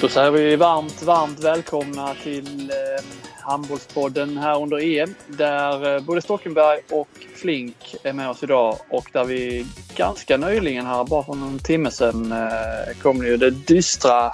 Då 0.00 0.08
säger 0.08 0.30
vi 0.30 0.56
varmt, 0.56 1.02
varmt 1.02 1.44
välkomna 1.44 2.14
till 2.14 2.70
eh, 2.70 3.04
Handbollspodden 3.42 4.36
här 4.36 4.62
under 4.62 4.98
EM 4.98 5.14
där 5.26 5.96
eh, 5.96 6.02
både 6.02 6.22
Stockenberg 6.22 6.80
och 6.90 7.08
Flink 7.34 7.96
är 8.02 8.12
med 8.12 8.30
oss 8.30 8.42
idag 8.42 8.76
och 8.90 9.10
där 9.12 9.24
vi 9.24 9.66
ganska 9.96 10.36
nyligen 10.36 10.86
här, 10.86 11.04
bara 11.04 11.22
för 11.22 11.34
någon 11.34 11.58
timme 11.58 11.90
sedan, 11.90 12.32
eh, 12.32 12.96
kom 13.02 13.16
ju 13.16 13.36
det 13.36 13.50
dystra 13.50 14.32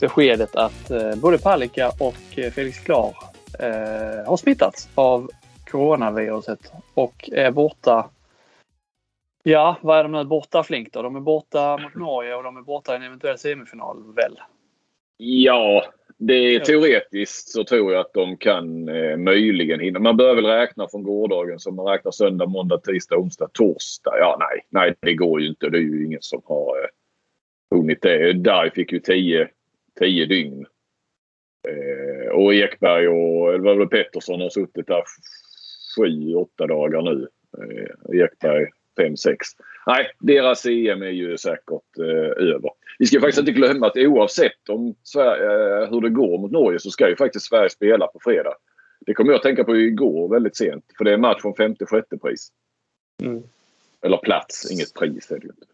beskedet 0.00 0.56
att 0.56 0.90
eh, 0.90 1.14
både 1.14 1.38
Palicka 1.38 1.92
och 1.98 2.38
eh, 2.38 2.50
Felix 2.50 2.78
Klar 2.78 3.14
eh, 3.58 4.26
har 4.26 4.36
smittats 4.36 4.88
av 4.94 5.30
coronaviruset 5.70 6.72
och 6.94 7.30
är 7.32 7.50
borta 7.50 8.10
Ja, 9.42 9.76
vad 9.80 9.98
är 9.98 10.02
de 10.02 10.12
nu 10.12 10.24
borta 10.24 10.62
Flink 10.62 10.92
då? 10.92 11.02
De 11.02 11.16
är 11.16 11.20
borta 11.20 11.78
mot 11.78 11.94
Norge 11.94 12.34
och 12.34 12.42
de 12.42 12.56
är 12.56 12.62
borta 12.62 12.92
i 12.92 12.96
en 12.96 13.02
eventuell 13.02 13.38
semifinal 13.38 14.14
väl? 14.14 14.38
Ja, 15.20 15.84
det 16.18 16.34
är 16.34 16.60
teoretiskt 16.60 17.48
så 17.48 17.64
tror 17.64 17.92
jag 17.92 18.00
att 18.00 18.12
de 18.12 18.36
kan 18.36 18.88
eh, 18.88 19.16
möjligen 19.16 19.80
hinna. 19.80 19.98
Man 19.98 20.16
bör 20.16 20.34
väl 20.34 20.46
räkna 20.46 20.88
från 20.88 21.02
gårdagen 21.02 21.58
som 21.58 21.76
man 21.76 21.86
räknar 21.86 22.12
söndag, 22.12 22.46
måndag, 22.46 22.78
tisdag, 22.78 23.16
onsdag, 23.16 23.50
torsdag. 23.52 24.18
Ja, 24.18 24.36
nej, 24.40 24.66
nej, 24.70 24.94
det 25.00 25.14
går 25.14 25.40
ju 25.40 25.48
inte. 25.48 25.68
Det 25.68 25.78
är 25.78 25.82
ju 25.82 26.04
ingen 26.04 26.22
som 26.22 26.42
har 26.44 26.78
eh, 26.78 26.88
hunnit 27.76 28.02
det. 28.02 28.32
Där 28.32 28.70
fick 28.70 28.92
ju 28.92 29.00
10 29.00 29.48
tio 29.98 30.26
dygn. 30.26 30.66
Eh, 31.68 32.30
och 32.30 32.54
Ekberg 32.54 33.08
och 33.08 33.54
eller 33.54 33.86
Pettersson 33.86 34.40
har 34.40 34.50
suttit 34.50 34.86
där 34.86 35.02
sju, 35.96 36.34
åtta 36.34 36.66
dagar 36.66 37.02
nu. 37.02 37.28
Eh, 37.58 38.20
Ekberg 38.20 38.66
fem, 38.98 39.16
sex. 39.16 39.46
Nej, 39.86 40.10
deras 40.18 40.66
EM 40.66 41.02
är 41.02 41.06
ju 41.06 41.38
säkert 41.38 41.98
eh, 41.98 42.44
över. 42.54 42.70
Vi 42.98 43.06
ska 43.06 43.20
faktiskt 43.20 43.38
inte 43.38 43.52
glömma 43.52 43.86
att 43.86 43.96
oavsett 43.96 44.68
om 44.68 44.94
Sverige, 45.02 45.44
eh, 45.44 45.90
hur 45.90 46.00
det 46.00 46.10
går 46.10 46.38
mot 46.38 46.50
Norge 46.50 46.78
så 46.78 46.90
ska 46.90 47.08
ju 47.08 47.16
faktiskt 47.16 47.46
Sverige 47.46 47.70
spela 47.70 48.06
på 48.06 48.18
fredag. 48.22 48.54
Det 49.00 49.14
kommer 49.14 49.30
jag 49.30 49.36
att 49.36 49.42
tänka 49.42 49.64
på 49.64 49.76
igår 49.76 50.28
väldigt 50.28 50.56
sent. 50.56 50.84
För 50.98 51.04
det 51.04 51.12
är 51.12 51.16
match 51.16 51.44
om 51.44 51.54
femte 51.54 51.86
sjätte 51.86 52.18
pris. 52.18 52.48
Mm. 53.22 53.42
Eller 54.02 54.16
plats, 54.16 54.70
inget 54.72 54.94
pris 54.94 55.30
är 55.30 55.38
det 55.38 55.44
ju 55.44 55.48
inte. 55.48 55.66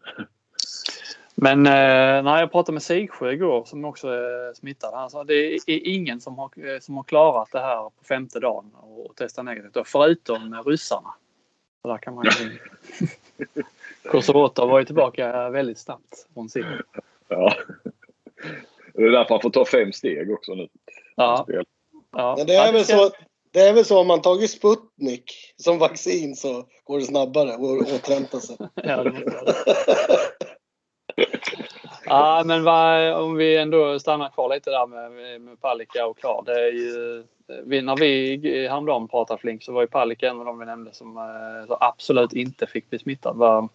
Men 1.35 1.65
eh, 1.65 2.23
när 2.23 2.39
jag 2.39 2.51
pratade 2.51 2.73
med 2.73 2.83
Sigsjö 2.83 3.31
igår 3.31 3.65
som 3.65 3.85
också 3.85 4.07
är 4.07 4.53
smittad. 4.53 4.93
Han 4.93 5.09
sa 5.09 5.23
det 5.23 5.55
är 5.55 5.61
ingen 5.67 6.21
som 6.21 6.37
har, 6.37 6.49
eh, 6.55 6.79
som 6.79 6.97
har 6.97 7.03
klarat 7.03 7.51
det 7.51 7.59
här 7.59 7.83
på 7.83 8.03
femte 8.07 8.39
dagen 8.39 8.71
och 8.73 9.15
testa 9.15 9.43
negativt. 9.43 9.87
Förutom 9.87 10.63
ryssarna. 10.65 11.13
Så 11.85 11.91
där 11.91 11.97
kan 11.97 12.15
man 12.15 12.25
ju... 12.39 12.57
Kosovoto 14.11 14.65
var 14.65 14.79
ju 14.79 14.85
tillbaka 14.85 15.49
väldigt 15.49 15.79
snabbt 15.79 16.27
från 16.33 16.49
sin. 16.49 16.65
Ja. 17.27 17.53
Det 18.93 19.03
är 19.03 19.11
därför 19.11 19.29
han 19.29 19.41
får 19.41 19.49
ta 19.49 19.65
fem 19.65 19.93
steg 19.93 20.31
också 20.31 20.53
nu. 20.53 20.67
Ja. 21.15 21.47
ja. 22.11 22.35
Men 22.37 22.47
det 22.47 22.55
är 22.55 22.73
väl 22.73 22.85
så 22.85 23.11
det 23.51 23.59
är 23.59 23.73
väl 23.73 23.85
så 23.85 23.99
om 23.99 24.07
man 24.07 24.21
tagit 24.21 24.51
Sputnik 24.51 25.53
som 25.55 25.79
vaccin 25.79 26.35
så 26.35 26.65
går 26.83 26.99
det 26.99 27.05
snabbare 27.05 27.53
att 27.53 27.59
återhämta 27.59 28.39
sig. 28.39 28.57
ja, 28.75 29.11
ja, 32.05 32.43
men 32.45 32.63
vad, 32.63 33.13
om 33.13 33.35
vi 33.35 33.57
ändå 33.57 33.99
stannar 33.99 34.29
kvar 34.29 34.55
lite 34.55 34.69
där 34.69 34.87
med, 34.87 35.41
med 35.41 35.61
Palicka 35.61 36.05
och 36.05 36.17
Klar. 36.17 36.43
Det 36.45 36.67
är 36.67 36.71
ju, 36.71 37.23
vi, 37.65 37.81
när 37.81 37.97
vi 37.97 38.67
häromdagen 38.67 39.07
pratade 39.07 39.41
Flink 39.41 39.63
så 39.63 39.71
var 39.71 39.81
ju 39.81 39.87
Palicka 39.87 40.29
en 40.29 40.39
av 40.39 40.45
de 40.45 40.59
vi 40.59 40.65
nämnde 40.65 40.93
som 40.93 41.17
eh, 41.17 41.77
absolut 41.79 42.33
inte 42.33 42.67
fick 42.67 42.89
bli 42.89 42.99
smittad. 42.99 43.37
Vad, 43.37 43.69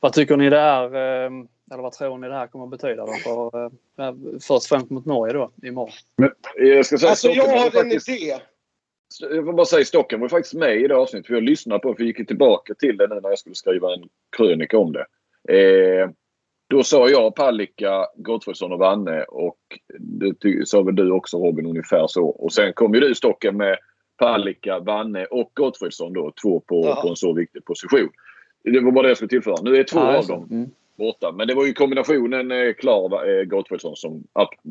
vad 0.00 0.12
tycker 0.12 0.36
ni 0.36 0.50
det 0.50 0.58
är, 0.58 0.84
eh, 0.84 1.30
eller 1.70 1.82
vad 1.82 1.92
tror 1.92 2.18
ni 2.18 2.28
det 2.28 2.34
här 2.34 2.46
kommer 2.46 2.64
att 2.64 2.70
betyda 2.70 3.06
då 3.06 3.12
för, 3.12 3.64
eh, 3.64 4.14
först 4.32 4.50
och 4.50 4.62
främst 4.62 4.90
mot 4.90 5.06
Norge 5.06 5.32
då 5.32 5.50
imorgon? 5.62 5.92
Men, 6.16 6.30
jag 6.56 6.86
ska 6.86 6.98
säga, 6.98 7.10
alltså 7.10 7.28
jag 7.28 7.46
har 7.46 7.70
faktiskt, 7.70 8.08
en 8.08 8.14
idé. 8.14 8.38
Jag 9.20 9.44
får 9.44 9.52
bara 9.52 9.66
säga 9.66 9.84
Stocken 9.84 10.20
var 10.20 10.28
faktiskt 10.28 10.54
med 10.54 10.76
i 10.76 10.88
det 10.88 10.96
avsnittet. 10.96 11.26
För 11.26 11.34
jag 11.34 11.42
lyssnade 11.42 11.80
på 11.80 11.88
det 11.88 11.96
för 11.96 12.02
jag 12.02 12.18
gick 12.18 12.28
tillbaka 12.28 12.74
till 12.74 12.96
det 12.96 13.06
nu 13.06 13.14
när 13.14 13.28
jag 13.28 13.38
skulle 13.38 13.54
skriva 13.54 13.94
en 13.94 14.08
krönika 14.36 14.78
om 14.78 14.92
det. 14.92 15.06
Eh, 15.48 16.10
då 16.70 16.82
sa 16.82 17.08
jag 17.08 17.34
Palicka, 17.34 18.06
Gottfridsson 18.16 18.72
och 18.72 18.78
Vanne 18.78 19.22
och 19.22 19.58
det 19.98 20.68
sa 20.68 20.82
väl 20.82 20.94
du 20.94 21.10
också 21.10 21.38
Robin 21.38 21.66
ungefär 21.66 22.06
så. 22.06 22.26
Och 22.26 22.52
sen 22.52 22.72
kom 22.72 22.94
ju 22.94 23.00
du 23.00 23.14
Stocken 23.14 23.56
med 23.56 23.78
Palicka, 24.18 24.78
Vanne 24.78 25.24
och 25.24 25.50
Gottfridsson 25.54 26.12
då. 26.12 26.32
Två 26.42 26.60
på, 26.60 26.98
på 27.02 27.08
en 27.08 27.16
så 27.16 27.32
viktig 27.32 27.64
position. 27.64 28.10
Det 28.64 28.80
var 28.80 28.92
bara 28.92 29.02
det 29.02 29.08
jag 29.08 29.16
skulle 29.16 29.28
tillföra. 29.28 29.62
Nu 29.62 29.76
är 29.76 29.84
två 29.84 29.98
ja, 29.98 30.16
av 30.16 30.26
dem 30.26 30.48
mm. 30.50 30.70
borta. 30.98 31.32
Men 31.32 31.48
det 31.48 31.54
var 31.54 31.66
ju 31.66 31.72
kombinationen 31.72 32.50
eh, 32.50 32.72
klar 32.72 33.28
eh, 33.28 33.44
Gottfridsson 33.44 33.96
som, 33.96 34.24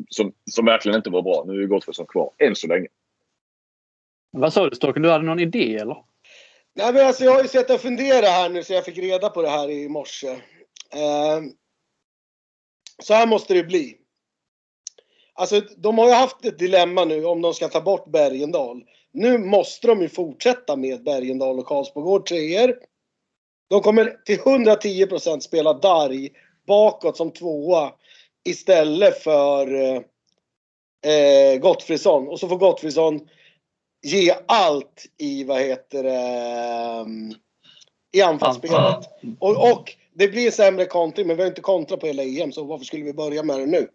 som, 0.08 0.32
som 0.50 0.64
verkligen 0.64 0.96
inte 0.96 1.10
var 1.10 1.22
bra. 1.22 1.44
Nu 1.46 1.62
är 1.62 1.66
Gottfridsson 1.66 2.06
kvar 2.06 2.30
än 2.38 2.56
så 2.56 2.66
länge. 2.66 2.86
Vad 4.30 4.52
sa 4.52 4.68
du 4.68 4.76
Stocken? 4.76 5.02
Du 5.02 5.10
hade 5.10 5.24
någon 5.24 5.40
idé 5.40 5.76
eller? 5.76 5.96
Nej 6.74 6.92
men 6.92 7.06
alltså 7.06 7.24
jag 7.24 7.32
har 7.32 7.42
ju 7.42 7.48
sett 7.48 7.70
och 7.70 7.80
funderat 7.80 8.30
här 8.30 8.48
nu 8.48 8.62
så 8.62 8.72
jag 8.72 8.84
fick 8.84 8.98
reda 8.98 9.28
på 9.28 9.42
det 9.42 9.48
här 9.48 9.70
i 9.70 9.88
morse. 9.88 10.28
Eh, 10.28 11.40
så 13.00 13.14
här 13.14 13.26
måste 13.26 13.54
det 13.54 13.62
bli. 13.62 13.96
Alltså 15.34 15.60
de 15.60 15.98
har 15.98 16.08
ju 16.08 16.14
haft 16.14 16.44
ett 16.44 16.58
dilemma 16.58 17.04
nu 17.04 17.24
om 17.24 17.42
de 17.42 17.54
ska 17.54 17.68
ta 17.68 17.80
bort 17.80 18.06
Bergendal. 18.06 18.84
Nu 19.12 19.38
måste 19.38 19.86
de 19.86 20.02
ju 20.02 20.08
fortsätta 20.08 20.76
med 20.76 21.04
Bergendal 21.04 21.58
och 21.58 21.66
Karlsbogård 21.66 22.26
treor. 22.26 22.76
De 23.70 23.80
kommer 23.80 24.16
till 24.24 24.38
110% 24.38 25.40
spela 25.40 25.72
Darg 25.72 26.30
bakåt 26.66 27.16
som 27.16 27.30
tvåa 27.30 27.92
istället 28.44 29.22
för 29.22 29.74
eh, 31.06 31.58
Gottfridsson. 31.60 32.28
Och 32.28 32.40
så 32.40 32.48
får 32.48 32.58
Gottfridsson 32.58 33.28
ge 34.02 34.34
allt 34.46 35.06
i, 35.18 35.44
vad 35.44 35.60
heter 35.60 36.02
det, 36.02 36.16
eh, 36.16 37.06
i 38.12 38.22
anfallsspelet. 38.22 39.08
Och, 39.38 39.72
och 39.72 39.96
det 40.14 40.28
blir 40.28 40.50
sämre 40.50 40.86
kontring, 40.86 41.26
men 41.26 41.36
vi 41.36 41.42
har 41.42 41.48
inte 41.48 41.60
kontrat 41.60 42.00
på 42.00 42.06
hela 42.06 42.22
EM, 42.22 42.52
så 42.52 42.64
varför 42.64 42.84
skulle 42.84 43.04
vi 43.04 43.12
börja 43.12 43.42
med 43.42 43.60
det 43.60 43.66
nu? 43.66 43.88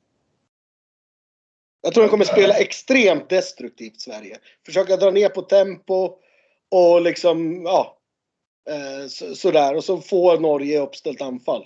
Jag 1.81 1.93
tror 1.93 2.03
de 2.03 2.09
kommer 2.09 2.25
spela 2.25 2.53
extremt 2.53 3.29
destruktivt, 3.29 4.01
Sverige. 4.01 4.37
Försöka 4.65 4.97
dra 4.97 5.11
ner 5.11 5.29
på 5.29 5.41
tempo 5.41 6.17
och 6.71 7.01
liksom, 7.01 7.63
ja. 7.65 7.97
Eh, 8.69 9.07
sådär. 9.35 9.75
Och 9.75 9.83
så 9.83 10.01
får 10.01 10.39
Norge 10.39 10.79
uppställt 10.79 11.21
anfall. 11.21 11.65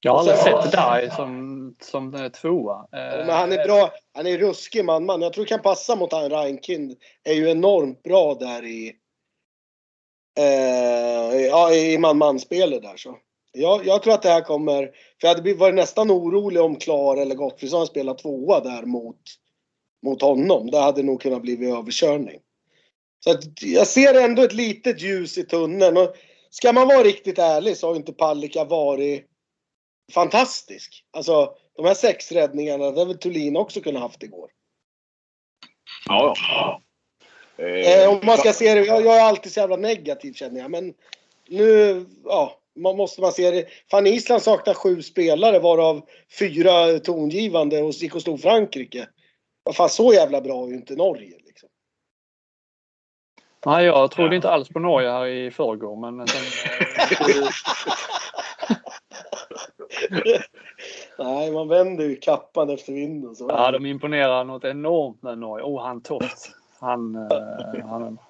Jag 0.00 0.12
har 0.12 0.18
aldrig 0.18 0.36
sett 0.36 0.72
Dai 0.72 1.10
som, 1.10 1.76
som 1.80 2.30
tvåa. 2.40 2.86
men 2.92 3.28
han 3.28 3.52
är 3.52 3.64
bra. 3.64 3.92
Han 4.14 4.26
är 4.26 4.38
ruskig 4.38 4.84
man-man. 4.84 5.22
Jag 5.22 5.32
tror 5.32 5.44
det 5.44 5.48
kan 5.48 5.62
passa 5.62 5.96
mot 5.96 6.12
han 6.12 6.30
Reinkind. 6.30 6.96
Är 7.24 7.34
ju 7.34 7.50
enormt 7.50 8.02
bra 8.02 8.34
där 8.34 8.64
i 8.64 8.96
eh, 10.40 11.46
ja, 11.46 11.74
i 11.74 11.98
man-man-spelet 11.98 12.82
där 12.82 12.96
så. 12.96 13.18
Jag, 13.52 13.86
jag, 13.86 14.02
tror 14.02 14.14
att 14.14 14.22
det 14.22 14.28
här 14.28 14.40
kommer, 14.40 14.82
för 15.20 15.28
jag 15.28 15.34
hade 15.34 15.54
varit 15.54 15.74
nästan 15.74 16.10
orolig 16.10 16.62
om 16.62 16.76
Klar 16.76 17.16
eller 17.16 17.34
Gottfridsson 17.34 17.86
spelar 17.86 18.14
tvåa 18.14 18.60
där 18.60 18.82
mot, 18.82 19.20
mot 20.02 20.22
honom. 20.22 20.70
Det 20.70 20.78
hade 20.78 21.02
nog 21.02 21.20
kunnat 21.20 21.42
bli 21.42 21.70
överkörning. 21.70 22.40
Så 23.24 23.30
att 23.30 23.62
jag 23.62 23.86
ser 23.86 24.14
ändå 24.14 24.42
ett 24.42 24.52
litet 24.52 25.02
ljus 25.02 25.38
i 25.38 25.44
tunneln. 25.44 25.96
Och 25.96 26.14
ska 26.50 26.72
man 26.72 26.88
vara 26.88 27.02
riktigt 27.02 27.38
ärlig 27.38 27.76
så 27.76 27.88
har 27.88 27.96
inte 27.96 28.12
Palicka 28.12 28.64
varit 28.64 29.26
fantastisk. 30.12 31.04
Alltså 31.10 31.54
de 31.76 31.86
här 31.86 31.94
sex 31.94 32.32
räddningarna, 32.32 32.90
det 32.90 33.00
hade 33.00 33.04
väl 33.04 33.18
Thulin 33.18 33.56
också 33.56 33.80
kunnat 33.80 34.02
haft 34.02 34.22
igår. 34.22 34.50
Ja, 36.08 36.34
ja. 36.36 36.82
Eh, 37.60 38.08
om 38.10 38.20
man 38.22 38.38
ska 38.38 38.52
se 38.52 38.74
det, 38.74 38.84
jag, 38.84 39.04
jag, 39.04 39.16
är 39.16 39.20
alltid 39.20 39.52
så 39.52 39.60
jävla 39.60 39.76
negativ 39.76 40.32
känner 40.32 40.60
jag. 40.60 40.70
Men 40.70 40.94
nu, 41.48 42.04
ja, 42.24 42.56
man 42.76 42.96
måste 42.96 43.20
man 43.20 43.32
se 43.32 43.50
det. 43.50 43.66
Fan 43.90 44.06
Island 44.06 44.42
saknar 44.42 44.74
sju 44.74 45.02
spelare 45.02 45.58
varav 45.58 46.02
fyra 46.38 46.98
tongivande 46.98 47.82
och 47.82 47.92
gick 47.92 48.14
och 48.14 48.22
slog 48.22 48.40
Frankrike. 48.40 49.08
Vad 49.62 49.76
fan 49.76 49.88
så 49.88 50.12
jävla 50.12 50.40
bra 50.40 50.64
är 50.64 50.68
ju 50.68 50.74
inte 50.74 50.94
Norge 50.94 51.36
liksom. 51.46 51.68
Nej, 53.66 53.86
jag 53.86 54.10
trodde 54.10 54.36
inte 54.36 54.50
alls 54.50 54.68
på 54.68 54.78
Norge 54.78 55.10
här 55.10 55.26
i 55.26 55.50
förrgår 55.50 56.10
men 56.10 56.26
sen, 56.26 56.42
Nej, 61.18 61.52
man 61.52 61.68
vänder 61.68 62.04
ju 62.04 62.16
kappan 62.16 62.70
efter 62.70 62.92
vinden. 62.92 63.36
Så. 63.36 63.46
Ja, 63.48 63.70
de 63.70 63.86
imponerar 63.86 64.44
något 64.44 64.64
enormt 64.64 65.22
med 65.22 65.38
Norge. 65.38 65.64
Oh, 65.64 65.82
han 65.82 66.02
Toft. 66.02 66.59
Han, 66.80 67.16
eh, 67.16 67.86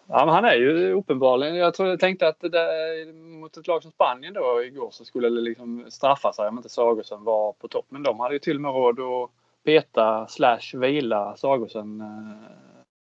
han, 0.08 0.28
han 0.28 0.44
är 0.44 0.54
ju 0.54 0.92
uppenbarligen, 0.92 1.56
jag, 1.56 1.74
tror, 1.74 1.88
jag 1.88 2.00
tänkte 2.00 2.28
att 2.28 2.40
det 2.40 2.48
där, 2.48 3.12
mot 3.12 3.56
ett 3.56 3.66
lag 3.66 3.82
som 3.82 3.90
Spanien 3.90 4.34
då 4.34 4.64
igår 4.64 4.88
så 4.90 5.04
skulle 5.04 5.28
det 5.28 5.40
liksom 5.40 5.86
straffa 5.88 6.32
sig 6.32 6.48
om 6.48 6.56
inte 6.56 6.68
Sagosen 6.68 7.24
var 7.24 7.52
på 7.52 7.68
topp. 7.68 7.86
Men 7.88 8.02
de 8.02 8.20
hade 8.20 8.34
ju 8.34 8.38
till 8.38 8.56
och 8.56 8.60
med 8.60 8.74
råd 8.74 9.00
att 9.00 9.30
peta 9.64 10.26
slash 10.26 10.74
vila 10.74 11.36
Sagosen 11.36 12.00
eh, 12.00 12.50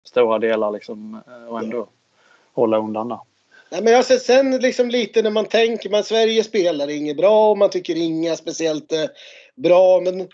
stora 0.03 0.39
delar 0.39 0.71
liksom 0.71 1.21
eh, 1.27 1.51
och 1.51 1.59
ändå 1.59 1.77
ja. 1.77 1.87
hålla 2.53 2.77
undan 2.77 3.09
där. 3.09 3.19
Nej, 3.71 3.83
men 3.83 3.95
alltså, 3.95 4.17
sen 4.17 4.57
liksom 4.57 4.89
lite 4.89 5.21
när 5.21 5.31
man 5.31 5.45
tänker, 5.45 5.89
man 5.89 6.03
Sverige 6.03 6.43
spelar 6.43 6.89
inget 6.89 7.17
bra 7.17 7.51
och 7.51 7.57
man 7.57 7.69
tycker 7.69 7.95
inga 7.95 8.35
speciellt 8.35 8.91
eh, 8.91 9.05
bra. 9.55 10.01
Men 10.01 10.27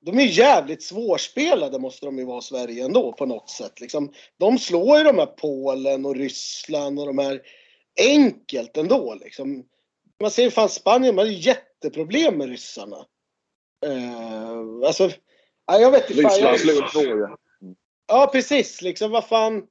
de 0.00 0.18
är 0.18 0.24
jävligt 0.24 0.82
svårspelade 0.82 1.78
måste 1.78 2.06
de 2.06 2.18
ju 2.18 2.24
vara 2.24 2.40
Sverige 2.40 2.84
ändå 2.84 3.12
på 3.12 3.26
något 3.26 3.50
sätt. 3.50 3.80
Liksom, 3.80 4.12
de 4.38 4.58
slår 4.58 4.98
ju 4.98 5.04
de 5.04 5.18
här 5.18 5.26
Polen 5.26 6.06
och 6.06 6.16
Ryssland 6.16 7.00
och 7.00 7.06
de 7.06 7.18
här 7.18 7.42
enkelt 8.00 8.76
ändå. 8.76 9.14
Liksom. 9.14 9.64
Man 10.20 10.30
ser 10.30 10.42
ju 10.42 10.50
fan 10.50 10.68
Spanien, 10.68 11.14
man 11.14 11.26
har 11.26 11.32
ju 11.32 11.38
jätteproblem 11.38 12.38
med 12.38 12.48
ryssarna. 12.48 12.96
Uh, 13.86 14.86
alltså, 14.86 15.10
ja, 15.66 15.78
jag 15.78 15.90
vet 15.90 16.10
inte. 16.10 16.22
Ryssland 16.22 16.58
slog 16.58 17.06
Norge. 17.06 17.28
Ja 18.06 18.30
precis, 18.32 18.82
liksom 18.82 19.10
vad 19.10 19.26
fan. 19.26 19.56
Uh, 19.56 19.64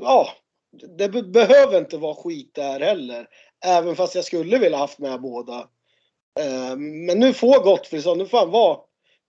ja, 0.00 0.28
det 0.98 1.08
be 1.08 1.22
behöver 1.22 1.78
inte 1.78 1.96
vara 1.96 2.14
skit 2.14 2.54
där 2.54 2.80
heller. 2.80 3.28
Även 3.64 3.96
fast 3.96 4.14
jag 4.14 4.24
skulle 4.24 4.58
vilja 4.58 4.78
haft 4.78 4.98
med 4.98 5.20
båda. 5.20 5.58
Uh, 6.40 6.76
men 6.76 7.18
nu 7.20 7.32
får 7.32 7.64
Gottfridsson, 7.64 8.18
nu 8.18 8.26
får 8.26 8.38
han 8.38 8.50
vara 8.50 8.78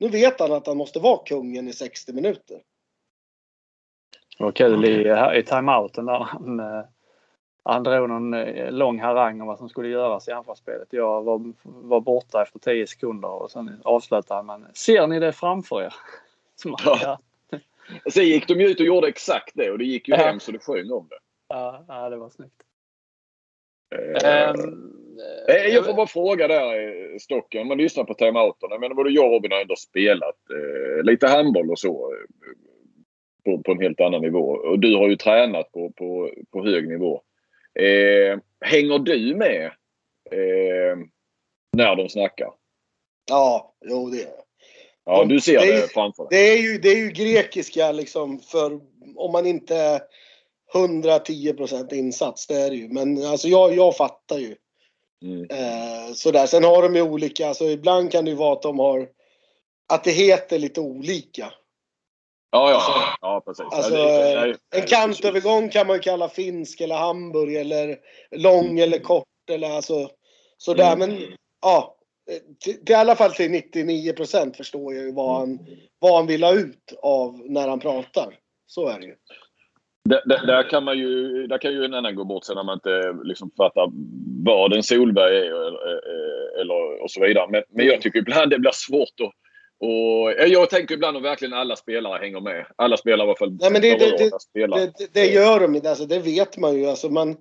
nu 0.03 0.09
vet 0.09 0.39
han 0.39 0.51
att 0.51 0.67
han 0.67 0.77
måste 0.77 0.99
vara 0.99 1.17
kungen 1.25 1.67
i 1.67 1.73
60 1.73 2.13
minuter. 2.13 2.61
Det 4.37 4.43
var 4.43 4.51
kul 4.51 4.85
i, 4.85 5.13
i 5.39 5.43
timeouten 5.43 6.05
där 6.05 6.19
han, 6.19 6.59
eh, 6.59 6.83
han 7.63 7.83
drog 7.83 8.09
någon 8.09 8.33
eh, 8.33 8.71
lång 8.71 8.99
harang 8.99 9.41
om 9.41 9.47
vad 9.47 9.57
som 9.57 9.69
skulle 9.69 9.87
göras 9.87 10.27
i 10.27 10.31
anfallsspelet. 10.31 10.87
Jag 10.89 11.23
var, 11.23 11.53
var 11.63 12.01
borta 12.01 12.41
efter 12.41 12.59
10 12.59 12.87
sekunder 12.87 13.29
och 13.29 13.51
sen 13.51 13.81
avslutade 13.83 14.37
han 14.37 14.45
med 14.45 14.77
Ser 14.77 15.07
ni 15.07 15.19
det 15.19 15.31
framför 15.31 15.81
er? 15.81 15.93
Som, 16.55 16.75
ja. 16.85 17.19
Sen 18.13 18.25
gick 18.25 18.47
de 18.47 18.53
ju 18.53 18.67
ut 18.67 18.79
och 18.79 18.85
gjorde 18.85 19.07
exakt 19.07 19.51
det 19.53 19.71
och 19.71 19.77
det 19.77 19.85
gick 19.85 20.07
ju 20.07 20.15
ja. 20.15 20.25
hem 20.25 20.39
så 20.39 20.51
det 20.51 20.59
sjöng 20.59 20.91
om 20.91 21.07
det. 21.09 21.19
Ja, 21.47 21.85
ja 21.87 22.09
det 22.09 22.17
var 22.17 22.29
snyggt. 22.29 22.61
Um, 23.93 24.93
jag 25.47 25.85
får 25.85 25.93
bara 25.93 26.07
fråga 26.07 26.47
där 26.47 27.19
Stocken, 27.19 27.61
om 27.61 27.67
man 27.67 27.77
lyssnar 27.77 28.03
på 28.03 28.13
timeouten. 28.13 28.69
Menar 28.79 28.95
både 28.95 29.09
jag 29.09 29.25
och 29.25 29.31
Robin 29.31 29.51
har 29.51 29.61
ändå 29.61 29.75
spelat 29.75 30.35
eh, 30.49 31.03
lite 31.03 31.27
handboll 31.27 31.71
och 31.71 31.79
så. 31.79 32.13
På, 33.45 33.63
på, 33.63 33.71
en 33.71 33.81
helt 33.81 34.01
annan 34.01 34.21
nivå. 34.21 34.49
Och 34.49 34.79
du 34.79 34.95
har 34.95 35.09
ju 35.09 35.15
tränat 35.15 35.71
på, 35.71 35.91
på, 35.91 36.31
på 36.51 36.63
hög 36.63 36.87
nivå. 36.87 37.21
Eh, 37.79 38.39
hänger 38.61 38.99
du 38.99 39.35
med 39.35 39.65
eh, 40.31 40.97
när 41.77 41.95
de 41.95 42.09
snackar? 42.09 42.49
Ja, 43.29 43.75
jo 43.85 44.09
det 44.09 44.17
gör 44.17 44.43
Ja, 45.05 45.25
du 45.25 45.39
ser 45.41 45.59
det, 45.59 45.81
det 45.81 45.93
framför 45.93 46.29
dig. 46.29 46.39
Det 46.39 46.53
är, 46.53 46.61
ju, 46.61 46.77
det 46.77 46.89
är 46.89 46.97
ju 46.97 47.09
grekiska 47.09 47.91
liksom 47.91 48.39
för 48.39 48.79
om 49.15 49.31
man 49.31 49.45
inte 49.45 50.01
110 50.73 51.55
insats, 51.91 52.47
det 52.47 52.55
är 52.55 52.69
det 52.69 52.75
ju. 52.75 52.89
Men 52.89 53.25
alltså 53.25 53.47
jag, 53.47 53.75
jag 53.75 53.97
fattar 53.97 54.37
ju. 54.37 54.55
Mm. 55.23 55.47
Eh, 55.49 56.13
sådär. 56.13 56.45
Sen 56.45 56.63
har 56.63 56.81
de 56.81 56.95
ju 56.95 57.01
olika, 57.01 57.47
alltså 57.47 57.65
ibland 57.65 58.11
kan 58.11 58.25
det 58.25 58.31
ju 58.31 58.37
vara 58.37 58.53
att 58.53 58.61
de 58.61 58.79
har, 58.79 59.07
att 59.93 60.03
det 60.03 60.11
heter 60.11 60.59
lite 60.59 60.81
olika. 60.81 61.53
Ja, 62.51 62.69
ja, 62.69 62.75
alltså, 62.75 62.91
ja 63.21 63.41
precis. 63.45 63.65
Alltså, 63.71 63.97
ja, 63.97 64.45
det, 64.45 64.57
en 64.75 64.87
kantövergång 64.87 65.69
kan 65.69 65.87
man 65.87 65.95
ju 65.95 65.99
kalla 65.99 66.29
finsk 66.29 66.81
eller 66.81 66.95
Hamburg 66.95 67.55
eller 67.55 67.97
lång 68.31 68.65
mm. 68.65 68.83
eller 68.83 68.99
kort 68.99 69.49
eller 69.51 69.69
alltså 69.69 70.09
sådär. 70.57 70.93
Mm. 70.93 70.99
Men 70.99 71.21
ja, 71.61 71.95
till, 72.63 72.85
till, 72.85 72.95
alla 72.95 73.15
fall 73.15 73.33
till 73.33 73.51
99% 73.51 74.53
förstår 74.53 74.93
jag 74.93 75.03
ju 75.03 75.11
vad 75.11 75.39
han, 75.39 75.59
vad 75.99 76.15
han 76.15 76.27
vill 76.27 76.43
ha 76.43 76.53
ut 76.53 76.93
av 77.01 77.41
när 77.45 77.67
han 77.67 77.79
pratar. 77.79 78.39
Så 78.67 78.87
är 78.87 78.99
det 78.99 79.05
ju. 79.05 79.15
Där, 80.09 80.45
där, 80.47 80.69
kan 80.69 80.83
man 80.83 80.97
ju, 80.97 81.47
där 81.47 81.57
kan 81.57 81.71
ju 81.71 81.85
en 81.85 81.93
annan 81.93 82.15
gå 82.15 82.23
bort 82.23 82.45
sig 82.45 82.55
när 82.55 82.63
man 82.63 82.77
inte 82.77 83.15
liksom 83.23 83.51
fattar 83.57 83.89
vad 84.45 84.73
en 84.73 84.83
Solberg 84.83 85.37
är 85.37 85.67
eller, 85.67 85.99
eller, 86.61 87.03
och 87.03 87.11
så 87.11 87.21
vidare. 87.21 87.47
Men, 87.49 87.63
men 87.69 87.85
jag 87.85 88.01
tycker 88.01 88.19
ibland 88.19 88.51
det 88.51 88.59
blir 88.59 88.71
svårt 88.73 89.19
att 89.23 89.33
och 89.85 90.47
jag 90.47 90.69
tänker 90.69 90.95
ibland 90.95 91.17
om 91.17 91.23
verkligen 91.23 91.53
alla 91.53 91.75
spelare 91.75 92.19
hänger 92.19 92.39
med. 92.39 92.65
Alla 92.75 92.97
spelare 92.97 93.27
i 93.27 93.29
alla 93.29 93.37
fall. 93.37 93.57
Nej, 93.59 93.71
men 93.71 93.81
det, 93.81 93.97
det, 93.97 94.17
det, 94.17 94.91
det, 94.97 95.13
det 95.13 95.25
gör 95.25 95.59
de 95.59 95.75
inte. 95.75 95.89
Alltså, 95.89 96.05
det 96.05 96.19
vet 96.19 96.57
man 96.57 96.75
ju. 96.75 96.85
Alltså, 96.85 97.09
man, 97.09 97.37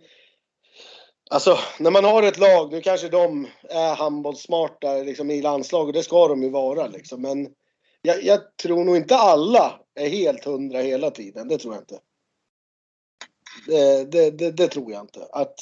alltså, 1.30 1.58
när 1.80 1.90
man 1.90 2.04
har 2.04 2.22
ett 2.22 2.38
lag, 2.38 2.72
nu 2.72 2.80
kanske 2.80 3.08
de 3.08 3.46
är 3.70 3.94
handbollssmarta 3.94 4.94
liksom, 4.94 5.30
i 5.30 5.42
landslaget. 5.42 5.94
Det 5.94 6.02
ska 6.02 6.28
de 6.28 6.42
ju 6.42 6.50
vara. 6.50 6.86
Liksom. 6.86 7.22
Men 7.22 7.48
jag, 8.02 8.24
jag 8.24 8.56
tror 8.62 8.84
nog 8.84 8.96
inte 8.96 9.16
alla 9.16 9.80
är 10.00 10.08
helt 10.08 10.44
hundra 10.44 10.78
hela 10.78 11.10
tiden. 11.10 11.48
Det 11.48 11.58
tror 11.58 11.74
jag 11.74 11.82
inte. 11.82 11.98
Det, 13.66 14.04
det, 14.04 14.30
det, 14.30 14.50
det, 14.50 14.68
tror 14.68 14.92
jag 14.92 15.00
inte. 15.00 15.28
Att, 15.32 15.54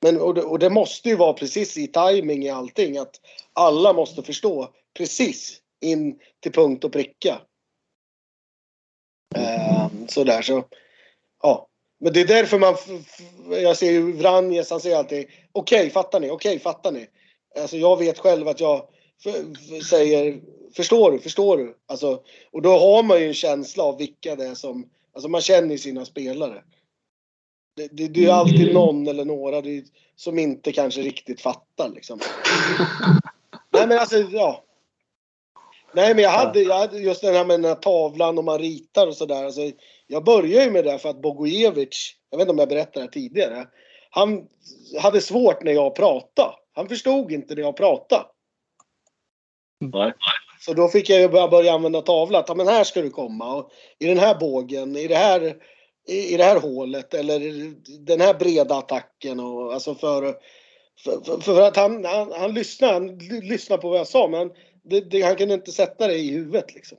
men, 0.00 0.20
och 0.20 0.34
det, 0.34 0.42
och, 0.42 0.58
det, 0.58 0.70
måste 0.70 1.08
ju 1.08 1.16
vara 1.16 1.32
precis 1.32 1.76
i 1.76 1.86
timing 1.86 2.44
i 2.44 2.50
allting. 2.50 2.98
Att 2.98 3.20
alla 3.52 3.92
måste 3.92 4.22
förstå 4.22 4.74
precis 4.94 5.60
in 5.80 6.18
till 6.40 6.52
punkt 6.52 6.84
och 6.84 6.92
pricka. 6.92 7.40
Eh, 9.36 9.88
sådär 10.08 10.42
så. 10.42 10.64
Ja. 11.42 11.68
Men 12.00 12.12
det 12.12 12.20
är 12.20 12.26
därför 12.26 12.58
man, 12.58 12.76
jag 13.50 13.76
ser 13.76 13.90
ju 13.90 14.12
Vranjes, 14.12 14.70
han 14.70 14.80
säger 14.80 14.96
alltid 14.96 15.26
okej, 15.52 15.80
okay, 15.80 15.90
fattar 15.90 16.20
ni? 16.20 16.30
Okej, 16.30 16.50
okay, 16.50 16.58
fattar 16.58 16.92
ni? 16.92 17.08
Alltså 17.60 17.76
jag 17.76 17.98
vet 17.98 18.18
själv 18.18 18.48
att 18.48 18.60
jag 18.60 18.88
säger 19.90 20.40
förstår 20.76 21.12
du, 21.12 21.18
förstår 21.18 21.58
du? 21.58 21.76
Alltså, 21.86 22.22
och 22.50 22.62
då 22.62 22.78
har 22.78 23.02
man 23.02 23.20
ju 23.20 23.26
en 23.26 23.34
känsla 23.34 23.84
av 23.84 23.98
vilka 23.98 24.36
det 24.36 24.46
är 24.46 24.54
som, 24.54 24.90
alltså 25.12 25.28
man 25.28 25.40
känner 25.40 25.76
sina 25.76 26.04
spelare. 26.04 26.62
Det, 27.78 27.88
det, 27.92 28.08
det 28.08 28.26
är 28.26 28.32
alltid 28.32 28.62
mm. 28.62 28.74
någon 28.74 29.06
eller 29.06 29.24
några 29.24 29.60
det, 29.60 29.84
som 30.16 30.38
inte 30.38 30.72
kanske 30.72 31.00
riktigt 31.00 31.40
fattar 31.40 31.88
liksom. 31.88 32.20
Nej 33.72 33.86
men 33.86 33.98
alltså, 33.98 34.16
ja. 34.16 34.64
Nej 35.92 36.14
men 36.14 36.24
jag 36.24 36.30
hade, 36.30 36.62
jag 36.62 36.78
hade 36.78 36.98
just 36.98 37.22
den 37.22 37.34
här 37.34 37.44
med 37.44 37.60
den 37.60 37.64
här 37.64 37.74
tavlan 37.74 38.38
och 38.38 38.44
man 38.44 38.58
ritar 38.58 39.06
och 39.06 39.16
sådär. 39.16 39.44
Alltså, 39.44 39.60
jag 40.06 40.24
började 40.24 40.64
ju 40.64 40.70
med 40.70 40.84
det 40.84 40.98
för 40.98 41.08
att 41.08 41.22
Bogojevic, 41.22 42.16
jag 42.30 42.38
vet 42.38 42.44
inte 42.44 42.52
om 42.52 42.58
jag 42.58 42.68
berättade 42.68 43.06
det 43.06 43.12
tidigare. 43.12 43.66
Han 44.10 44.46
hade 45.00 45.20
svårt 45.20 45.62
när 45.62 45.72
jag 45.72 45.94
pratade. 45.94 46.52
Han 46.72 46.88
förstod 46.88 47.32
inte 47.32 47.54
när 47.54 47.62
jag 47.62 47.76
pratade. 47.76 48.24
Nej. 49.80 50.12
Så 50.60 50.74
då 50.74 50.88
fick 50.88 51.10
jag 51.10 51.20
ju 51.20 51.28
börja, 51.28 51.48
börja 51.48 51.72
använda 51.72 52.02
tavlan. 52.02 52.44
Ja, 52.48 52.54
men 52.54 52.68
här 52.68 52.84
ska 52.84 53.02
du 53.02 53.10
komma. 53.10 53.54
Och 53.54 53.70
I 53.98 54.06
den 54.06 54.18
här 54.18 54.34
bågen, 54.40 54.96
i 54.96 55.06
det 55.06 55.14
här 55.14 55.56
i, 56.08 56.36
det 56.36 56.44
här 56.44 56.60
hålet 56.60 57.14
eller 57.14 57.40
den 58.06 58.20
här 58.20 58.34
breda 58.34 58.74
attacken 58.74 59.40
och 59.40 59.74
alltså 59.74 59.94
för, 59.94 60.34
för, 61.04 61.40
för, 61.40 61.62
att 61.62 61.76
han, 61.76 62.04
han, 62.04 62.32
han 62.32 62.54
lyssnade, 62.54 62.92
han 62.92 63.18
lyssnade 63.42 63.82
på 63.82 63.88
vad 63.88 63.98
jag 63.98 64.06
sa 64.06 64.28
men 64.28 64.50
det, 64.82 65.00
det, 65.00 65.22
han 65.22 65.36
kunde 65.36 65.54
inte 65.54 65.72
sätta 65.72 66.06
det 66.06 66.14
i 66.14 66.30
huvudet 66.30 66.74
liksom. 66.74 66.98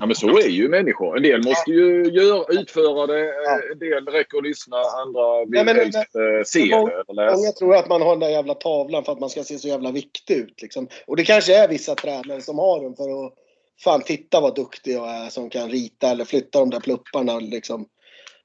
Ja 0.00 0.06
men 0.06 0.14
så 0.14 0.38
är 0.38 0.48
ju 0.48 0.68
människor. 0.68 1.16
En 1.16 1.22
del 1.22 1.44
måste 1.44 1.70
ju 1.70 2.04
gör, 2.04 2.60
utföra 2.60 3.06
det, 3.06 3.32
en 3.72 3.78
del 3.78 4.06
räcker 4.06 4.38
att 4.38 4.44
lyssna, 4.44 4.76
andra 4.76 5.44
vill 5.44 5.54
ja, 5.54 5.64
men, 5.64 5.76
helst 5.76 5.98
men, 6.14 6.44
se 6.44 6.76
många, 6.76 6.86
det. 6.86 7.04
Eller 7.08 7.24
läsa. 7.24 7.36
Många 7.36 7.52
tror 7.52 7.76
att 7.76 7.88
man 7.88 8.02
har 8.02 8.10
den 8.10 8.20
där 8.20 8.28
jävla 8.28 8.54
tavlan 8.54 9.04
för 9.04 9.12
att 9.12 9.20
man 9.20 9.30
ska 9.30 9.44
se 9.44 9.58
så 9.58 9.68
jävla 9.68 9.90
viktig 9.90 10.36
ut. 10.36 10.62
Liksom. 10.62 10.88
Och 11.06 11.16
det 11.16 11.24
kanske 11.24 11.56
är 11.56 11.68
vissa 11.68 11.94
tränare 11.94 12.40
som 12.40 12.58
har 12.58 12.82
den 12.82 12.96
för 12.96 13.26
att 13.26 13.34
Fan 13.78 14.02
titta 14.02 14.40
vad 14.40 14.54
duktig 14.54 14.94
jag 14.94 15.10
är 15.10 15.30
som 15.30 15.50
kan 15.50 15.70
rita 15.70 16.10
eller 16.10 16.24
flytta 16.24 16.60
de 16.60 16.70
där 16.70 16.80
plupparna 16.80 17.38
liksom. 17.38 17.88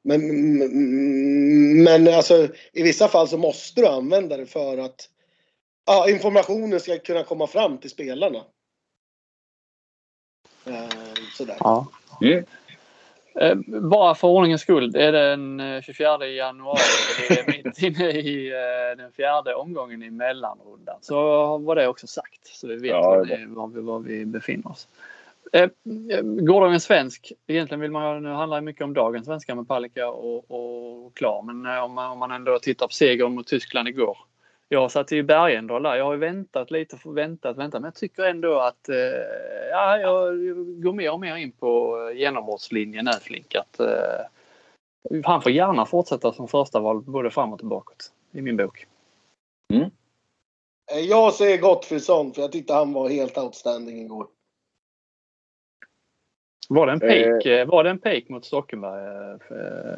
Men, 0.03 0.21
men 1.83 2.07
alltså 2.07 2.47
i 2.73 2.83
vissa 2.83 3.07
fall 3.07 3.27
så 3.27 3.37
måste 3.37 3.81
du 3.81 3.87
använda 3.87 4.37
det 4.37 4.45
för 4.45 4.77
att 4.77 5.09
ja, 5.85 6.09
informationen 6.09 6.79
ska 6.79 6.99
kunna 6.99 7.23
komma 7.23 7.47
fram 7.47 7.77
till 7.77 7.89
spelarna. 7.89 8.43
Eh, 10.65 10.89
sådär. 11.37 11.57
Ja. 11.59 11.87
Mm. 12.21 12.45
Eh, 13.35 13.55
bara 13.81 14.15
för 14.15 14.27
ordningens 14.27 14.61
skull, 14.61 14.95
är 14.95 15.11
det 15.11 15.29
den 15.29 15.81
24 15.81 16.27
januari, 16.27 16.79
det 17.29 17.39
är 17.39 17.47
mitt 17.47 17.81
inne 17.81 18.11
i 18.11 18.47
eh, 18.47 18.97
den 18.97 19.11
fjärde 19.11 19.55
omgången 19.55 20.03
i 20.03 20.09
mellanrundan. 20.09 20.97
Så 21.01 21.57
var 21.57 21.75
det 21.75 21.87
också 21.87 22.07
sagt, 22.07 22.47
så 22.47 22.67
vi 22.67 22.75
vet 22.75 22.91
ja, 22.91 23.25
var, 23.47 23.67
vi, 23.67 23.81
var 23.81 23.99
vi 23.99 24.25
befinner 24.25 24.71
oss. 24.71 24.87
Eh, 25.51 25.69
gårdagens 26.21 26.83
svensk, 26.83 27.31
egentligen 27.47 27.81
vill 27.81 27.91
man, 27.91 28.23
nu 28.23 28.29
handlar 28.29 28.57
det 28.57 28.65
mycket 28.65 28.83
om 28.83 28.93
dagens 28.93 29.25
svenska 29.25 29.55
med 29.55 29.67
Palicka 29.67 30.09
och, 30.09 30.51
och 30.51 31.13
klar, 31.13 31.41
men 31.41 31.75
eh, 31.75 31.83
om 31.83 31.93
man, 31.93 32.11
om 32.11 32.19
man 32.19 32.31
ändå 32.31 32.59
tittar 32.59 32.87
på 32.87 32.93
segern 32.93 33.35
mot 33.35 33.47
Tyskland 33.47 33.87
igår. 33.87 34.17
Jag 34.73 34.91
satt 34.91 35.11
i 35.11 35.23
Bergendal 35.23 35.83
där. 35.83 35.95
Jag 35.95 36.05
har 36.05 36.15
väntat 36.15 36.71
lite, 36.71 36.97
väntat, 37.05 37.57
väntat, 37.57 37.81
men 37.81 37.87
jag 37.87 37.95
tycker 37.95 38.23
ändå 38.23 38.59
att 38.59 38.89
eh, 38.89 38.95
ja, 39.71 39.97
jag 39.97 40.37
går 40.83 40.93
mer 40.93 41.11
och 41.11 41.19
mer 41.19 41.35
in 41.35 41.51
på 41.51 41.97
genombrottslinjen 42.15 43.05
nu 43.05 43.11
Flink. 43.21 43.55
Att, 43.55 43.79
eh, 43.79 45.21
han 45.23 45.41
får 45.41 45.51
gärna 45.51 45.85
fortsätta 45.85 46.33
som 46.33 46.47
första 46.47 46.79
val 46.79 47.01
både 47.01 47.31
framåt 47.31 47.61
och 47.61 47.67
bakåt 47.67 48.11
i 48.31 48.41
min 48.41 48.57
bok. 48.57 48.85
Mm. 49.73 49.89
Eh, 50.91 50.99
jag 50.99 51.33
säger 51.33 51.57
Gottfridsson 51.57 52.33
för 52.33 52.41
jag 52.41 52.51
tyckte 52.51 52.73
han 52.73 52.93
var 52.93 53.09
helt 53.09 53.37
outstanding 53.37 54.01
igår. 54.01 54.27
Var 56.73 56.85
det 56.85 56.91
en 56.91 56.99
pek, 56.99 57.45
eh, 57.45 57.67
var 57.67 57.83
det 57.83 57.89
en 57.89 57.99
pek 57.99 58.29
mot 58.29 58.45
Stockenberg? 58.45 59.37
Eh, 59.49 59.97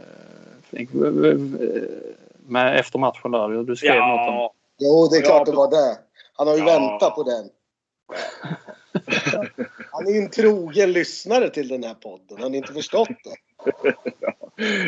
eh, 0.71 0.87
med, 2.47 2.79
efter 2.79 2.99
matchen 2.99 3.31
där? 3.31 3.63
Du 3.63 3.75
skrev 3.75 3.95
ja. 3.95 4.07
något 4.07 4.29
om... 4.29 4.49
Jo, 4.79 5.07
det 5.11 5.17
är 5.17 5.21
klart 5.21 5.45
det 5.45 5.51
var 5.51 5.71
det. 5.71 5.97
Han 6.33 6.47
har 6.47 6.55
ju 6.55 6.59
ja. 6.59 6.65
väntat 6.65 7.15
på 7.15 7.23
den. 7.23 7.49
Han 9.91 10.07
är 10.07 10.11
ju 10.11 10.17
en 10.17 10.29
trogen 10.29 10.91
lyssnare 10.91 11.49
till 11.49 11.67
den 11.67 11.83
här 11.83 11.93
podden. 11.93 12.41
Har 12.41 12.49
ni 12.49 12.57
inte 12.57 12.73
förstått 12.73 13.07
det? 13.07 13.35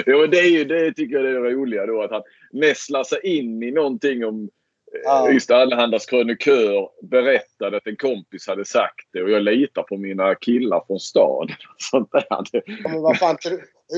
jo, 0.11 0.27
det, 0.27 0.39
är 0.39 0.49
ju, 0.49 0.65
det 0.65 0.93
tycker 0.93 1.15
jag 1.15 1.25
är 1.25 1.39
det 1.41 1.49
roliga 1.49 1.85
då. 1.85 2.01
Att 2.01 2.11
han 2.11 2.23
nästlar 2.51 3.03
sig 3.03 3.19
in 3.37 3.63
i 3.63 3.71
någonting 3.71 4.25
om 4.25 4.49
ja. 5.03 5.31
just 5.31 5.51
Allhandas 5.51 6.05
krönikör 6.05 6.89
berättade 7.01 7.77
att 7.77 7.87
en 7.87 7.95
kompis 7.95 8.47
hade 8.47 8.65
sagt 8.65 9.07
det 9.13 9.23
och 9.23 9.29
jag 9.29 9.43
litar 9.43 9.83
på 9.83 9.97
mina 9.97 10.35
killar 10.35 10.83
från 10.87 10.99
stan. 10.99 11.47
Sånt 11.77 12.11
där. 12.11 12.61
Men 12.83 13.01
vad 13.01 13.17
fan, 13.17 13.37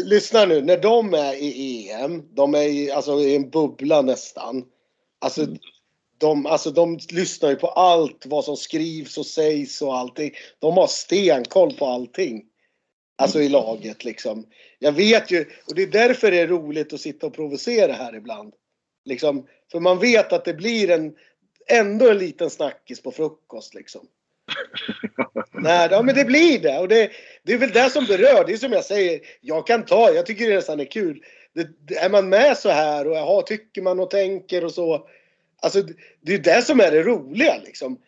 lyssna 0.06 0.46
nu. 0.46 0.62
När 0.62 0.78
de 0.78 1.14
är 1.14 1.34
i 1.34 1.92
EM, 1.92 2.36
de 2.36 2.56
är 2.56 2.64
i, 2.64 2.92
alltså, 2.92 3.20
i 3.20 3.36
en 3.36 3.50
bubbla 3.50 4.02
nästan. 4.02 4.66
Alltså, 5.20 5.44
mm. 5.44 5.58
de, 6.18 6.46
alltså, 6.46 6.72
de 6.72 7.00
lyssnar 7.12 7.50
ju 7.50 7.56
på 7.56 7.68
allt 7.68 8.26
vad 8.26 8.44
som 8.44 8.56
skrivs 8.58 9.18
och 9.18 9.26
sägs 9.26 9.82
och 9.82 9.98
allting. 9.98 10.32
De 10.60 10.78
har 10.78 10.88
stenkoll 10.88 11.74
på 11.74 11.86
allting. 11.86 12.44
Alltså 13.20 13.42
i 13.42 13.50
laget 13.50 14.04
liksom. 14.04 14.46
Jag 14.80 14.92
vet 14.92 15.32
ju, 15.32 15.42
och 15.42 15.76
det 15.76 15.84
är 15.84 15.88
därför 15.88 16.32
det 16.32 16.40
är 16.40 16.48
roligt 16.48 16.94
att 16.94 17.02
sitta 17.02 17.28
och 17.28 17.34
provocera 17.34 17.94
här 17.94 18.16
ibland. 18.16 18.54
Liksom, 19.08 19.48
för 19.72 19.80
man 19.80 20.00
vet 20.00 20.34
att 20.34 20.46
det 20.46 20.54
blir 20.54 20.92
en, 20.92 21.16
ändå 21.68 22.10
en 22.10 22.18
liten 22.18 22.50
snackis 22.50 23.02
på 23.02 23.12
frukost 23.12 23.74
liksom. 23.74 24.08
Nej, 25.54 25.88
ja, 25.92 26.02
men 26.02 26.16
det 26.16 26.26
blir 26.26 26.60
det. 26.60 26.80
Och 26.80 26.88
det, 26.88 27.12
det 27.44 27.54
är 27.54 27.58
väl 27.58 27.72
det 27.72 27.90
som 27.90 28.06
berör. 28.06 28.46
Det 28.48 28.54
är 28.54 28.58
som 28.58 28.72
jag 28.72 28.86
säger, 28.86 29.20
jag 29.42 29.68
kan 29.68 29.86
ta, 29.86 30.12
jag 30.12 30.26
tycker 30.26 30.50
det 30.50 30.56
nästan 30.56 30.80
är 30.80 30.92
kul. 30.92 31.24
Det, 31.54 31.98
är 31.98 32.10
man 32.10 32.30
med 32.30 32.58
så 32.58 32.70
här 32.70 33.08
och 33.08 33.16
jaha, 33.16 33.42
tycker 33.42 33.82
man 33.82 34.00
och 34.00 34.10
tänker 34.10 34.66
och 34.66 34.74
så. 34.74 35.08
Alltså 35.62 35.82
det 36.22 36.34
är 36.34 36.40
det 36.40 36.62
som 36.62 36.80
är 36.80 36.92
det 36.92 37.04
roliga 37.04 37.58
liksom. 37.66 38.02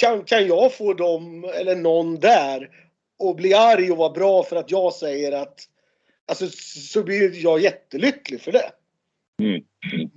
Kan, 0.00 0.24
kan 0.24 0.46
jag 0.46 0.72
få 0.72 0.94
dem 0.94 1.44
eller 1.44 1.76
någon 1.76 2.20
där 2.20 2.70
och 3.18 3.36
bli 3.36 3.54
arg 3.54 3.90
och 3.90 3.96
vara 3.96 4.12
bra 4.12 4.42
för 4.42 4.56
att 4.56 4.70
jag 4.70 4.94
säger 4.94 5.32
att 5.32 5.68
Alltså 6.28 6.48
så 6.90 7.02
blir 7.02 7.44
jag 7.44 7.60
jättelycklig 7.60 8.40
för 8.40 8.52
det. 8.52 8.70
Mm. 9.38 9.62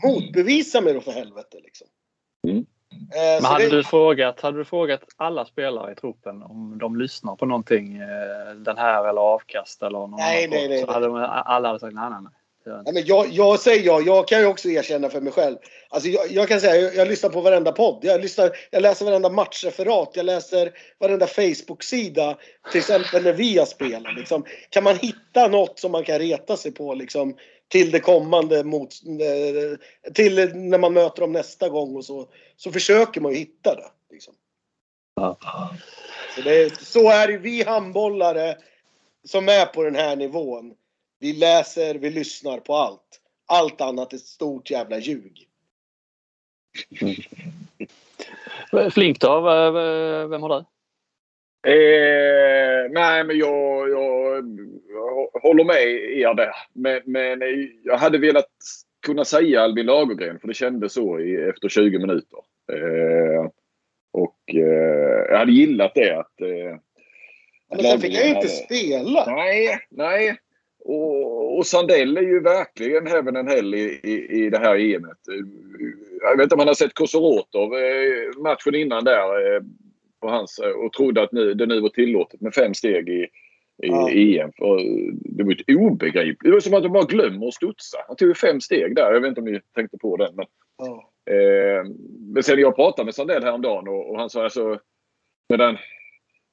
Motbevisa 0.04 0.82
mig 0.82 0.94
då 0.94 1.02
för 1.02 1.12
helvete 1.12 1.58
liksom. 1.64 1.88
Mm. 2.48 2.58
Eh, 2.58 3.42
Men 3.42 3.46
hade, 3.46 3.70
det... 3.70 3.76
du 3.76 3.84
frågat, 3.84 4.42
hade 4.42 4.58
du 4.58 4.66
frågat 4.66 5.02
alla 5.18 5.46
spelare 5.46 5.92
i 5.92 5.96
truppen 5.96 6.44
om 6.44 6.78
de 6.78 6.96
lyssnar 6.96 7.36
på 7.36 7.46
någonting, 7.46 7.98
eh, 7.98 8.56
den 8.56 8.78
här 8.78 9.10
eller 9.10 9.22
avkast 9.22 9.84
eller 9.84 10.00
någon 10.00 10.12
nej, 10.12 10.48
nej, 10.48 10.70
nej, 10.70 10.82
så 10.82 10.92
hade 10.92 11.08
de, 11.08 11.16
alla 11.46 11.68
hade 11.68 11.80
sagt 11.80 11.94
nej, 11.94 12.10
nej, 12.10 12.22
nej. 12.22 12.32
Ja, 12.64 12.92
men 12.94 13.06
jag, 13.06 13.28
jag 13.32 13.60
säger 13.60 13.86
jag, 13.86 14.08
jag 14.08 14.28
kan 14.28 14.40
ju 14.40 14.46
också 14.46 14.70
erkänna 14.70 15.10
för 15.10 15.22
mig 15.22 15.34
själv. 15.34 15.58
Alltså 15.90 16.10
jag, 16.10 16.32
jag 16.32 16.48
kan 16.48 16.60
säga, 16.60 16.76
jag, 16.76 16.96
jag, 16.96 17.08
lyssnar 17.08 17.30
på 17.30 17.42
varenda 17.42 17.72
podd. 17.72 18.00
Jag, 18.02 18.22
lyssnar, 18.22 18.52
jag 18.72 18.82
läser 18.82 19.06
varenda 19.06 19.30
matchreferat. 19.30 20.12
Jag 20.14 20.26
läser 20.26 20.72
varenda 21.00 21.28
Facebook-sida. 21.28 22.38
Till 22.72 22.80
exempel 22.80 23.24
när 23.24 23.34
vi 23.34 23.58
har 23.58 23.66
spelat. 23.66 24.16
Liksom. 24.16 24.46
Kan 24.70 24.84
man 24.84 24.96
hitta 24.96 25.48
något 25.48 25.80
som 25.80 25.92
man 25.92 26.04
kan 26.04 26.20
reta 26.20 26.58
sig 26.58 26.72
på 26.72 26.94
liksom, 26.94 27.36
till 27.72 27.92
det 27.92 28.00
kommande 28.00 28.64
mot, 28.64 28.94
till 30.14 30.36
när 30.56 30.78
man 30.78 30.94
möter 30.94 31.22
dem 31.22 31.32
nästa 31.32 31.70
gång 31.70 31.96
och 31.96 32.06
så. 32.06 32.30
Så 32.56 32.72
försöker 32.72 33.22
man 33.22 33.32
ju 33.32 33.38
hitta 33.38 33.76
det. 33.76 33.92
Liksom. 34.12 34.34
Ja. 35.16 35.38
Så, 36.36 36.42
det, 36.42 36.78
så 36.78 37.10
är 37.10 37.28
det 37.28 37.38
vi 37.38 37.64
handbollare 37.64 38.58
som 39.24 39.50
är 39.50 39.66
på 39.66 39.84
den 39.84 39.96
här 39.96 40.16
nivån. 40.16 40.74
Vi 41.20 41.34
läser, 41.34 41.96
vi 41.96 42.10
lyssnar 42.10 42.60
på 42.60 42.76
allt. 42.76 43.22
Allt 43.46 43.82
annat 43.82 44.14
är 44.14 44.18
ett 44.18 44.26
stort 44.26 44.72
jävla 44.72 45.00
ljug. 45.00 45.48
Flink 48.92 49.20
då? 49.20 49.42
Vem 50.28 50.42
har 50.42 50.50
du? 50.50 50.66
Eh, 51.68 52.92
nej, 52.92 53.24
men 53.24 53.38
jag, 53.38 53.90
jag, 53.90 54.46
jag, 54.90 55.42
håller 55.42 55.64
med 55.64 55.82
er 56.18 56.34
där. 56.34 56.52
Men, 56.74 57.02
men 57.06 57.42
jag 57.84 57.98
hade 57.98 58.18
velat 58.18 58.50
kunna 59.06 59.26
säga 59.26 59.62
Albin 59.62 59.86
Lagergren 59.86 60.40
för 60.40 60.48
det 60.48 60.54
kändes 60.54 60.94
så 60.94 61.20
i, 61.20 61.36
efter 61.36 61.70
20 61.70 62.00
minuter. 62.00 62.40
Eh, 62.72 63.50
och 64.12 64.38
eh, 64.48 65.26
jag 65.30 65.38
hade 65.38 65.52
gillat 65.52 65.92
det 65.96 66.20
att... 66.20 66.42
Eh, 66.42 66.78
men 67.70 67.80
sen 67.80 68.00
fick 68.00 68.14
jag 68.14 68.28
ju 68.28 68.36
inte 68.36 68.48
spela. 68.48 69.26
Nej, 69.26 69.80
nej. 69.90 70.38
Och, 70.86 71.58
och 71.58 71.66
Sandell 71.66 72.18
är 72.18 72.22
ju 72.22 72.40
verkligen 72.40 73.08
heaven 73.08 73.36
and 73.36 73.50
hell 73.50 73.76
i, 73.76 74.00
i, 74.04 74.44
i 74.46 74.50
det 74.50 74.58
här 74.58 74.80
EMet. 74.80 75.18
Jag 76.22 76.38
vet 76.38 76.44
inte 76.44 76.56
om 76.56 76.58
man 76.58 76.68
har 76.68 76.74
sett 76.74 76.94
Kosorotov 76.94 77.76
eh, 77.76 78.42
matchen 78.44 78.76
innan 78.76 79.04
där 79.04 79.56
eh, 79.56 79.62
på 80.22 80.30
hans, 80.30 80.60
eh, 80.60 80.72
och 80.72 80.94
trodde 80.94 81.22
att 81.22 81.32
nu, 81.32 81.54
det 81.54 81.66
nu 81.66 81.80
var 81.80 81.90
tillåtet 81.90 82.42
med 82.42 82.54
fem 82.54 82.74
steg 82.74 83.10
i, 83.10 83.28
i 83.84 83.88
ja. 83.88 84.10
EM. 84.10 84.52
För 84.58 84.78
det 85.38 85.44
var 85.44 85.56
ju 85.68 85.76
obegripligt. 85.76 86.44
Det 86.44 86.52
var 86.52 86.60
som 86.60 86.74
att 86.74 86.84
de 86.84 86.92
bara 86.92 87.06
glömmer 87.06 87.48
att 87.48 87.54
studsa. 87.54 87.98
Han 88.08 88.16
tog 88.16 88.28
ju 88.28 88.36
fem 88.36 88.62
steg 88.62 88.96
där. 88.96 89.14
Jag 89.14 89.22
vet 89.22 89.30
inte 89.30 89.42
om 89.42 89.48
ni 89.48 89.60
tänkte 89.76 89.98
på 89.98 90.18
den. 90.18 90.36
Men, 90.36 90.46
ja. 90.78 91.12
eh, 91.34 91.86
men 92.34 92.44
sen 92.44 92.60
jag 92.60 92.76
pratade 92.76 93.06
med 93.06 93.16
Sandell 93.16 93.44
häromdagen 93.44 93.88
och, 93.88 94.10
och 94.12 94.20
han 94.20 94.30
sa 94.30 94.44
alltså 94.44 94.80
med 95.50 95.60
den 95.60 95.78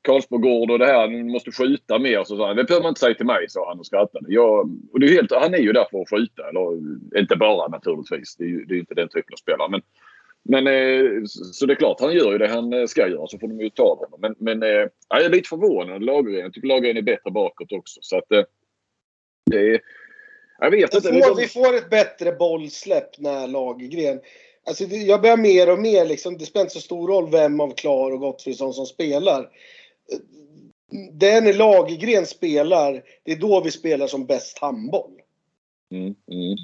Karlsborgård 0.02 0.70
och 0.70 0.78
det 0.78 0.86
här, 0.86 1.08
ni 1.08 1.22
måste 1.22 1.52
skjuta 1.52 1.98
mer. 1.98 2.24
Så 2.24 2.36
sa 2.36 2.46
han, 2.46 2.56
det 2.56 2.64
behöver 2.64 2.82
man 2.82 2.90
inte 2.90 3.00
säga 3.00 3.14
till 3.14 3.26
mig, 3.26 3.44
sa 3.48 3.68
han 3.68 3.78
och 3.78 3.86
skrattade. 3.86 4.26
Jag, 4.28 4.70
och 4.92 5.00
det 5.00 5.06
är 5.06 5.12
helt, 5.12 5.32
han 5.32 5.54
är 5.54 5.58
ju 5.58 5.72
där 5.72 5.86
för 5.90 6.00
att 6.00 6.10
skjuta. 6.10 6.48
Eller 6.48 6.78
inte 7.18 7.36
bara 7.36 7.68
naturligtvis. 7.68 8.36
Det 8.36 8.44
är 8.44 8.48
ju 8.48 8.64
det 8.64 8.74
är 8.74 8.78
inte 8.78 8.94
den 8.94 9.08
typen 9.08 9.32
av 9.32 9.36
spelare. 9.36 9.68
Men, 9.70 9.82
men 10.44 10.66
eh, 10.66 11.24
så 11.24 11.66
det 11.66 11.72
är 11.72 11.76
klart, 11.76 12.00
han 12.00 12.12
gör 12.12 12.32
ju 12.32 12.38
det 12.38 12.48
han 12.48 12.72
eh, 12.72 12.86
ska 12.86 13.08
göra. 13.08 13.26
Så 13.26 13.38
får 13.38 13.48
de 13.48 13.60
ju 13.60 13.70
ta 13.70 13.94
honom. 13.94 14.20
Men, 14.20 14.34
men 14.38 14.62
eh, 14.62 14.88
jag 15.08 15.24
är 15.24 15.28
lite 15.30 15.48
förvånad. 15.48 16.02
Lagergren. 16.02 16.40
Jag 16.40 16.52
tycker 16.52 16.68
Lagergren 16.68 16.96
är 16.96 17.02
bättre 17.02 17.30
bakåt 17.30 17.72
också. 17.72 18.00
Så 18.02 18.18
att 18.18 18.24
det 19.50 19.56
är... 19.56 19.80
Jag 20.58 20.70
vet 20.70 20.94
inte. 20.94 21.08
Får, 21.08 21.36
vi 21.36 21.46
får 21.46 21.76
ett 21.76 21.90
bättre 21.90 22.32
bollsläpp 22.32 23.18
när 23.18 23.46
Lagergren 23.46 24.20
Alltså 24.66 24.84
jag 24.84 25.22
börjar 25.22 25.36
mer 25.36 25.72
och 25.72 25.78
mer 25.78 26.04
liksom, 26.04 26.38
det 26.38 26.46
spelar 26.46 26.64
inte 26.64 26.74
så 26.74 26.80
stor 26.80 27.08
roll 27.08 27.30
vem 27.30 27.60
av 27.60 27.74
Klar 27.74 28.10
och 28.10 28.20
Gottfridsson 28.20 28.74
som 28.74 28.86
spelar 28.86 29.48
det 31.12 31.30
är 31.30 31.40
när 31.40 31.52
Lagergren 31.52 32.26
spelar, 32.26 33.02
det 33.22 33.32
är 33.32 33.36
då 33.36 33.60
vi 33.60 33.70
spelar 33.70 34.06
som 34.06 34.26
bäst 34.26 34.58
handboll. 34.58 35.20
Mm, 35.90 36.04
mm. 36.04 36.56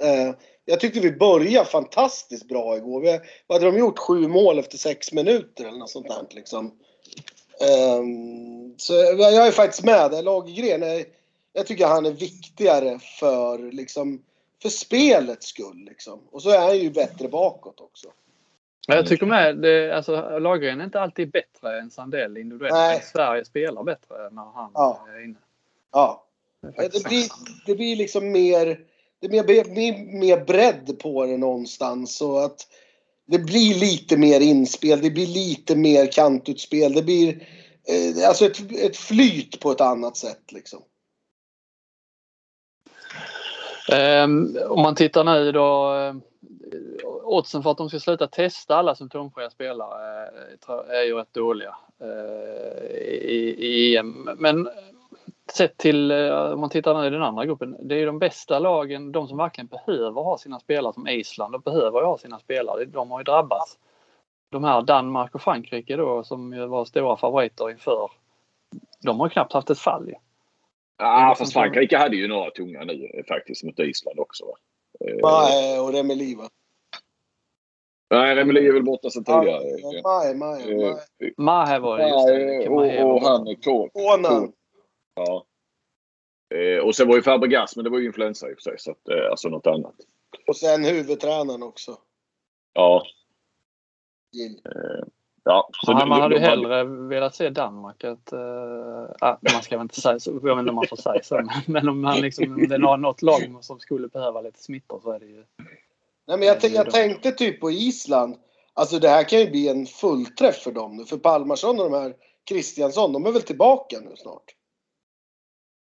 Eh, 0.00 0.34
jag 0.64 0.80
tyckte 0.80 1.00
vi 1.00 1.12
började 1.12 1.70
fantastiskt 1.70 2.48
bra 2.48 2.76
igår. 2.76 3.00
Vi, 3.00 3.20
vad 3.46 3.62
hade 3.62 3.72
de 3.72 3.78
gjort? 3.78 3.98
Sju 3.98 4.28
mål 4.28 4.58
efter 4.58 4.78
sex 4.78 5.12
minuter 5.12 5.64
eller 5.64 5.78
något 5.78 5.90
sånt 5.90 6.08
där 6.08 6.26
liksom. 6.30 6.72
Um, 8.00 8.74
så 8.76 8.94
jag 8.94 9.46
är 9.46 9.50
faktiskt 9.50 9.84
med. 9.84 10.24
Lagergren 10.24 10.82
är, 10.82 11.04
jag 11.52 11.66
tycker 11.66 11.86
han 11.86 12.06
är 12.06 12.10
viktigare 12.10 12.98
för 13.20 13.72
liksom, 13.72 14.22
för 14.62 14.68
spelets 14.68 15.46
skull 15.46 15.84
liksom. 15.88 16.20
Och 16.30 16.42
så 16.42 16.50
är 16.50 16.58
han 16.58 16.78
ju 16.78 16.90
bättre 16.90 17.28
bakåt 17.28 17.80
också. 17.80 18.08
Jag 18.86 19.06
tycker 19.06 19.26
med, 19.26 19.56
det, 19.56 19.96
alltså, 19.96 20.38
Lagergren 20.38 20.80
är 20.80 20.84
inte 20.84 21.00
alltid 21.00 21.30
bättre 21.30 21.80
än 21.80 21.90
Sandell 21.90 22.36
individuellt. 22.36 22.74
Nej. 22.74 23.02
Sverige 23.02 23.44
spelar 23.44 23.82
bättre 23.82 24.30
när 24.30 24.52
han 24.54 24.70
ja. 24.74 25.06
är 25.08 25.24
inne. 25.24 25.38
Ja. 25.92 26.24
Det, 26.60 26.92
det, 26.92 27.04
blir, 27.04 27.24
det 27.66 27.74
blir 27.74 27.96
liksom 27.96 28.32
mer, 28.32 28.80
det 29.20 29.28
blir 29.28 29.64
mer, 29.74 30.18
mer 30.20 30.44
bredd 30.44 30.98
på 30.98 31.26
det 31.26 31.36
någonstans. 31.36 32.16
Så 32.16 32.38
att 32.38 32.56
det 33.26 33.38
blir 33.38 33.74
lite 33.74 34.16
mer 34.16 34.40
inspel, 34.40 35.00
det 35.00 35.10
blir 35.10 35.26
lite 35.26 35.76
mer 35.76 36.12
kantutspel. 36.12 36.92
Det 36.92 37.02
blir 37.02 37.48
eh, 37.88 38.28
alltså 38.28 38.46
ett, 38.46 38.72
ett 38.72 38.96
flyt 38.96 39.60
på 39.60 39.70
ett 39.70 39.80
annat 39.80 40.16
sätt 40.16 40.52
liksom. 40.52 40.82
Um, 43.92 44.58
om 44.68 44.82
man 44.82 44.94
tittar 44.94 45.24
nu 45.24 45.52
då 45.52 45.94
eh, 45.94 46.14
oddsen 47.24 47.62
för 47.62 47.70
att 47.70 47.78
de 47.78 47.88
ska 47.88 48.00
sluta 48.00 48.26
testa 48.26 48.76
alla 48.76 48.94
symptomfria 48.94 49.50
spelare 49.50 50.26
eh, 50.68 50.96
är 50.98 51.02
ju 51.02 51.14
rätt 51.14 51.34
dåliga 51.34 51.76
eh, 52.00 52.86
i 53.58 53.96
EM. 53.96 54.30
Men 54.38 54.68
sett 55.52 55.76
till, 55.76 56.10
eh, 56.10 56.52
om 56.52 56.60
man 56.60 56.70
tittar 56.70 57.00
nu 57.00 57.06
i 57.06 57.10
den 57.10 57.22
andra 57.22 57.46
gruppen, 57.46 57.76
det 57.88 57.94
är 57.94 57.98
ju 57.98 58.06
de 58.06 58.18
bästa 58.18 58.58
lagen, 58.58 59.12
de 59.12 59.28
som 59.28 59.38
verkligen 59.38 59.66
behöver 59.66 60.22
ha 60.22 60.38
sina 60.38 60.60
spelare 60.60 60.92
som 60.92 61.08
Island, 61.08 61.52
de 61.52 61.60
behöver 61.60 62.02
ha 62.02 62.18
sina 62.18 62.38
spelare, 62.38 62.84
de 62.84 63.10
har 63.10 63.20
ju 63.20 63.24
drabbats. 63.24 63.78
De 64.50 64.64
här 64.64 64.82
Danmark 64.82 65.34
och 65.34 65.42
Frankrike 65.42 65.96
då 65.96 66.24
som 66.24 66.52
ju 66.52 66.66
var 66.66 66.84
stora 66.84 67.16
favoriter 67.16 67.70
inför, 67.70 68.10
de 69.02 69.20
har 69.20 69.28
knappt 69.28 69.52
haft 69.52 69.70
ett 69.70 69.78
fall 69.78 70.08
ju. 70.08 70.14
Ja, 70.98 71.34
fast 71.38 71.52
Frankrike 71.52 71.98
hade 71.98 72.16
ju 72.16 72.28
några 72.28 72.50
tunga 72.50 72.84
nu 72.84 73.22
faktiskt 73.28 73.64
mot 73.64 73.78
Island 73.78 74.20
också. 74.20 74.44
Nej, 75.22 75.80
och 75.80 75.92
det 75.92 76.02
med 76.02 76.16
livet. 76.16 76.50
Nej, 78.10 78.34
Remeli 78.34 78.68
är 78.68 78.72
väl 78.72 78.84
borta 78.84 79.10
sedan 79.10 79.24
tidigare. 79.24 79.62
Mahe, 80.02 80.34
Mahe. 80.34 80.96
Mahe 81.36 81.78
var 81.78 81.98
det, 81.98 82.08
just 82.08 82.26
det. 82.26 82.68
Och, 82.68 83.14
och 83.14 83.22
han 83.22 83.56
Konan. 83.56 84.52
Ja. 85.16 85.46
Eh, 86.54 86.84
och 86.84 86.96
sen 86.96 87.08
var 87.08 87.16
ju 87.16 87.22
Fabregas, 87.22 87.76
men 87.76 87.84
det 87.84 87.90
var 87.90 87.98
ju 87.98 88.06
influensa 88.06 88.50
i 88.50 88.52
och 88.52 88.56
för 88.56 88.62
sig. 88.62 88.78
Så 88.78 88.90
att, 88.90 89.08
eh, 89.08 89.30
alltså 89.30 89.48
något 89.48 89.66
annat. 89.66 89.94
Och 90.46 90.56
sen 90.56 90.84
huvudtränaren 90.84 91.62
också. 91.62 91.98
Ja. 92.72 93.06
Eh, 94.64 95.08
Ja, 95.48 95.68
så 95.72 95.92
ja, 95.92 96.06
man 96.06 96.20
hade 96.20 96.34
ju 96.34 96.40
hellre 96.40 96.84
velat 96.84 97.34
se 97.34 97.50
Danmark. 97.50 98.04
Att, 98.04 98.32
uh, 98.32 99.52
man 99.52 99.62
ska 99.62 99.76
väl 99.76 99.82
inte 99.82 100.00
säga 100.00 100.20
så, 100.20 100.30
jag 100.30 100.56
vet 100.56 100.58
inte 100.58 100.70
om 100.70 100.74
man 100.74 100.86
får 100.86 100.96
säga 100.96 101.22
så. 101.22 101.48
Men 101.66 101.88
om, 101.88 102.00
man 102.00 102.20
liksom, 102.20 102.52
om 102.52 102.68
det 102.68 102.74
är 102.74 102.96
något 102.96 103.22
lag 103.22 103.58
som 103.60 103.80
skulle 103.80 104.08
behöva 104.08 104.40
lite 104.40 104.62
smittor 104.62 105.00
så 105.02 105.10
är 105.10 105.20
det 105.20 105.26
ju... 105.26 105.44
Nej, 106.26 106.38
men 106.38 106.42
jag, 106.42 106.64
jag 106.64 106.90
tänkte 106.90 107.32
typ 107.32 107.60
på 107.60 107.70
Island. 107.70 108.36
Alltså 108.74 108.98
det 108.98 109.08
här 109.08 109.28
kan 109.28 109.38
ju 109.38 109.50
bli 109.50 109.68
en 109.68 109.86
fullträff 109.86 110.56
för 110.56 110.72
dem 110.72 110.96
nu. 110.96 111.04
För 111.04 111.16
Palmarsson 111.16 111.80
och 111.80 111.90
de 111.90 111.96
här 112.02 112.14
Kristiansson, 112.44 113.12
de 113.12 113.26
är 113.26 113.32
väl 113.32 113.42
tillbaka 113.42 114.00
nu 114.00 114.16
snart? 114.16 114.44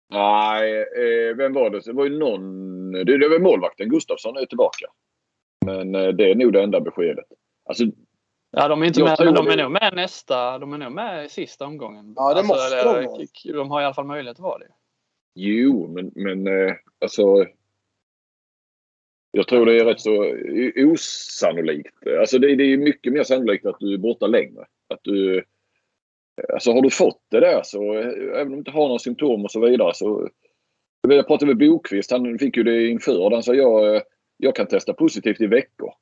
Nej, 0.10 0.78
eh, 0.82 1.36
vem 1.36 1.54
var 1.54 1.70
det? 1.70 1.86
Det 1.86 1.94
var 1.94 2.06
ju 2.06 2.18
någon... 2.20 2.92
Det, 2.92 3.18
det 3.18 3.30
var 3.30 3.40
målvakten 3.40 3.90
Gustafsson 3.90 4.38
är 4.38 4.46
tillbaka. 4.46 4.86
Men 5.66 5.96
eh, 5.96 6.08
det 6.08 6.32
är 6.32 6.36
nog 6.36 6.54
det 6.54 6.64
enda 6.64 6.80
beskedet. 6.82 7.26
Alltså, 7.66 7.84
ja, 8.52 8.68
de 8.68 8.82
är 8.82 8.86
inte 8.86 9.04
med, 9.04 9.18
men 9.20 9.34
de 9.34 9.48
är 9.48 9.58
nog 9.58 9.72
med 9.72 9.94
nästa. 9.96 10.60
De 10.60 10.74
är 10.74 10.78
nog 10.78 10.92
med 10.92 11.26
i 11.26 11.30
sista 11.30 11.66
omgången. 11.66 12.14
Ja, 12.16 12.34
det 12.34 12.40
alltså, 12.40 12.54
måste 12.54 12.80
eller, 12.80 13.02
de 13.44 13.52
De 13.58 13.72
har 13.72 13.82
i 13.82 13.86
alla 13.86 13.94
fall 13.94 14.06
möjlighet 14.06 14.38
att 14.38 14.44
vara 14.44 14.58
det. 14.58 14.72
Jo, 15.36 15.88
men, 15.88 16.12
men 16.16 16.48
eh, 16.48 16.76
alltså... 17.02 17.46
Jag 19.32 19.48
tror 19.48 19.66
det 19.66 19.80
är 19.80 19.86
rätt 19.86 20.02
så 20.02 20.36
osannolikt. 20.76 22.08
Alltså 22.20 22.40
det, 22.40 22.56
det 22.56 22.64
är 22.64 22.78
mycket 22.78 23.14
mer 23.14 23.24
sannolikt 23.24 23.66
att 23.66 23.80
du 23.80 23.94
är 23.94 23.98
borta 23.98 24.28
längre. 24.28 24.66
Att 24.90 25.00
du 25.04 25.44
Alltså 26.54 26.72
har 26.72 26.82
du 26.82 26.90
fått 26.90 27.22
det 27.32 27.40
där 27.40 27.62
så, 27.64 27.94
även 27.94 28.48
om 28.48 28.52
du 28.52 28.58
inte 28.58 28.72
har 28.72 28.88
några 28.88 29.00
symptom 29.00 29.44
och 29.44 29.52
så 29.52 29.60
vidare 29.60 29.94
så... 29.94 30.30
Jag 31.08 31.28
pratade 31.28 31.56
med 31.56 31.70
Bokvist, 31.70 32.12
han 32.12 32.40
fick 32.40 32.58
ju 32.58 32.64
det 32.64 32.88
inför. 32.88 33.32
Han 33.32 33.44
sa 33.44 33.54
jag, 33.54 34.02
jag 34.38 34.56
kan 34.56 34.68
testa 34.68 34.94
positivt 34.94 35.42
i 35.42 35.48
veckor. 35.48 35.94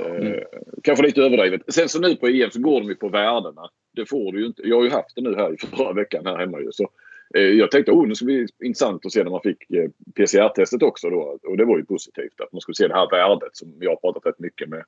Mm. 0.00 0.32
Eh, 0.32 0.42
kanske 0.82 1.04
lite 1.04 1.22
överdrivet. 1.22 1.74
Sen 1.74 1.88
så 1.88 2.00
nu 2.00 2.16
på 2.16 2.26
EM 2.26 2.50
så 2.50 2.60
går 2.60 2.80
de 2.80 2.88
ju 2.88 2.94
på 2.94 3.08
värdena. 3.08 3.70
Det 3.96 4.06
får 4.06 4.32
du 4.32 4.40
ju 4.40 4.46
inte. 4.46 4.62
Jag 4.62 4.76
har 4.76 4.84
ju 4.84 4.90
haft 4.90 5.14
det 5.14 5.22
nu 5.22 5.34
här 5.34 5.54
i 5.54 5.56
förra 5.56 5.92
veckan 5.92 6.26
här 6.26 6.38
hemma 6.38 6.60
ju. 6.60 6.72
Så, 6.72 6.90
eh, 7.34 7.42
jag 7.42 7.70
tänkte 7.70 7.92
oh, 7.92 8.08
det 8.08 8.14
ska 8.14 8.24
bli 8.24 8.46
intressant 8.64 9.06
att 9.06 9.12
se 9.12 9.24
när 9.24 9.30
man 9.30 9.40
fick 9.40 9.70
eh, 9.70 9.90
PCR-testet 10.14 10.82
också 10.82 11.10
då. 11.10 11.38
Och 11.42 11.56
det 11.56 11.64
var 11.64 11.78
ju 11.78 11.84
positivt 11.84 12.40
att 12.40 12.52
man 12.52 12.60
skulle 12.60 12.74
se 12.74 12.88
det 12.88 12.94
här 12.94 13.10
värdet 13.10 13.56
som 13.56 13.74
jag 13.80 13.90
har 13.90 13.96
pratat 13.96 14.26
rätt 14.26 14.38
mycket 14.38 14.68
med. 14.68 14.84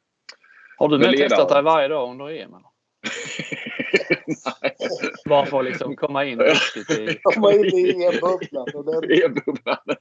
Har 0.79 0.89
du 0.89 0.99
med 0.99 1.17
testat 1.17 1.49
dig 1.49 1.63
varje 1.63 1.89
dag 1.89 2.11
under 2.11 2.31
EM? 2.31 2.55
Eller? 2.55 2.76
Bara 5.29 5.47
för 5.47 5.59
att 5.59 5.65
liksom 5.65 5.97
komma 5.97 6.25
in 6.25 6.41
riktigt 6.41 6.91
i... 6.91 7.19
Komma 7.23 7.53
in 7.53 7.65
i 7.65 7.91
EM-bubblan. 8.05 8.69
EM-bubblan. 9.05 9.97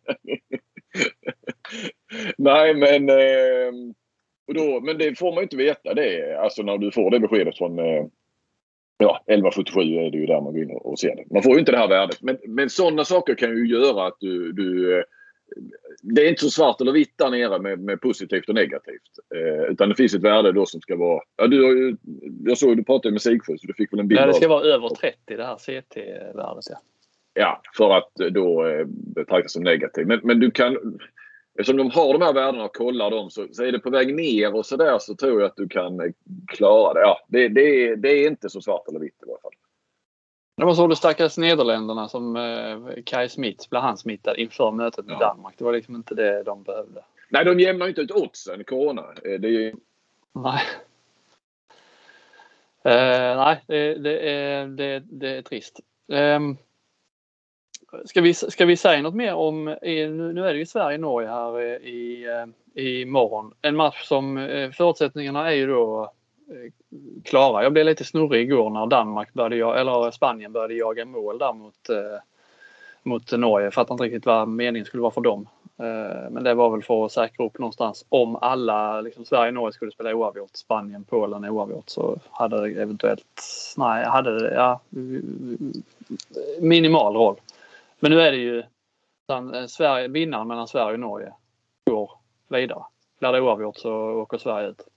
Nej 2.37 2.73
men... 2.73 3.09
Eh, 3.09 3.71
då, 4.53 4.81
men 4.81 4.97
det 4.97 5.19
får 5.19 5.31
man 5.31 5.37
ju 5.37 5.43
inte 5.43 5.57
veta 5.57 5.93
det. 5.93 6.39
Alltså 6.39 6.63
när 6.63 6.77
du 6.77 6.91
får 6.91 7.11
det 7.11 7.19
beskedet 7.19 7.57
från... 7.57 7.79
Eh, 7.79 8.05
ja, 8.97 9.23
1177 9.27 9.81
är 9.81 10.11
det 10.11 10.17
ju 10.17 10.25
där 10.25 10.41
man 10.41 10.53
går 10.53 10.63
in 10.63 10.71
och 10.71 10.99
ser 10.99 11.15
det. 11.15 11.23
Man 11.31 11.43
får 11.43 11.53
ju 11.53 11.59
inte 11.59 11.71
det 11.71 11.77
här 11.77 11.87
värdet. 11.87 12.21
Men, 12.21 12.37
men 12.47 12.69
sådana 12.69 13.05
saker 13.05 13.35
kan 13.35 13.49
ju 13.49 13.67
göra 13.67 14.07
att 14.07 14.17
du, 14.19 14.51
du 14.51 14.97
eh, 14.97 15.03
det 16.01 16.25
är 16.25 16.29
inte 16.29 16.41
så 16.41 16.49
svart 16.49 16.81
eller 16.81 16.91
vitt 16.91 17.17
där 17.17 17.29
nere 17.29 17.59
med, 17.59 17.79
med 17.79 18.01
positivt 18.01 18.49
och 18.49 18.55
negativt. 18.55 19.01
Eh, 19.35 19.71
utan 19.71 19.89
det 19.89 19.95
finns 19.95 20.13
ett 20.13 20.21
värde 20.21 20.51
då 20.51 20.65
som 20.65 20.81
ska 20.81 20.95
vara... 20.95 21.21
Ja, 21.35 21.47
du 21.47 21.63
har 21.63 21.71
ju, 21.71 21.95
jag 22.45 22.57
såg 22.57 22.71
att 22.71 22.77
du 22.77 22.83
pratade 22.83 23.11
med 23.11 23.21
Sigfrid 23.21 23.61
så 23.61 23.67
du 23.67 23.73
fick 23.73 23.93
väl 23.93 23.99
en 23.99 24.07
bild 24.07 24.21
Nej, 24.21 24.27
det 24.27 24.33
ska 24.33 24.45
av, 24.45 24.49
vara 24.49 24.65
över 24.65 24.89
30 24.89 25.17
det 25.25 25.45
här 25.45 25.55
CT-värdet. 25.55 26.65
Ja. 26.69 26.81
ja, 27.33 27.61
för 27.77 27.97
att 27.97 28.33
då 28.33 28.67
eh, 28.67 28.85
betraktas 28.87 29.53
som 29.53 29.63
negativt. 29.63 30.07
Men, 30.07 30.19
men 30.23 30.39
du 30.39 30.51
kan... 30.51 30.99
Eftersom 31.59 31.77
de 31.77 31.91
har 31.91 32.13
de 32.13 32.21
här 32.21 32.33
värdena 32.33 32.65
och 32.65 32.75
kollar 32.75 33.11
dem 33.11 33.29
så, 33.29 33.47
så 33.51 33.63
är 33.63 33.71
det 33.71 33.79
på 33.79 33.89
väg 33.89 34.15
ner 34.15 34.55
och 34.55 34.65
sådär 34.65 34.97
så 34.99 35.15
tror 35.15 35.41
jag 35.41 35.47
att 35.47 35.55
du 35.55 35.67
kan 35.67 35.99
eh, 35.99 36.11
klara 36.47 36.93
det. 36.93 36.99
Ja, 36.99 37.25
det, 37.27 37.47
det, 37.47 37.95
det 37.95 38.09
är 38.09 38.27
inte 38.27 38.49
så 38.49 38.61
svart 38.61 38.87
eller 38.87 38.99
vitt 38.99 39.23
i 39.27 39.29
alla 39.29 39.39
fall. 39.41 39.51
Det 40.57 40.65
var 40.65 40.73
så 40.73 40.87
det 40.87 40.95
stackars 40.95 41.37
Nederländerna 41.37 42.07
som 42.07 42.35
eh, 42.35 43.03
Kai 43.05 43.29
Smith 43.29 43.69
blev 43.69 43.81
han 43.81 43.97
smittad 43.97 44.37
inför 44.37 44.71
mötet 44.71 45.05
med 45.05 45.13
ja. 45.13 45.19
Danmark. 45.19 45.53
Det 45.57 45.63
var 45.63 45.73
liksom 45.73 45.95
inte 45.95 46.15
det 46.15 46.43
de 46.43 46.63
behövde. 46.63 47.03
Nej, 47.29 47.45
de 47.45 47.59
jämnar 47.59 47.87
inte 47.87 48.01
ut 48.01 48.11
oddsen, 48.11 48.63
Corona. 48.63 49.01
Eh, 49.01 49.39
det 49.39 49.47
är... 49.47 49.73
Nej. 50.33 50.61
Eh, 52.83 53.37
nej, 53.37 53.63
det, 53.67 53.93
det, 53.93 54.29
är, 54.29 54.67
det, 54.67 54.99
det 54.99 55.29
är 55.29 55.41
trist. 55.41 55.79
Eh, 56.11 56.39
ska, 58.05 58.21
vi, 58.21 58.33
ska 58.33 58.65
vi 58.65 58.77
säga 58.77 59.01
något 59.01 59.15
mer 59.15 59.33
om, 59.33 59.65
nu 59.81 60.47
är 60.47 60.53
det 60.53 60.59
ju 60.59 60.65
Sverige-Norge 60.65 61.29
här 61.29 61.61
i, 61.85 62.27
i 62.73 63.05
morgon. 63.05 63.53
En 63.61 63.75
match 63.75 64.07
som 64.07 64.35
förutsättningarna 64.73 65.51
är 65.51 65.55
ju 65.55 65.67
då 65.67 66.13
Eh, 66.49 66.71
klara. 67.23 67.63
Jag 67.63 67.73
blev 67.73 67.85
lite 67.85 68.03
snurrig 68.03 68.41
igår 68.41 68.69
när 68.69 68.87
Danmark 68.87 69.33
började, 69.33 69.79
eller 69.79 70.11
Spanien 70.11 70.51
började 70.51 70.73
jaga 70.73 71.05
mål 71.05 71.37
där 71.37 71.53
mot, 71.53 71.89
eh, 71.89 72.19
mot 73.03 73.31
Norge. 73.31 73.65
Jag 73.65 73.73
fattar 73.73 73.93
inte 73.93 74.03
riktigt 74.03 74.25
vad 74.25 74.47
meningen 74.47 74.85
skulle 74.85 75.01
vara 75.01 75.11
för 75.11 75.21
dem. 75.21 75.47
Eh, 75.77 76.29
men 76.31 76.43
det 76.43 76.53
var 76.53 76.69
väl 76.69 76.83
för 76.83 77.05
att 77.05 77.11
säkra 77.11 77.45
upp 77.45 77.59
någonstans 77.59 78.05
om 78.09 78.35
alla, 78.35 79.01
liksom 79.01 79.25
Sverige 79.25 79.47
och 79.47 79.53
Norge 79.53 79.73
skulle 79.73 79.91
spela 79.91 80.15
oavgjort, 80.15 80.55
Spanien, 80.55 81.03
Polen 81.03 81.45
oavgjort 81.45 81.89
så 81.89 82.17
hade 82.31 82.61
det 82.61 82.81
eventuellt, 82.81 83.43
nej, 83.77 84.05
hade 84.05 84.39
det, 84.39 84.53
ja, 84.53 84.79
minimal 86.59 87.15
roll. 87.15 87.35
Men 87.99 88.11
nu 88.11 88.21
är 88.21 88.31
det 88.31 88.37
ju 88.37 88.63
Sverige, 89.67 90.05
eh, 90.05 90.11
vinnaren 90.11 90.47
mellan 90.47 90.67
Sverige 90.67 90.93
och 90.93 90.99
Norge 90.99 91.33
går 91.89 92.11
vidare. 92.47 92.83
Blir 93.19 93.31
det 93.31 93.41
oavgjort 93.41 93.77
så 93.77 93.93
åker 93.93 94.37
Sverige 94.37 94.67
ut. 94.67 94.87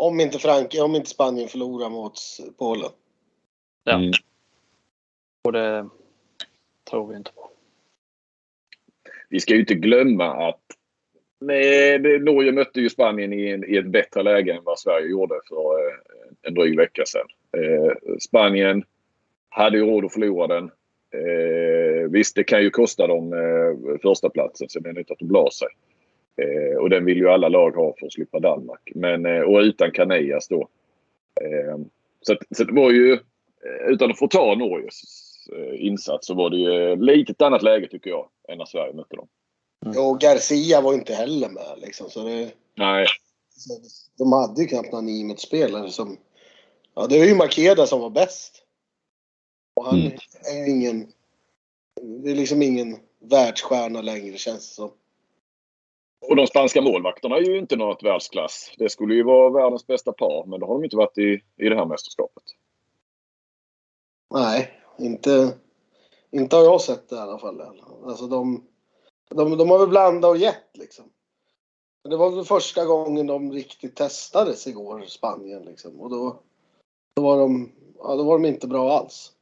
Om 0.00 0.20
inte, 0.20 0.38
Frank 0.38 0.74
om 0.80 0.94
inte 0.94 1.10
Spanien 1.10 1.48
förlorar 1.48 1.90
mot 1.90 2.18
Polen. 2.58 2.90
Ja. 3.84 3.92
Mm. 3.92 4.10
Och 5.44 5.52
det 5.52 5.88
tror 6.90 7.06
vi 7.08 7.16
inte 7.16 7.32
på. 7.32 7.50
Vi 9.28 9.40
ska 9.40 9.54
ju 9.54 9.60
inte 9.60 9.74
glömma 9.74 10.48
att 10.48 10.60
nej, 11.40 11.98
Norge 12.20 12.52
mötte 12.52 12.80
ju 12.80 12.88
Spanien 12.88 13.32
i, 13.32 13.48
en, 13.48 13.64
i 13.64 13.76
ett 13.76 13.86
bättre 13.86 14.22
läge 14.22 14.52
än 14.52 14.64
vad 14.64 14.78
Sverige 14.78 15.06
gjorde 15.06 15.34
för 15.48 15.88
eh, 15.88 15.94
en 16.42 16.54
dryg 16.54 16.76
vecka 16.76 17.02
sedan. 17.06 17.26
Eh, 17.56 18.16
Spanien 18.20 18.84
hade 19.48 19.78
ju 19.78 19.84
råd 19.84 20.04
att 20.04 20.12
förlora 20.12 20.46
den. 20.46 20.70
Eh, 21.14 22.10
visst, 22.10 22.34
det 22.34 22.44
kan 22.44 22.62
ju 22.62 22.70
kosta 22.70 23.06
dem 23.06 23.32
eh, 23.32 23.98
första 24.02 24.30
platsen 24.30 24.68
så 24.68 24.80
det 24.80 24.88
är 24.88 24.98
inte 24.98 25.12
att 25.12 25.18
de 25.18 25.28
blar 25.28 25.50
sig. 25.50 25.68
Eh, 26.38 26.76
och 26.78 26.90
den 26.90 27.04
vill 27.04 27.18
ju 27.18 27.28
alla 27.28 27.48
lag 27.48 27.70
ha 27.70 27.94
för 27.98 28.06
att 28.06 28.12
slippa 28.12 28.40
Danmark. 28.40 28.92
Men, 28.94 29.26
eh, 29.26 29.40
och 29.40 29.58
utan 29.58 29.90
Canellas 29.90 30.48
då. 30.48 30.68
Eh, 31.40 31.78
så, 32.20 32.36
så 32.56 32.64
det 32.64 32.72
var 32.72 32.90
ju, 32.90 33.12
eh, 33.12 33.88
utan 33.88 34.10
att 34.10 34.18
få 34.18 34.28
ta 34.28 34.54
Norges 34.54 35.02
eh, 35.52 35.86
insats 35.86 36.26
så 36.26 36.34
var 36.34 36.50
det 36.50 36.56
ju 36.56 36.96
lite 36.96 37.32
ett 37.32 37.42
annat 37.42 37.62
läge 37.62 37.88
tycker 37.88 38.10
jag 38.10 38.28
än 38.48 38.58
när 38.58 38.64
Sverige 38.64 38.92
mötte 38.92 39.16
dem. 39.16 39.28
Mm. 39.86 40.04
Och 40.04 40.20
Garcia 40.20 40.80
var 40.80 40.94
inte 40.94 41.14
heller 41.14 41.48
med 41.48 41.78
liksom. 41.78 42.10
Så 42.10 42.24
det, 42.24 42.50
Nej. 42.74 43.06
De 44.18 44.32
hade 44.32 44.62
ju 44.62 44.68
knappt 44.68 44.92
någon 44.92 45.08
IMET-spelare 45.08 45.90
som... 45.90 46.16
Ja, 46.94 47.06
det 47.06 47.18
var 47.18 47.26
ju 47.26 47.34
Makeda 47.34 47.86
som 47.86 48.00
var 48.00 48.10
bäst. 48.10 48.62
Och 49.74 49.84
han 49.84 50.00
mm. 50.00 50.12
är 50.52 50.66
ju 50.66 50.70
ingen... 50.70 51.06
Det 52.00 52.30
är 52.30 52.34
liksom 52.34 52.62
ingen 52.62 52.96
världsstjärna 53.18 54.02
längre 54.02 54.38
känns 54.38 54.68
det 54.68 54.74
som. 54.74 54.90
Och 56.20 56.36
de 56.36 56.46
spanska 56.46 56.82
målvakterna 56.82 57.36
är 57.36 57.40
ju 57.40 57.58
inte 57.58 57.76
något 57.76 58.02
världsklass. 58.02 58.74
Det 58.78 58.88
skulle 58.88 59.14
ju 59.14 59.22
vara 59.22 59.50
världens 59.50 59.86
bästa 59.86 60.12
par, 60.12 60.46
men 60.46 60.60
det 60.60 60.66
har 60.66 60.74
de 60.74 60.84
inte 60.84 60.96
varit 60.96 61.18
i, 61.18 61.42
i 61.56 61.68
det 61.68 61.76
här 61.76 61.86
mästerskapet. 61.86 62.42
Nej, 64.34 64.72
inte, 64.98 65.54
inte 66.30 66.56
har 66.56 66.62
jag 66.62 66.80
sett 66.80 67.08
det 67.08 67.16
i 67.16 67.18
alla 67.18 67.38
fall. 67.38 67.62
Alltså 68.04 68.26
de, 68.26 68.66
de, 69.28 69.58
de 69.58 69.70
har 69.70 69.78
väl 69.78 69.88
blandat 69.88 70.30
och 70.30 70.36
gett 70.36 70.76
liksom. 70.76 71.04
Det 72.08 72.16
var 72.16 72.30
väl 72.30 72.44
första 72.44 72.84
gången 72.84 73.26
de 73.26 73.52
riktigt 73.52 73.96
testades 73.96 74.66
igår, 74.66 75.04
Spanien 75.06 75.62
liksom. 75.62 76.00
Och 76.00 76.10
då, 76.10 76.40
då, 77.16 77.22
var, 77.22 77.38
de, 77.38 77.72
ja, 77.98 78.16
då 78.16 78.22
var 78.22 78.38
de 78.38 78.48
inte 78.48 78.66
bra 78.66 78.92
alls. 78.92 79.32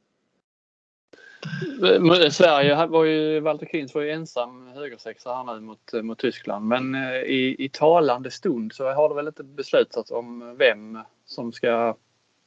Sverige 2.31 2.85
var 2.85 3.03
ju, 3.03 3.39
Walter 3.39 3.65
Kins 3.65 3.95
var 3.95 4.01
ju 4.01 4.11
ensam 4.11 4.67
högersexa 4.67 5.33
här 5.33 5.53
nu 5.53 5.61
mot, 5.61 5.93
mot 6.03 6.19
Tyskland. 6.19 6.67
Men 6.67 6.95
eh, 6.95 7.21
i, 7.21 7.55
i 7.59 7.69
talande 7.69 8.31
stund 8.31 8.73
så 8.73 8.91
har 8.91 9.09
det 9.09 9.15
väl 9.15 9.27
inte 9.27 9.43
beslutats 9.43 10.11
om 10.11 10.55
vem 10.57 10.99
som 11.25 11.51
ska 11.51 11.95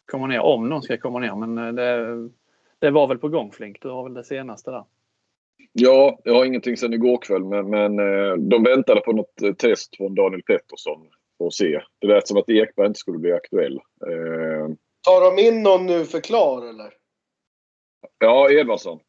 komma 0.07 0.27
ner, 0.27 0.41
om 0.41 0.69
någon 0.69 0.83
ska 0.83 0.97
komma 0.97 1.19
ner. 1.19 1.35
Men 1.35 1.59
eh, 1.59 1.73
det, 1.73 2.29
det 2.79 2.91
var 2.91 3.07
väl 3.07 3.19
på 3.19 3.29
gång 3.29 3.53
Flink, 3.53 3.83
du 3.83 3.89
har 3.89 4.03
väl 4.03 4.15
det 4.15 4.25
senaste 4.25 4.71
där? 4.71 4.85
Ja, 5.73 6.19
jag 6.25 6.35
har 6.35 6.45
ingenting 6.45 6.77
sedan 6.77 6.93
igår 6.93 7.19
kväll 7.23 7.45
men, 7.45 7.71
men 7.71 7.99
eh, 7.99 8.35
de 8.37 8.63
väntade 8.63 9.01
på 9.01 9.13
något 9.13 9.59
test 9.59 9.97
från 9.97 10.15
Daniel 10.15 10.43
Pettersson 10.43 11.07
för 11.39 11.47
att 11.47 11.55
se. 11.55 11.81
Det 11.99 12.07
lät 12.07 12.29
som 12.29 12.37
att 12.37 12.51
Ekberg 12.51 12.87
inte 12.87 12.99
skulle 12.99 13.19
bli 13.19 13.33
aktuell. 13.33 13.81
Tar 15.03 15.37
de 15.37 15.43
in 15.43 15.63
någon 15.63 15.87
nu 15.87 16.05
för 16.05 16.21
klar 16.21 16.69
eller? 16.69 17.00
Ja, 18.19 18.51
Edvardsson. 18.51 19.01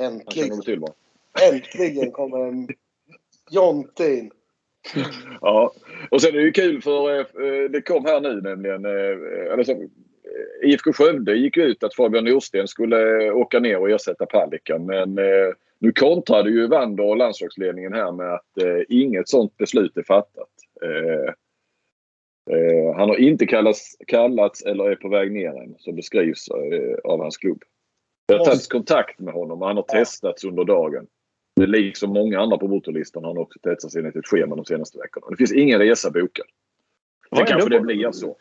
Äntligen. 0.00 0.84
Äntligen 1.52 2.10
kommer 2.10 2.38
en 2.38 2.68
Jonte 3.50 4.04
in. 4.04 4.30
ja, 5.40 5.72
och 6.10 6.22
sen 6.22 6.34
är 6.34 6.38
det 6.38 6.44
ju 6.44 6.52
kul 6.52 6.82
för 6.82 7.18
eh, 7.18 7.70
det 7.70 7.82
kom 7.82 8.04
här 8.04 8.20
nu 8.20 8.40
nämligen. 8.40 8.86
Alltså, 9.52 9.74
IFK 10.62 10.92
Skövde 10.92 11.36
gick 11.36 11.56
ut 11.56 11.82
att 11.82 11.94
Fabian 11.94 12.24
Norsten 12.24 12.68
skulle 12.68 13.30
åka 13.30 13.60
ner 13.60 13.78
och 13.78 13.90
ersätta 13.90 14.26
Palicka 14.26 14.78
men 14.78 15.14
nu 15.78 15.92
kontrade 15.92 16.50
ju 16.50 16.66
Wander 16.66 17.04
och 17.04 17.16
landslagsledningen 17.16 17.92
här 17.92 18.12
med 18.12 18.34
att 18.34 18.86
inget 18.88 19.28
sånt 19.28 19.56
beslut 19.56 19.96
är 19.96 20.02
fattat. 20.02 20.50
Han 22.96 23.08
har 23.08 23.16
inte 23.16 23.46
kallats, 23.46 23.96
kallats 24.06 24.62
eller 24.62 24.90
är 24.90 24.96
på 24.96 25.08
väg 25.08 25.32
ner 25.32 25.62
än 25.62 25.74
som 25.78 25.96
beskrivs 25.96 26.48
av 27.04 27.20
hans 27.20 27.36
klubb. 27.36 27.62
Jag 28.26 28.38
har 28.38 28.44
tagit 28.44 28.68
kontakt 28.68 29.20
med 29.20 29.34
honom 29.34 29.62
och 29.62 29.68
han 29.68 29.76
har 29.76 29.82
testats 29.82 30.44
under 30.44 30.64
dagen. 30.64 31.06
Det 31.56 31.66
liksom 31.66 32.10
många 32.10 32.40
andra 32.40 32.58
på 32.58 32.68
motorlistan 32.68 33.24
har 33.24 33.30
han 33.30 33.42
också 33.42 33.58
testats 33.58 33.96
enligt 33.96 34.16
ett 34.16 34.26
schema 34.26 34.56
de 34.56 34.64
senaste 34.64 34.98
veckorna. 34.98 35.26
Det 35.30 35.36
finns 35.36 35.52
ingen 35.52 35.78
resa 35.78 36.10
bokad. 36.10 36.46
Sen 37.36 37.46
kanske 37.46 37.68
det 37.68 37.80
blir 37.80 38.12
så. 38.12 38.36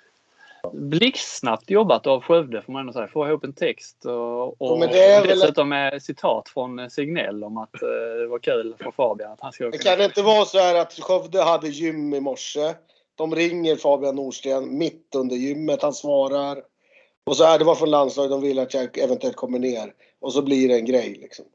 Blixtsnabbt 0.73 1.69
jobbat 1.69 2.07
av 2.07 2.21
Skövde 2.21 2.61
får 2.61 2.73
man 2.73 2.79
ändå 2.79 2.93
säga. 2.93 3.07
Få 3.07 3.27
ihop 3.27 3.43
en 3.43 3.53
text 3.53 4.05
och, 4.05 4.61
och 4.61 4.89
ja, 4.91 5.23
dessutom 5.23 5.69
med 5.69 6.03
citat 6.03 6.49
från 6.49 6.89
Signell 6.89 7.43
om 7.43 7.57
att 7.57 7.83
uh, 7.83 8.19
det 8.21 8.27
var 8.27 8.39
kul 8.39 8.75
för 8.79 8.91
Fabian 8.91 9.31
att 9.31 9.41
han 9.41 9.51
ska 9.51 9.67
åka. 9.67 9.77
Det 9.77 9.83
kan 9.83 10.01
inte 10.01 10.21
vara 10.21 10.45
så 10.45 10.57
här 10.57 10.81
att 10.81 10.93
Skövde 10.93 11.43
hade 11.43 11.67
gym 11.67 12.13
i 12.13 12.19
morse. 12.19 12.73
De 13.15 13.35
ringer 13.35 13.75
Fabian 13.75 14.15
Nordsten 14.15 14.77
mitt 14.77 15.15
under 15.15 15.35
gymmet. 15.35 15.81
Han 15.81 15.93
svarar. 15.93 16.63
Och 17.23 17.37
så 17.37 17.43
är 17.43 17.59
det 17.59 17.65
var 17.65 17.75
från 17.75 17.91
landslaget. 17.91 18.31
De 18.31 18.41
vill 18.41 18.59
att 18.59 18.73
jag 18.73 18.97
eventuellt 18.97 19.35
kommer 19.35 19.59
ner. 19.59 19.93
Och 20.19 20.33
så 20.33 20.41
blir 20.41 20.67
det 20.67 20.75
en 20.75 20.85
grej 20.85 21.17
liksom. 21.21 21.45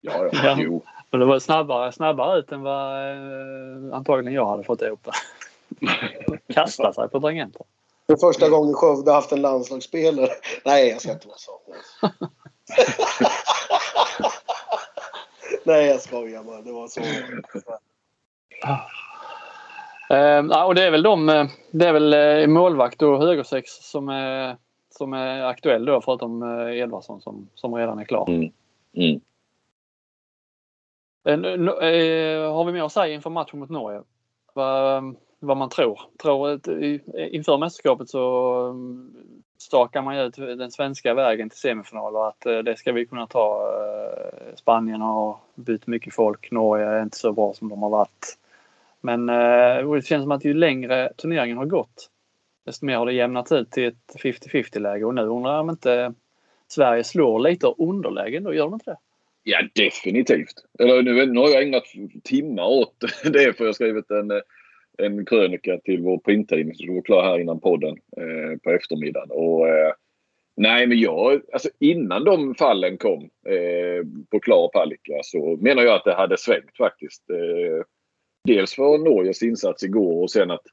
Ja, 0.00 0.12
ja. 0.24 0.30
ja. 0.32 0.56
Jo. 0.58 0.82
Och 1.10 1.18
det 1.18 1.24
var 1.24 1.38
snabbare, 1.38 1.92
snabbare 1.92 2.38
ut 2.38 2.52
än 2.52 2.62
vad 2.62 3.10
eh, 3.10 3.96
antagligen 3.96 4.34
jag 4.34 4.46
hade 4.46 4.64
fått 4.64 4.82
ihop 4.82 5.04
det. 5.04 5.12
Kasta 6.54 6.92
sig 6.92 7.08
på 7.08 7.20
tangenter. 7.20 7.62
Det 8.06 8.12
är 8.12 8.16
första 8.16 8.48
gången 8.48 8.74
Skövde 8.74 9.12
haft 9.12 9.32
en 9.32 9.42
landslagsspelare. 9.42 10.28
Nej, 10.64 10.88
jag 10.88 11.00
ska 11.00 11.12
inte 11.12 11.28
vara 11.28 11.38
så. 11.38 11.60
Nej, 15.64 15.86
jag 15.86 16.00
skojar 16.00 16.42
bara. 16.42 16.62
Det 16.62 16.72
var 16.72 16.88
så. 16.88 17.00
Uh, 20.12 20.66
och 20.66 20.74
det 20.74 20.84
är 20.84 20.90
väl 20.90 21.02
de, 21.02 21.28
eh, 21.28 21.46
det 21.70 21.86
är 21.86 21.92
väl 21.92 22.14
uh, 22.14 22.54
målvakt 22.54 23.02
och 23.02 23.18
högersex 23.18 23.70
som 23.70 24.08
är, 24.08 24.56
som 24.90 25.12
är 25.12 25.42
aktuell 25.42 25.84
då 25.84 26.00
förutom 26.00 26.42
uh, 26.42 26.78
Edvardsson 26.78 27.20
som, 27.20 27.48
som 27.54 27.74
redan 27.74 27.98
är 27.98 28.04
klar. 28.04 28.28
Mm. 28.28 28.50
Mm. 28.94 29.20
Uh, 31.28 32.52
har 32.52 32.64
vi 32.64 32.72
mer 32.72 32.82
att 32.82 32.92
säga 32.92 33.14
inför 33.14 33.30
matchen 33.30 33.58
mot 33.58 33.70
Norge? 33.70 34.02
Vad, 34.54 35.14
vad 35.38 35.56
man 35.56 35.68
tror. 35.68 36.00
tror 36.22 36.60
inför 37.32 37.58
mästerskapet 37.58 38.08
så 38.08 38.74
stakar 39.58 40.02
man 40.02 40.18
ut 40.18 40.36
den 40.36 40.70
svenska 40.70 41.14
vägen 41.14 41.50
till 41.50 41.58
semifinal 41.58 42.16
och 42.16 42.28
att 42.28 42.40
det 42.40 42.78
ska 42.78 42.92
vi 42.92 43.06
kunna 43.06 43.26
ta. 43.26 43.72
Spanien 44.54 45.00
har 45.00 45.36
bytt 45.54 45.86
mycket 45.86 46.14
folk. 46.14 46.50
Norge 46.50 46.86
är 46.86 47.02
inte 47.02 47.16
så 47.16 47.32
bra 47.32 47.52
som 47.54 47.68
de 47.68 47.82
har 47.82 47.90
varit. 47.90 48.39
Men 49.00 49.28
eh, 49.28 49.92
det 49.94 50.06
känns 50.06 50.22
som 50.22 50.32
att 50.32 50.44
ju 50.44 50.54
längre 50.54 51.12
turneringen 51.16 51.56
har 51.56 51.66
gått 51.66 52.10
desto 52.70 52.86
mer 52.86 52.96
har 52.96 53.06
det 53.06 53.12
jämnat 53.12 53.52
ut 53.52 53.70
till 53.70 53.84
ett 53.84 54.22
50-50 54.22 54.78
läge 54.78 55.04
och 55.04 55.14
nu 55.14 55.22
undrar 55.22 55.52
jag 55.52 55.60
om 55.60 55.70
inte 55.70 56.14
Sverige 56.68 57.04
slår 57.04 57.40
lite 57.40 57.66
underläge 57.66 58.40
då, 58.40 58.54
gör 58.54 58.64
de 58.64 58.74
inte 58.74 58.90
det? 58.90 58.96
Ja 59.42 59.58
definitivt. 59.74 60.54
Eller 60.78 61.02
nu, 61.02 61.26
nu 61.26 61.40
har 61.40 61.48
jag 61.48 61.62
ägnat 61.62 61.84
timmar 62.24 62.64
åt 62.64 62.94
det 63.24 63.56
för 63.56 63.64
jag 63.64 63.68
har 63.68 63.72
skrivit 63.72 64.10
en, 64.10 64.30
eh, 64.30 64.40
en 64.98 65.26
krönika 65.26 65.78
till 65.78 66.02
vår 66.02 66.18
printtidning 66.18 66.74
som 66.74 66.94
var 66.94 67.02
klar 67.02 67.22
här 67.22 67.38
innan 67.38 67.60
podden 67.60 67.96
eh, 68.16 68.58
på 68.64 68.70
eftermiddagen. 68.70 69.30
Och, 69.30 69.68
eh, 69.68 69.92
nej 70.56 70.86
men 70.86 70.98
jag, 70.98 71.40
alltså 71.52 71.68
innan 71.78 72.24
de 72.24 72.54
fallen 72.54 72.98
kom 72.98 73.22
eh, 73.46 74.06
på 74.30 74.40
Klar 74.40 74.64
och 74.64 74.72
Palicka 74.72 75.20
så 75.22 75.56
menar 75.60 75.82
jag 75.82 75.94
att 75.94 76.04
det 76.04 76.14
hade 76.14 76.38
svängt 76.38 76.76
faktiskt. 76.76 77.30
Eh, 77.30 77.84
Dels 78.44 78.74
för 78.74 78.98
Norges 78.98 79.42
insats 79.42 79.82
igår 79.82 80.22
och 80.22 80.30
sen 80.30 80.50
att 80.50 80.66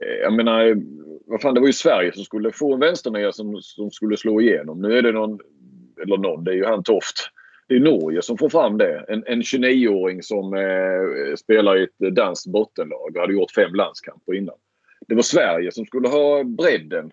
eh, 0.00 0.16
jag 0.22 0.32
menar, 0.32 0.76
vad 1.26 1.40
fan, 1.40 1.54
det 1.54 1.60
var 1.60 1.66
ju 1.66 1.72
Sverige 1.72 2.12
som 2.12 2.24
skulle 2.24 2.52
få 2.52 2.74
en 2.74 2.80
vänsternia 2.80 3.32
som, 3.32 3.62
som 3.62 3.90
skulle 3.90 4.16
slå 4.16 4.40
igenom. 4.40 4.82
Nu 4.82 4.98
är 4.98 5.02
det 5.02 5.12
någon, 5.12 5.38
eller 6.02 6.16
någon, 6.16 6.44
det 6.44 6.50
är 6.50 6.54
ju 6.54 6.64
han 6.64 6.82
Toft. 6.82 7.30
Det 7.68 7.74
är 7.74 7.80
Norge 7.80 8.22
som 8.22 8.38
får 8.38 8.48
fram 8.48 8.78
det. 8.78 9.04
En, 9.08 9.24
en 9.26 9.42
29-åring 9.42 10.22
som 10.22 10.54
eh, 10.54 11.34
spelar 11.36 11.78
i 11.78 11.82
ett 11.82 12.14
danskt 12.14 12.46
bottenlag 12.46 13.16
och 13.16 13.20
hade 13.20 13.32
gjort 13.32 13.50
fem 13.50 13.74
landskamper 13.74 14.34
innan. 14.34 14.54
Det 15.08 15.14
var 15.14 15.22
Sverige 15.22 15.72
som 15.72 15.86
skulle 15.86 16.08
ha 16.08 16.44
bredden 16.44 17.10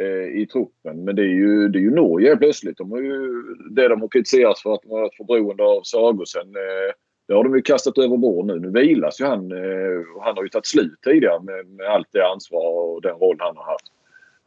eh, 0.00 0.40
i 0.40 0.46
truppen. 0.52 1.04
Men 1.04 1.16
det 1.16 1.22
är 1.22 1.34
ju, 1.34 1.68
det 1.68 1.78
är 1.78 1.80
ju 1.80 1.90
Norge 1.90 2.36
plötsligt. 2.36 2.78
De 2.78 2.90
har 2.90 3.00
ju, 3.00 3.42
det 3.70 3.88
de 3.88 4.00
har 4.00 4.08
kritiserats 4.08 4.62
för 4.62 4.74
att 4.74 4.82
de 4.82 4.90
har 4.90 5.00
varit 5.00 5.16
för 5.16 5.24
beroende 5.24 5.62
av 5.62 5.82
Sagosen. 5.82 6.46
Eh, 6.46 6.94
det 7.26 7.34
har 7.34 7.44
de 7.44 7.56
ju 7.56 7.62
kastat 7.62 7.98
över 7.98 8.16
bord 8.16 8.46
nu. 8.46 8.58
Nu 8.58 8.70
vilas 8.70 9.20
ju 9.20 9.24
han. 9.24 9.52
Eh, 9.52 10.00
han 10.20 10.36
har 10.36 10.42
ju 10.42 10.48
tagit 10.48 10.66
slut 10.66 11.00
tidigare 11.02 11.42
med, 11.42 11.66
med 11.66 11.86
allt 11.86 12.08
det 12.10 12.26
ansvar 12.26 12.70
och 12.70 13.02
den 13.02 13.14
roll 13.14 13.36
han 13.38 13.56
har 13.56 13.64
haft. 13.64 13.92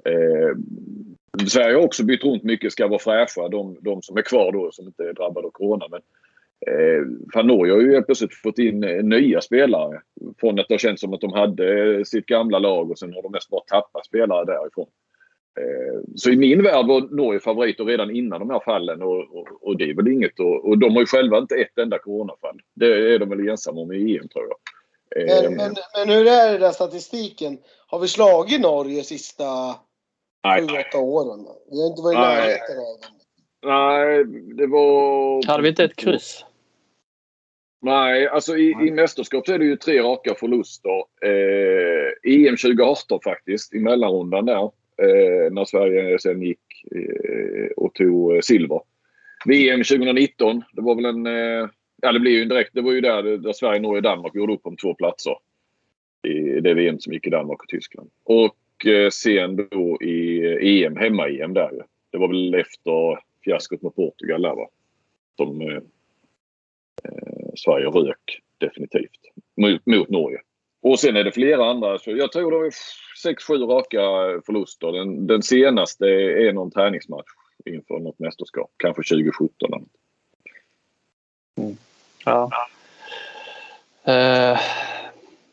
Eh, 0.06 0.58
Sverige 1.48 1.76
har 1.76 1.84
också 1.84 2.06
bytt 2.06 2.24
runt 2.24 2.44
mycket, 2.44 2.72
ska 2.72 2.88
vara 2.88 3.00
fräscha. 3.00 3.50
De, 3.50 3.78
de 3.82 4.02
som 4.02 4.18
är 4.18 4.22
kvar 4.22 4.52
då 4.52 4.72
som 4.72 4.88
inte 4.88 5.04
är 5.04 5.14
drabbade 5.14 5.48
av 5.48 5.52
corona. 5.52 5.86
Men, 5.92 6.02
eh, 6.68 7.46
Norge 7.46 7.74
har 7.74 7.82
ju 7.82 7.94
helt 7.94 8.06
plötsligt 8.06 8.34
fått 8.34 8.60
in 8.60 8.84
eh, 8.84 9.04
nya 9.04 9.42
spelare. 9.42 10.02
Från 10.40 10.60
att 10.60 10.68
det 10.68 10.74
har 10.74 10.80
känts 10.80 11.02
som 11.02 11.14
att 11.14 11.22
de 11.22 11.34
hade 11.34 12.06
sitt 12.06 12.26
gamla 12.26 12.60
lag 12.60 12.92
och 12.92 13.00
sen 13.00 13.14
har 13.14 13.22
de 13.22 13.32
mest 13.32 13.50
bara 13.50 13.62
tappat 13.62 14.06
spelare 14.06 14.46
därifrån. 14.46 14.88
Eh, 15.60 16.02
så 16.16 16.30
i 16.30 16.36
min 16.36 16.64
värld 16.64 16.88
var 16.88 17.16
Norge 17.16 17.40
favoriter 17.40 17.86
redan 17.86 18.16
innan 18.16 18.40
de 18.40 18.50
här 18.50 18.62
fallen 18.66 19.02
och, 19.02 19.20
och, 19.20 19.48
och 19.62 19.78
det 19.78 19.90
är 19.90 19.94
väl 19.94 20.08
inget. 20.08 20.40
Och, 20.40 20.68
och, 20.68 20.78
de 20.78 20.94
har 20.94 21.02
ju 21.02 21.06
själva 21.06 21.38
inte 21.38 21.56
ett 21.56 21.78
enda 21.78 22.00
coronafall. 22.00 22.60
Det 22.74 23.14
är 23.14 23.20
de 23.20 23.30
väl 23.30 23.50
ensamma 23.50 23.82
om 23.82 23.92
i 23.92 24.18
EM 24.18 24.28
tror 24.28 24.46
jag. 24.48 24.58
Men, 25.16 25.46
eh, 25.46 25.52
men, 25.52 25.76
men 25.98 26.10
hur 26.10 26.28
är 26.28 26.52
det 26.52 26.58
där 26.58 26.72
statistiken? 26.72 27.58
Har 27.88 28.00
vi 28.00 28.08
slagit 28.08 28.62
Norge 28.62 29.04
sista 29.04 29.44
7-8 30.48 30.96
åren? 30.96 31.46
Vi 31.72 31.82
har 31.82 31.88
inte 31.90 32.02
varit 32.02 32.18
dem. 32.18 33.12
Nej, 33.66 34.24
det 34.58 34.68
var... 34.68 35.48
Hade 35.48 35.64
vi 35.64 35.70
inte 35.70 35.84
ett 35.84 35.96
kryss? 35.96 36.46
Nej, 37.82 38.28
alltså 38.28 38.58
i, 38.58 38.70
i 38.70 38.92
mästerskap 38.92 39.46
så 39.46 39.54
är 39.54 39.60
det 39.60 39.66
ju 39.66 39.78
tre 39.78 40.02
raka 40.02 40.36
förluster. 40.36 41.04
Eh, 41.22 42.34
EM 42.34 42.58
2018 42.58 43.20
faktiskt, 43.24 43.74
i 43.74 43.80
mellanrundan 43.80 44.46
där 44.46 44.72
eh, 44.98 45.54
när 45.54 45.66
Sverige 45.66 46.20
sen 46.20 46.42
gick 46.42 46.86
eh, 46.96 47.68
och 47.78 47.94
tog 47.94 48.36
eh, 48.36 48.42
silver. 48.42 48.82
VM 49.46 49.84
2019, 49.84 50.64
det 50.74 50.82
var 50.82 50.96
väl 50.96 51.06
en... 51.06 51.28
Eh, 51.28 51.70
ja, 52.02 52.12
det 52.12 52.20
blev 52.20 52.34
ju 52.34 52.42
en 52.42 52.50
direkt... 52.50 52.74
Det 52.74 52.82
var 52.82 52.92
ju 52.92 53.02
där, 53.02 53.24
där 53.24 53.54
Sverige, 53.54 53.80
Norge 53.80 53.98
och 53.98 54.04
Danmark 54.04 54.36
gjorde 54.36 54.54
upp 54.54 54.66
om 54.66 54.78
två 54.78 54.94
platser. 54.94 55.36
I 56.28 56.60
det 56.62 56.74
VM 56.74 57.00
som 57.00 57.14
gick 57.14 57.28
i 57.28 57.30
Danmark 57.30 57.64
och 57.64 57.70
Tyskland. 57.70 58.10
Och 58.24 58.86
eh, 58.86 59.10
sen 59.10 59.56
då 59.56 60.02
i 60.02 60.46
eh, 60.46 60.86
EM, 60.86 60.96
hemma-EM 60.96 61.54
där 61.54 61.72
ju. 61.72 61.82
Det 62.12 62.18
var 62.18 62.28
väl 62.28 62.54
efter 62.54 63.20
fiaskot 63.44 63.82
mot 63.82 63.96
Portugal 63.96 64.42
där 64.42 64.56
va. 64.56 64.68
Som 65.38 65.62
eh, 65.62 65.82
eh 67.04 67.54
Sverige 67.56 67.86
rök 67.86 68.42
definitivt 68.58 69.20
mot, 69.58 69.86
mot 69.86 70.10
Norge. 70.10 70.40
Och 70.86 71.00
sen 71.00 71.16
är 71.16 71.24
det 71.24 71.32
flera 71.32 71.70
andra. 71.70 72.00
Så 72.00 72.12
jag 72.12 72.32
tror 72.32 72.52
det 72.52 72.68
är 72.68 72.74
sex, 73.22 73.44
sju 73.44 73.58
raka 73.58 74.00
förluster. 74.46 74.92
Den, 74.92 75.28
den 75.28 75.44
senaste 75.44 76.06
är 76.06 76.54
någon 76.54 76.72
träningsmatch 76.72 77.28
inför 77.66 78.00
något 78.00 78.20
mästerskap. 78.20 78.72
Kanske 78.78 79.16
2017. 79.16 79.50
Mm. 81.58 81.78
Ja. 82.26 82.52
Uh, 84.08 84.60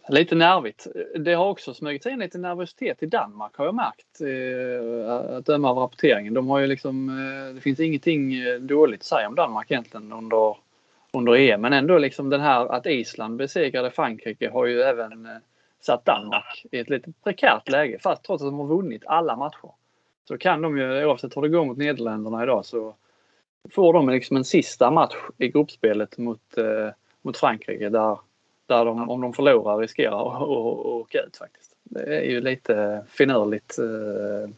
lite 0.08 0.34
nervigt. 0.34 0.86
Det 1.18 1.34
har 1.34 1.48
också 1.48 1.74
smugit 1.74 2.06
in 2.06 2.18
lite 2.18 2.38
nervositet 2.38 3.02
i 3.02 3.06
Danmark 3.06 3.56
har 3.56 3.64
jag 3.64 3.74
märkt. 3.74 4.20
Uh, 4.20 5.10
att 5.10 5.46
döma 5.46 5.70
av 5.70 5.78
rapporteringen. 5.78 6.34
De 6.34 6.48
har 6.48 6.58
ju 6.58 6.66
liksom, 6.66 7.08
uh, 7.08 7.54
det 7.54 7.60
finns 7.60 7.80
ingenting 7.80 8.34
dåligt 8.66 9.00
att 9.00 9.06
säga 9.06 9.28
om 9.28 9.34
Danmark 9.34 9.70
egentligen 9.70 10.12
under, 10.12 10.56
under 11.12 11.36
EM. 11.36 11.60
Men 11.60 11.72
ändå 11.72 11.98
liksom 11.98 12.30
den 12.30 12.40
här 12.40 12.72
att 12.72 12.86
Island 12.86 13.36
besegrade 13.36 13.90
Frankrike 13.90 14.50
har 14.50 14.66
ju 14.66 14.82
även 14.82 15.28
satt 15.80 16.04
Danmark 16.04 16.66
i 16.70 16.78
ett 16.78 16.90
lite 16.90 17.12
prekärt 17.24 17.68
läge. 17.68 17.98
Fast 17.98 18.22
trots 18.22 18.42
att 18.42 18.48
de 18.48 18.58
har 18.58 18.66
vunnit 18.66 19.02
alla 19.06 19.36
matcher. 19.36 19.70
Så 20.28 20.38
kan 20.38 20.62
de 20.62 20.78
ju, 20.78 21.04
oavsett 21.04 21.36
hur 21.36 21.42
det 21.42 21.48
går 21.48 21.64
mot 21.64 21.78
Nederländerna 21.78 22.42
idag, 22.42 22.64
så 22.64 22.94
får 23.70 23.92
de 23.92 24.08
liksom 24.08 24.36
en 24.36 24.44
sista 24.44 24.90
match 24.90 25.14
i 25.38 25.48
gruppspelet 25.48 26.18
mot, 26.18 26.58
eh, 26.58 26.88
mot 27.22 27.36
Frankrike 27.36 27.88
där, 27.88 28.18
där 28.66 28.84
de, 28.84 29.10
om 29.10 29.20
de 29.20 29.32
förlorar, 29.32 29.78
riskerar 29.78 30.36
att 30.36 30.48
åka 30.86 31.18
ut 31.18 31.36
faktiskt. 31.36 31.74
Det 31.82 32.16
är 32.16 32.30
ju 32.30 32.40
lite 32.40 33.04
finurligt, 33.08 33.78
eh, 33.78 34.50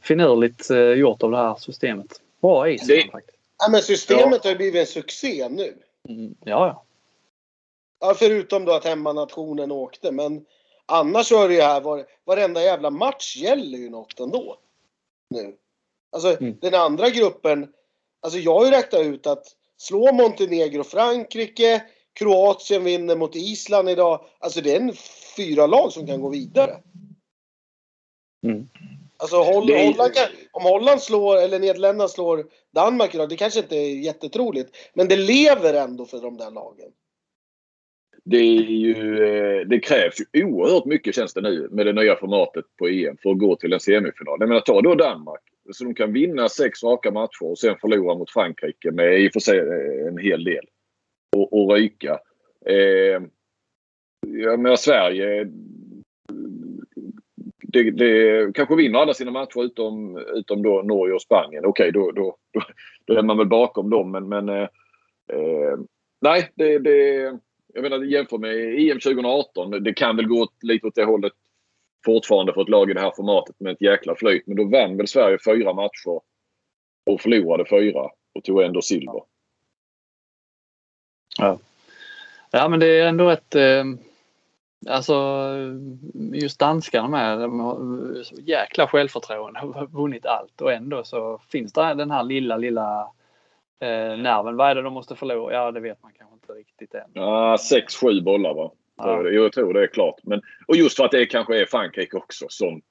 finurligt 0.00 0.70
eh, 0.70 0.78
gjort 0.78 1.22
av 1.22 1.30
det 1.30 1.36
här 1.36 1.54
systemet. 1.54 2.20
Bra 2.40 2.70
Island 2.70 3.12
faktiskt. 3.12 3.38
Ja, 3.58 3.68
men 3.70 3.82
systemet 3.82 4.24
ja. 4.32 4.40
har 4.42 4.50
ju 4.50 4.56
blivit 4.56 4.80
en 4.80 4.86
succé 4.86 5.48
nu. 5.48 5.74
Mm, 6.08 6.34
ja, 6.40 6.66
ja. 6.66 6.84
Ja, 8.00 8.14
förutom 8.14 8.64
då 8.64 8.72
att 8.72 8.84
hemmanationen 8.84 9.72
åkte. 9.72 10.12
Men 10.12 10.46
annars 10.86 11.26
så 11.26 11.42
är 11.44 11.48
det 11.48 11.54
ju 11.54 11.60
här 11.60 11.80
var, 11.80 12.06
varenda 12.24 12.62
jävla 12.62 12.90
match 12.90 13.36
gäller 13.36 13.78
ju 13.78 13.90
något 13.90 14.20
ändå. 14.20 14.56
Nu. 15.30 15.56
Alltså 16.12 16.40
Mm. 16.40 16.58
den 16.60 16.74
andra 16.74 17.10
gruppen. 17.10 17.72
Alltså 18.20 18.38
jag 18.38 18.54
har 18.58 18.64
ju 18.64 18.70
räknat 18.70 19.02
ut 19.02 19.26
att 19.26 19.46
slå 19.76 20.12
Montenegro, 20.12 20.84
Frankrike, 20.84 21.82
Kroatien 22.12 22.84
vinner 22.84 23.16
mot 23.16 23.36
Island 23.36 23.88
idag. 23.88 24.24
Alltså 24.38 24.60
det 24.60 24.76
är 24.76 24.80
en 24.80 24.92
fyra 25.36 25.66
lag 25.66 25.92
som 25.92 26.06
kan 26.06 26.20
gå 26.20 26.28
vidare. 26.28 26.82
Mm. 28.46 28.68
Alltså 29.16 29.36
Holl- 29.36 29.66
Det 29.66 29.86
Holland 29.86 30.14
kan, 30.14 30.26
om 30.52 30.62
Holland 30.62 31.02
slår, 31.02 31.36
eller 31.36 31.58
Nederländerna 31.58 32.08
slår 32.08 32.46
Danmark 32.74 33.14
idag, 33.14 33.28
det 33.28 33.36
kanske 33.36 33.60
inte 33.60 33.76
är 33.76 33.98
jättetroligt. 34.00 34.76
Men 34.94 35.08
det 35.08 35.16
lever 35.16 35.74
ändå 35.74 36.04
för 36.04 36.20
de 36.20 36.36
där 36.36 36.50
lagen. 36.50 36.90
Det, 38.24 38.36
är 38.36 38.62
ju, 38.62 39.24
eh, 39.24 39.66
det 39.66 39.78
krävs 39.78 40.14
ju 40.34 40.44
oerhört 40.44 40.84
mycket 40.84 41.14
känns 41.14 41.34
det 41.34 41.40
nu 41.40 41.68
med 41.70 41.86
det 41.86 41.92
nya 41.92 42.16
formatet 42.16 42.64
på 42.78 42.88
EM 42.88 43.16
för 43.22 43.30
att 43.30 43.38
gå 43.38 43.56
till 43.56 43.72
en 43.72 43.80
semifinal. 43.80 44.36
Jag 44.40 44.48
menar 44.48 44.60
ta 44.60 44.80
då 44.80 44.94
Danmark. 44.94 45.42
Så 45.72 45.84
de 45.84 45.94
kan 45.94 46.12
vinna 46.12 46.48
sex 46.48 46.82
raka 46.82 47.10
matcher 47.10 47.42
och 47.42 47.58
sen 47.58 47.76
förlora 47.80 48.14
mot 48.14 48.30
Frankrike 48.30 48.90
med 48.90 49.20
i 49.20 49.28
och 49.28 49.32
för 49.32 49.40
sig 49.40 49.58
eh, 49.58 50.06
en 50.08 50.18
hel 50.18 50.44
del. 50.44 50.64
Och, 51.36 51.52
och 51.52 51.74
ryka. 51.74 52.18
Eh, 52.66 53.22
jag 54.26 54.60
menar 54.60 54.76
Sverige. 54.76 55.46
Det, 57.76 57.90
det, 57.90 58.54
kanske 58.54 58.76
vinner 58.76 58.98
alla 58.98 59.14
sina 59.14 59.30
matcher 59.30 59.64
utom, 59.64 60.16
utom 60.34 60.62
då 60.62 60.82
Norge 60.82 61.14
och 61.14 61.22
Spanien. 61.22 61.64
Okej, 61.64 61.92
då, 61.92 62.12
då, 62.12 62.36
då, 62.52 62.62
då 63.06 63.14
är 63.14 63.22
man 63.22 63.38
väl 63.38 63.46
bakom 63.46 63.90
dem. 63.90 64.10
Men, 64.10 64.28
men 64.28 64.48
eh, 64.48 64.68
eh 65.32 65.78
nej, 66.20 66.52
det, 66.54 66.78
det, 66.78 67.14
jag 67.74 67.82
menar 67.82 68.04
jämför 68.04 68.38
med 68.38 68.54
EM 68.54 69.00
2018. 69.00 69.70
Det 69.70 69.94
kan 69.94 70.16
väl 70.16 70.28
gå 70.28 70.48
lite 70.62 70.86
åt 70.86 70.94
det 70.94 71.04
hållet 71.04 71.32
fortfarande 72.04 72.52
för 72.52 72.62
ett 72.62 72.68
lag 72.68 72.90
i 72.90 72.94
det 72.94 73.00
här 73.00 73.12
formatet 73.16 73.56
med 73.60 73.72
ett 73.72 73.82
jäkla 73.82 74.14
flyt. 74.14 74.46
Men 74.46 74.56
då 74.56 74.64
vann 74.64 74.96
väl 74.96 75.08
Sverige 75.08 75.38
fyra 75.44 75.72
matcher 75.72 76.20
och 77.06 77.20
förlorade 77.20 77.64
fyra 77.70 78.10
och 78.34 78.44
tog 78.44 78.62
ändå 78.62 78.82
silver. 78.82 79.22
Ja 82.50 82.68
men 82.68 82.80
det 82.80 82.86
är 82.86 83.06
ändå 83.06 83.30
ett 83.30 83.54
eh, 83.54 83.84
Alltså 84.88 85.48
just 86.32 86.58
danskarna 86.58 87.08
med. 87.08 87.38
De 87.38 87.60
har 87.60 88.22
så 88.22 88.34
jäkla 88.34 88.86
självförtroende. 88.86 89.60
Har 89.60 89.86
vunnit 89.86 90.26
allt 90.26 90.60
och 90.60 90.72
ändå 90.72 91.04
så 91.04 91.40
finns 91.48 91.72
det 91.72 91.94
den 91.94 92.10
här 92.10 92.22
lilla 92.22 92.56
lilla 92.56 93.00
eh, 93.80 94.18
nerven. 94.18 94.56
Vad 94.56 94.70
är 94.70 94.74
det 94.74 94.82
de 94.82 94.94
måste 94.94 95.16
förlora? 95.16 95.54
Ja 95.54 95.72
det 95.72 95.80
vet 95.80 96.02
man 96.02 96.12
kanske 96.18 96.34
inte 96.34 96.52
riktigt 96.52 96.94
än. 96.94 97.10
Ja, 97.12 97.58
sex, 97.60 97.96
sju 97.96 98.20
bollar 98.20 98.54
va? 98.54 98.72
Ja. 98.96 99.22
Jag 99.22 99.52
tror 99.52 99.74
det 99.74 99.82
är 99.82 99.86
klart. 99.86 100.20
Men, 100.22 100.42
och 100.68 100.76
just 100.76 100.96
för 100.96 101.04
att 101.04 101.10
det 101.10 101.26
kanske 101.26 101.60
är 101.60 101.66
Frankrike 101.66 102.16
också 102.16 102.46
som 102.48 102.82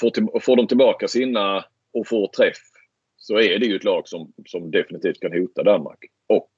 får, 0.00 0.10
till, 0.10 0.26
får 0.40 0.56
de 0.56 0.66
tillbaka 0.66 1.08
sina 1.08 1.64
och 1.92 2.08
får 2.08 2.26
träff 2.26 2.58
så 3.16 3.38
är 3.38 3.58
det 3.58 3.66
ju 3.66 3.76
ett 3.76 3.84
lag 3.84 4.08
som, 4.08 4.32
som 4.46 4.70
definitivt 4.70 5.20
kan 5.20 5.32
hota 5.32 5.62
Danmark. 5.62 5.98
Och, 6.26 6.48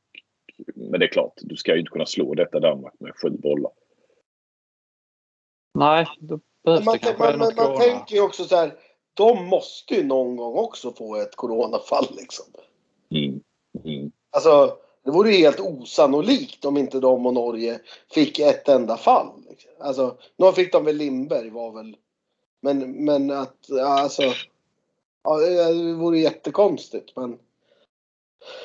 men 0.75 1.01
det 1.01 1.07
är 1.07 1.11
klart, 1.13 1.33
du 1.37 1.57
ska 1.57 1.73
ju 1.73 1.81
inte 1.81 1.91
kunna 1.91 2.07
slå 2.07 2.35
detta 2.35 2.61
Danmark 2.61 2.95
med 3.01 3.13
sju 3.23 3.31
bollar. 3.31 3.73
Nej, 5.75 6.07
då 6.21 6.41
behövs 6.65 6.85
Man, 6.85 6.93
det 6.93 6.99
kanske 6.99 7.23
man, 7.23 7.39
man, 7.39 7.49
något 7.49 7.57
man 7.57 7.67
corona. 7.67 7.81
tänker 7.81 8.15
ju 8.15 8.21
också 8.21 8.45
så 8.45 8.57
här. 8.57 8.75
De 9.15 9.45
måste 9.45 9.95
ju 9.95 10.05
någon 10.05 10.37
gång 10.37 10.59
också 10.59 10.93
få 10.93 11.17
ett 11.17 11.37
coronafall 11.37 12.07
liksom. 12.11 12.47
Mm. 13.11 13.41
Mm. 13.85 14.13
Alltså, 14.31 14.77
det 15.05 15.11
vore 15.11 15.31
ju 15.33 15.39
helt 15.39 15.61
osannolikt 15.61 16.65
om 16.65 16.77
inte 16.77 17.01
de 17.01 17.27
och 17.27 17.35
Norge 17.35 17.81
fick 18.11 18.39
ett 18.39 18.69
enda 18.69 18.97
fall. 18.97 19.27
Liksom. 19.49 19.71
Alltså, 19.81 20.17
nu 20.37 20.53
fick 20.53 20.73
de 20.73 20.85
väl 20.85 20.97
Lindberg 20.97 21.51
var 21.51 21.73
väl. 21.73 21.97
Men, 22.61 23.05
men 23.05 23.31
att, 23.31 23.57
ja, 23.69 24.01
alltså. 24.01 24.23
Ja, 25.23 25.37
det 25.37 25.95
vore 25.95 26.19
jättekonstigt 26.19 27.17
men. 27.17 27.39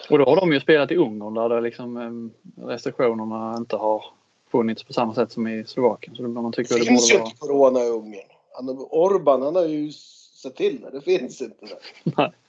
Och 0.10 0.18
då 0.18 0.26
har 0.26 0.36
de 0.36 0.54
ju 0.54 0.60
spelat 0.60 0.92
i 0.92 0.96
Ungern 0.96 1.34
där 1.34 1.50
det 1.50 1.62
liksom, 1.62 1.98
eh, 1.98 2.68
restriktionerna 2.68 3.56
inte 3.58 3.76
har 3.76 4.06
funnits 4.52 4.84
på 4.84 4.94
samma 4.94 5.16
sätt 5.16 5.32
som 5.32 5.48
i 5.48 5.64
Slovakien. 5.66 6.16
Så 6.16 6.22
bör 6.22 6.42
man 6.42 6.52
tycka 6.52 6.74
Det 6.76 6.80
att 6.82 6.86
det 6.86 6.88
finns 6.88 7.12
ju 7.12 7.18
borde 7.18 7.24
vara... 7.24 7.30
inte 7.30 7.40
corona 7.40 7.84
i 7.86 7.90
Ungern. 7.90 8.28
Han, 8.54 8.70
Orban 8.90 9.42
han 9.42 9.56
har 9.56 9.66
ju 9.66 9.92
sett 10.42 10.56
till 10.56 10.82
det. 10.82 10.90
Det 10.90 11.02
finns 11.02 11.42
inte 11.42 11.66
det. 11.66 11.80
Nej. 12.18 12.32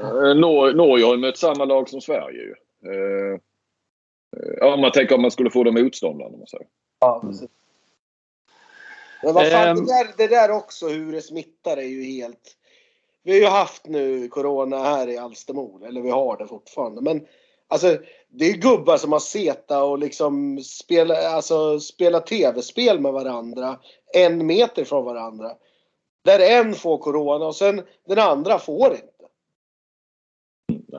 Eh, 0.00 0.34
Nor- 0.34 0.72
Norge 0.74 1.04
har 1.04 1.12
ju 1.14 1.20
mött 1.20 1.36
samma 1.38 1.64
lag 1.64 1.88
som 1.88 2.00
Sverige 2.00 2.38
ju. 2.42 2.54
Eh, 2.92 3.32
eh, 3.32 3.40
Ja, 4.60 4.74
om 4.74 4.80
man 4.80 4.92
tänker 4.92 5.14
om 5.14 5.22
man 5.22 5.30
skulle 5.30 5.50
få 5.50 5.64
de 5.64 5.74
motståndarna. 5.82 6.30
om 6.32 6.38
man 6.38 6.46
säger. 6.46 6.66
Ja, 7.00 7.20
precis. 7.22 7.48
Men 9.22 9.34
vad 9.34 9.46
fan, 9.50 9.68
Ehm. 9.68 9.76
det, 9.76 9.92
där, 9.92 10.06
det 10.16 10.26
där 10.26 10.50
också 10.50 10.88
hur 10.88 11.12
det 11.12 11.22
smittar 11.22 11.76
är 11.76 11.82
ju 11.82 12.02
helt... 12.02 12.56
Vi 13.22 13.32
har 13.32 13.38
ju 13.38 13.46
haft 13.46 13.86
nu 13.86 14.28
Corona 14.28 14.78
här 14.78 15.08
i 15.08 15.18
Alstermo, 15.18 15.80
eller 15.86 16.00
vi 16.00 16.10
har 16.10 16.36
det 16.36 16.46
fortfarande. 16.46 17.00
Men 17.00 17.26
alltså, 17.68 17.98
det 18.28 18.44
är 18.44 18.56
gubbar 18.56 18.96
som 18.96 19.12
har 19.12 19.20
seta 19.20 19.84
och 19.84 19.98
liksom 19.98 20.60
spela, 20.62 21.28
alltså, 21.28 21.80
spela 21.80 22.20
tv-spel 22.20 23.00
med 23.00 23.12
varandra 23.12 23.78
en 24.14 24.46
meter 24.46 24.84
från 24.84 25.04
varandra. 25.04 25.52
Där 26.24 26.40
en 26.40 26.74
får 26.74 26.98
Corona 26.98 27.46
och 27.46 27.56
sen 27.56 27.82
den 28.06 28.18
andra 28.18 28.58
får 28.58 28.92
inte. 28.92 29.18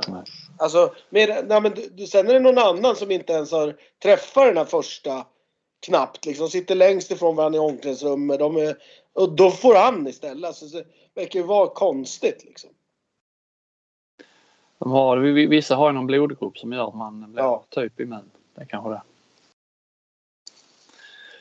Nej. 0.08 0.24
Alltså, 0.58 0.94
med, 1.10 1.46
nej, 1.48 1.62
men 1.62 1.74
du, 1.92 2.08
sen 2.08 2.30
är 2.30 2.34
det 2.34 2.40
någon 2.40 2.58
annan 2.58 2.96
som 2.96 3.12
inte 3.12 3.34
ens 3.34 3.52
har 3.52 3.76
träffat 4.04 4.46
den 4.46 4.58
här 4.58 4.66
första 4.66 5.26
knappt. 5.86 6.26
Liksom 6.26 6.50
sitter 6.50 6.76
längst 6.76 7.12
ifrån 7.12 7.36
varandra 7.36 7.58
i 7.58 7.60
omklädningsrummet. 7.60 8.40
De 8.40 8.58
är, 8.58 8.78
och 9.14 9.36
då 9.36 9.52
får 9.52 9.76
han 9.76 10.08
istället. 10.08 10.48
Alltså, 10.48 10.66
det 10.66 10.86
verkar 11.16 11.40
ju 11.40 11.46
vara 11.46 11.68
konstigt 11.68 12.44
liksom. 12.46 12.70
De 14.80 14.92
har, 14.92 15.18
vi- 15.18 15.46
vissa 15.48 15.76
har 15.76 15.90
ju 15.90 15.94
någon 15.94 16.08
blodgrupp 16.08 16.58
som 16.58 16.74
gör 16.74 16.88
att 16.88 16.96
man 16.96 17.32
blir 17.34 17.44
Ja. 17.44 17.64
typ 17.70 18.00
immun. 18.00 18.32
Det 18.56 18.62
är 18.62 18.66
kanske 18.66 18.90
det. 18.90 19.02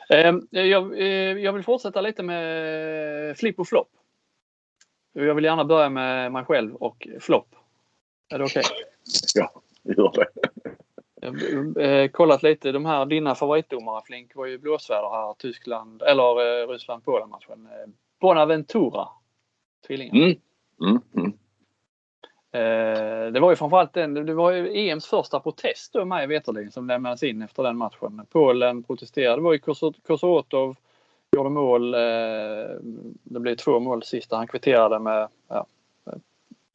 Ehm, 0.09 0.47
Jag, 0.51 0.99
eh, 0.99 1.37
jag 1.37 1.53
vill 1.53 1.63
fortsätta 1.63 2.01
lite 2.01 2.23
med 2.23 3.37
flipp 3.37 3.59
och 3.59 3.67
flopp. 3.67 3.89
Jag 5.13 5.35
vill 5.35 5.43
gärna 5.43 5.65
börja 5.65 5.89
med 5.89 6.31
mig 6.31 6.45
själv 6.45 6.75
och 6.75 7.07
flopp. 7.19 7.55
Är 8.29 8.37
det 8.37 8.43
okej? 8.45 8.63
Ja, 9.35 9.61
gör 9.83 10.11
det. 10.13 10.27
Jag 11.21 11.31
har 11.31 11.81
eh, 11.81 12.07
kollat 12.07 12.43
lite. 12.43 12.71
De 12.71 12.85
här, 12.85 13.05
dina 13.05 13.35
favoritdomare 13.35 14.01
Flink 14.05 14.35
var 14.35 14.45
ju 14.45 14.57
blåsväder 14.57 15.09
här. 15.09 15.33
Tyskland, 15.33 16.01
eller 16.01 16.61
eh, 16.63 16.67
Ryssland-Polen-matchen. 16.67 17.65
Eh, 17.71 17.89
Bonaventura. 18.21 19.07
Tvillingarna. 19.87 20.25
Mm. 20.25 20.39
Mm. 20.81 21.01
Mm. 21.15 21.33
Eh, 22.51 23.31
det 23.31 23.39
var 23.39 23.49
ju 23.49 23.55
framförallt 23.55 23.93
den, 23.93 24.13
det 24.13 24.33
var 24.33 24.51
ju 24.51 24.87
EMs 24.87 25.05
första 25.05 25.39
protest 25.39 25.93
då 25.93 26.05
mig 26.05 26.27
veterligen 26.27 26.71
som 26.71 26.87
lämnades 26.87 27.23
in 27.23 27.41
efter 27.41 27.63
den 27.63 27.77
matchen. 27.77 28.25
Polen 28.31 28.83
protesterade. 28.83 29.35
Det 29.35 29.41
var 29.41 29.53
ju 29.53 29.59
Kosot- 29.59 30.07
Kosotov 30.07 30.75
gjorde 31.31 31.49
mål. 31.49 31.93
Eh, 31.93 31.99
det 33.23 33.39
blev 33.39 33.55
två 33.55 33.79
mål 33.79 34.03
sista. 34.03 34.35
Han 34.35 34.47
kvitterade 34.47 34.99
med 34.99 35.27
ja, 35.47 35.65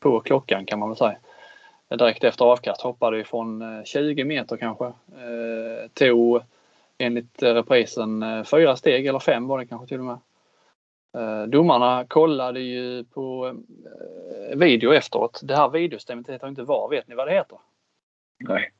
på 0.00 0.20
klockan 0.20 0.66
kan 0.66 0.78
man 0.78 0.88
väl 0.88 0.98
säga. 0.98 1.16
Direkt 1.88 2.24
efter 2.24 2.44
avkast 2.44 2.80
hoppade 2.82 3.16
ju 3.16 3.24
från 3.24 3.62
eh, 3.62 3.84
20 3.84 4.24
meter 4.24 4.56
kanske. 4.56 4.84
Eh, 4.84 5.88
tog 5.94 6.40
enligt 6.98 7.42
reprisen 7.42 8.22
eh, 8.22 8.44
fyra 8.44 8.76
steg 8.76 9.06
eller 9.06 9.18
fem 9.18 9.46
var 9.46 9.58
det 9.58 9.66
kanske 9.66 9.86
till 9.86 9.98
och 9.98 10.04
med. 10.04 10.18
Eh, 11.14 11.42
Domarna 11.42 12.04
kollade 12.08 12.60
ju 12.60 13.04
på 13.04 13.46
eh, 13.48 14.58
video 14.58 14.92
efteråt. 14.92 15.40
Det 15.42 15.56
här 15.56 15.68
videosystemet 15.68 16.28
heter 16.28 16.48
inte 16.48 16.62
VAR. 16.62 16.88
Vet 16.88 17.08
ni 17.08 17.14
vad 17.14 17.28
det 17.28 17.34
heter? 17.34 17.58
Nej. 18.38 18.72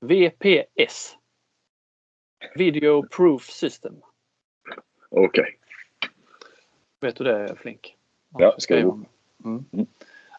VPS. 0.00 1.16
Video 2.54 3.02
Proof 3.08 3.42
System. 3.42 3.94
Okej. 5.10 5.58
Vet 7.00 7.16
du 7.16 7.24
det 7.24 7.56
Flink? 7.56 7.96
Ja, 8.38 8.54
skriv 8.58 8.86
upp. 8.86 8.94
Mm. 9.44 9.64
Mm. 9.72 9.86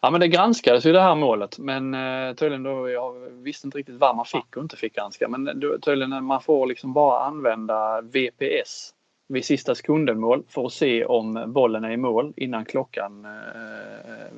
Ja 0.02 0.10
men 0.10 0.20
det 0.20 0.28
granskades 0.28 0.86
ju 0.86 0.92
det 0.92 1.00
här 1.00 1.14
målet 1.14 1.58
men 1.58 1.94
eh, 1.94 2.34
tydligen 2.34 2.62
då, 2.62 2.90
jag 2.90 3.12
visste 3.30 3.66
inte 3.66 3.78
riktigt 3.78 3.94
vad 3.94 4.16
man 4.16 4.24
fick 4.24 4.56
och 4.56 4.62
inte 4.62 4.76
fick 4.76 4.94
granska 4.94 5.28
men 5.28 5.60
tydligen 5.82 6.24
man 6.24 6.40
får 6.40 6.66
liksom 6.66 6.92
bara 6.92 7.24
använda 7.24 8.00
VPS 8.00 8.94
vid 9.30 9.44
sista 9.44 9.74
sekunden 9.74 10.20
mål 10.20 10.42
för 10.48 10.66
att 10.66 10.72
se 10.72 11.04
om 11.04 11.44
bollen 11.46 11.84
är 11.84 11.90
i 11.90 11.96
mål 11.96 12.32
innan 12.36 12.64
klockan 12.64 13.24
eh, 13.24 14.12
eh, 14.12 14.32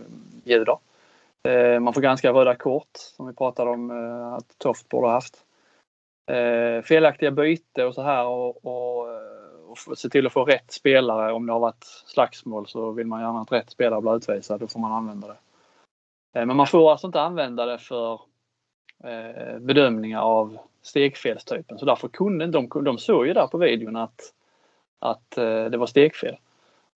ljuder. 0.45 0.79
Eh, 1.49 1.81
man 1.81 1.95
får 1.95 2.01
granska 2.01 2.33
röda 2.33 2.55
kort 2.55 2.91
som 2.95 3.27
vi 3.27 3.33
pratade 3.33 3.71
om 3.71 3.91
eh, 3.91 4.33
att 4.33 4.59
Toft 4.59 4.89
borde 4.89 5.07
ha 5.07 5.15
haft. 5.15 5.45
Eh, 6.31 6.83
felaktiga 6.83 7.31
byte 7.31 7.85
och 7.85 7.95
så 7.95 8.03
här 8.03 8.27
och, 8.27 8.67
och, 8.67 9.11
eh, 9.11 9.71
och 9.71 9.99
se 9.99 10.09
till 10.09 10.27
att 10.27 10.33
få 10.33 10.45
rätt 10.45 10.73
spelare. 10.73 11.33
Om 11.33 11.47
det 11.47 11.53
har 11.53 11.61
varit 11.61 11.85
slagsmål 12.07 12.67
så 12.67 12.91
vill 12.91 13.07
man 13.07 13.21
gärna 13.21 13.41
att 13.41 13.53
rätt 13.53 13.71
spelare 13.71 14.01
blir 14.01 14.17
utvisad. 14.17 14.61
Då 14.61 14.69
får 14.69 14.81
man 14.81 14.93
använda 14.93 15.29
det. 15.29 15.37
Eh, 16.41 16.47
men 16.47 16.57
man 16.57 16.67
får 16.67 16.91
alltså 16.91 17.07
inte 17.07 17.21
använda 17.21 17.67
det 17.67 17.79
för 17.79 18.21
eh, 19.05 19.59
bedömningar 19.59 20.21
av 20.21 20.59
stegfelstypen. 20.83 21.79
Så 21.79 21.85
därför 21.85 22.09
kunde 22.09 22.47
de, 22.47 22.69
de 22.85 22.99
såg 22.99 23.27
ju 23.27 23.33
där 23.33 23.47
på 23.47 23.59
videon 23.59 23.97
att, 23.97 24.33
att 25.03 25.39
eh, 25.39 25.65
det 25.65 25.77
var 25.77 25.87
stegfel. 25.87 26.37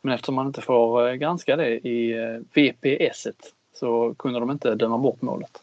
Men 0.01 0.14
eftersom 0.14 0.35
man 0.35 0.47
inte 0.47 0.61
får 0.61 1.09
eh, 1.09 1.14
granska 1.14 1.57
det 1.57 1.69
i 1.69 2.12
eh, 2.12 2.40
VPS 2.55 3.27
så 3.73 4.14
kunde 4.19 4.40
de 4.40 4.51
inte 4.51 4.75
döma 4.75 4.99
bort 4.99 5.23
målet. 5.23 5.62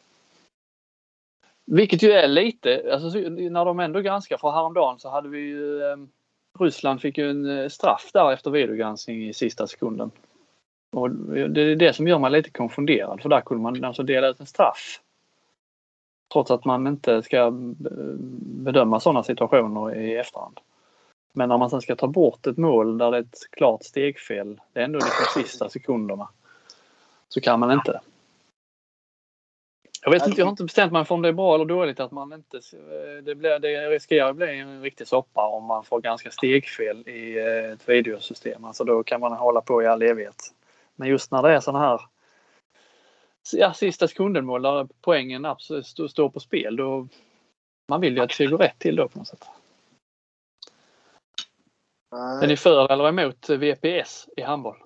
Vilket 1.65 2.03
ju 2.03 2.11
är 2.11 2.27
lite, 2.27 2.89
alltså 2.93 3.19
när 3.29 3.65
de 3.65 3.79
ändå 3.79 4.01
granskar, 4.01 4.37
för 4.37 4.51
häromdagen 4.51 4.99
så 4.99 5.09
hade 5.09 5.29
vi 5.29 5.39
ju 5.39 5.81
Ryssland 6.59 7.01
fick 7.01 7.17
ju 7.17 7.29
en 7.29 7.69
straff 7.69 8.09
där 8.13 8.31
efter 8.31 8.51
videogranskning 8.51 9.29
i 9.29 9.33
sista 9.33 9.67
sekunden. 9.67 10.11
Och 10.91 11.11
det 11.11 11.61
är 11.61 11.75
det 11.75 11.93
som 11.93 12.07
gör 12.07 12.19
mig 12.19 12.31
lite 12.31 12.49
konfunderad 12.49 13.21
för 13.21 13.29
där 13.29 13.41
kunde 13.41 13.63
man 13.63 13.83
alltså 13.83 14.03
dela 14.03 14.27
ut 14.27 14.39
en 14.39 14.45
straff. 14.45 14.99
Trots 16.33 16.51
att 16.51 16.65
man 16.65 16.87
inte 16.87 17.23
ska 17.23 17.51
bedöma 18.63 18.99
sådana 18.99 19.23
situationer 19.23 19.95
i 19.95 20.15
efterhand. 20.15 20.59
Men 21.33 21.49
när 21.49 21.57
man 21.57 21.69
sen 21.69 21.81
ska 21.81 21.95
ta 21.95 22.07
bort 22.07 22.47
ett 22.47 22.57
mål 22.57 22.97
där 22.97 23.11
det 23.11 23.17
är 23.17 23.21
ett 23.21 23.39
klart 23.51 23.83
stegfel, 23.83 24.61
det 24.73 24.79
är 24.79 24.83
ändå 24.83 24.99
de 24.99 25.41
sista 25.41 25.69
sekunderna, 25.69 26.29
så 27.27 27.41
kan 27.41 27.59
man 27.59 27.71
inte. 27.71 28.01
Jag 30.01 30.11
vet 30.11 30.27
inte, 30.27 30.41
jag 30.41 30.45
har 30.45 30.51
inte 30.51 30.63
bestämt 30.63 30.91
mig 30.91 31.05
för 31.05 31.15
om 31.15 31.21
det 31.21 31.27
är 31.27 31.33
bra 31.33 31.55
eller 31.55 31.65
dåligt 31.65 31.99
att 31.99 32.11
man 32.11 32.33
inte... 32.33 32.57
Eh, 32.57 33.23
det, 33.23 33.35
blir, 33.35 33.59
det 33.59 33.89
riskerar 33.89 34.29
att 34.29 34.35
bli 34.35 34.59
en 34.59 34.81
riktig 34.81 35.07
soppa 35.07 35.47
om 35.47 35.63
man 35.63 35.83
får 35.83 36.01
ganska 36.01 36.31
stegfel 36.31 37.07
i 37.07 37.39
eh, 37.39 37.71
ett 37.71 37.89
videosystem. 37.89 38.65
Alltså 38.65 38.83
då 38.83 39.03
kan 39.03 39.21
man 39.21 39.33
hålla 39.33 39.61
på 39.61 39.83
i 39.83 39.87
all 39.87 40.01
evighet. 40.01 40.53
Men 40.95 41.07
just 41.07 41.31
när 41.31 41.43
det 41.43 41.51
är 41.51 41.59
sådana 41.59 41.85
här 41.85 42.01
ja, 43.51 43.73
sista 43.73 44.07
sekunden-mål 44.07 44.61
där 44.61 44.87
poängen 45.01 45.45
absolut 45.45 45.85
står 46.11 46.29
på 46.29 46.39
spel 46.39 46.75
då 46.75 47.07
man 47.87 48.01
vill 48.01 48.15
ju 48.15 48.19
att 48.19 48.29
det 48.29 48.35
ska 48.35 48.45
gå 48.45 48.57
rätt 48.57 48.79
till 48.79 48.95
då 48.95 49.07
på 49.07 49.19
något 49.19 49.27
sätt. 49.27 49.45
Nej. 52.13 52.43
Är 52.43 52.47
ni 52.47 52.57
för 52.57 52.91
eller 52.91 53.09
emot 53.09 53.49
VPS 53.49 54.27
i 54.37 54.41
handboll? 54.41 54.77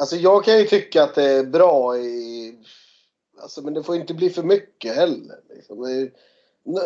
Alltså 0.00 0.16
jag 0.16 0.44
kan 0.44 0.58
ju 0.58 0.64
tycka 0.64 1.02
att 1.02 1.14
det 1.14 1.24
är 1.24 1.44
bra 1.44 1.96
i... 1.96 2.54
Alltså 3.42 3.62
men 3.62 3.74
det 3.74 3.82
får 3.82 3.96
inte 3.96 4.14
bli 4.14 4.30
för 4.30 4.42
mycket 4.42 4.94
heller. 4.94 5.36
Liksom. 5.48 6.08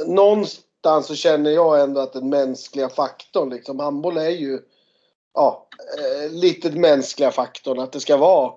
Någonstans 0.06 1.06
så 1.06 1.14
känner 1.14 1.50
jag 1.50 1.80
ändå 1.80 2.00
att 2.00 2.12
den 2.12 2.28
mänskliga 2.28 2.88
faktorn, 2.88 3.50
liksom 3.50 3.78
handboll 3.78 4.16
är 4.16 4.30
ju 4.30 4.60
ja, 5.34 5.68
eh, 5.98 6.32
lite 6.32 6.70
mänskliga 6.70 7.30
faktorn. 7.30 7.78
Att 7.78 7.92
det 7.92 8.00
ska 8.00 8.16
vara... 8.16 8.52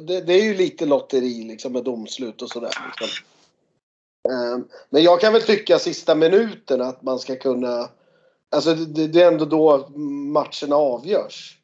Det, 0.00 0.20
det 0.20 0.32
är 0.32 0.42
ju 0.42 0.54
lite 0.54 0.86
lotteri 0.86 1.44
liksom 1.44 1.72
med 1.72 1.84
domslut 1.84 2.42
och 2.42 2.50
sådär. 2.50 2.72
Liksom. 2.86 3.24
Eh, 4.28 4.58
men 4.90 5.02
jag 5.02 5.20
kan 5.20 5.32
väl 5.32 5.42
tycka 5.42 5.78
sista 5.78 6.14
minuten 6.14 6.82
att 6.82 7.02
man 7.02 7.18
ska 7.18 7.36
kunna... 7.36 7.88
Alltså 8.50 8.74
det, 8.74 9.06
det 9.06 9.22
är 9.22 9.32
ändå 9.32 9.44
då 9.44 9.88
matcherna 10.32 10.76
avgörs. 10.76 11.58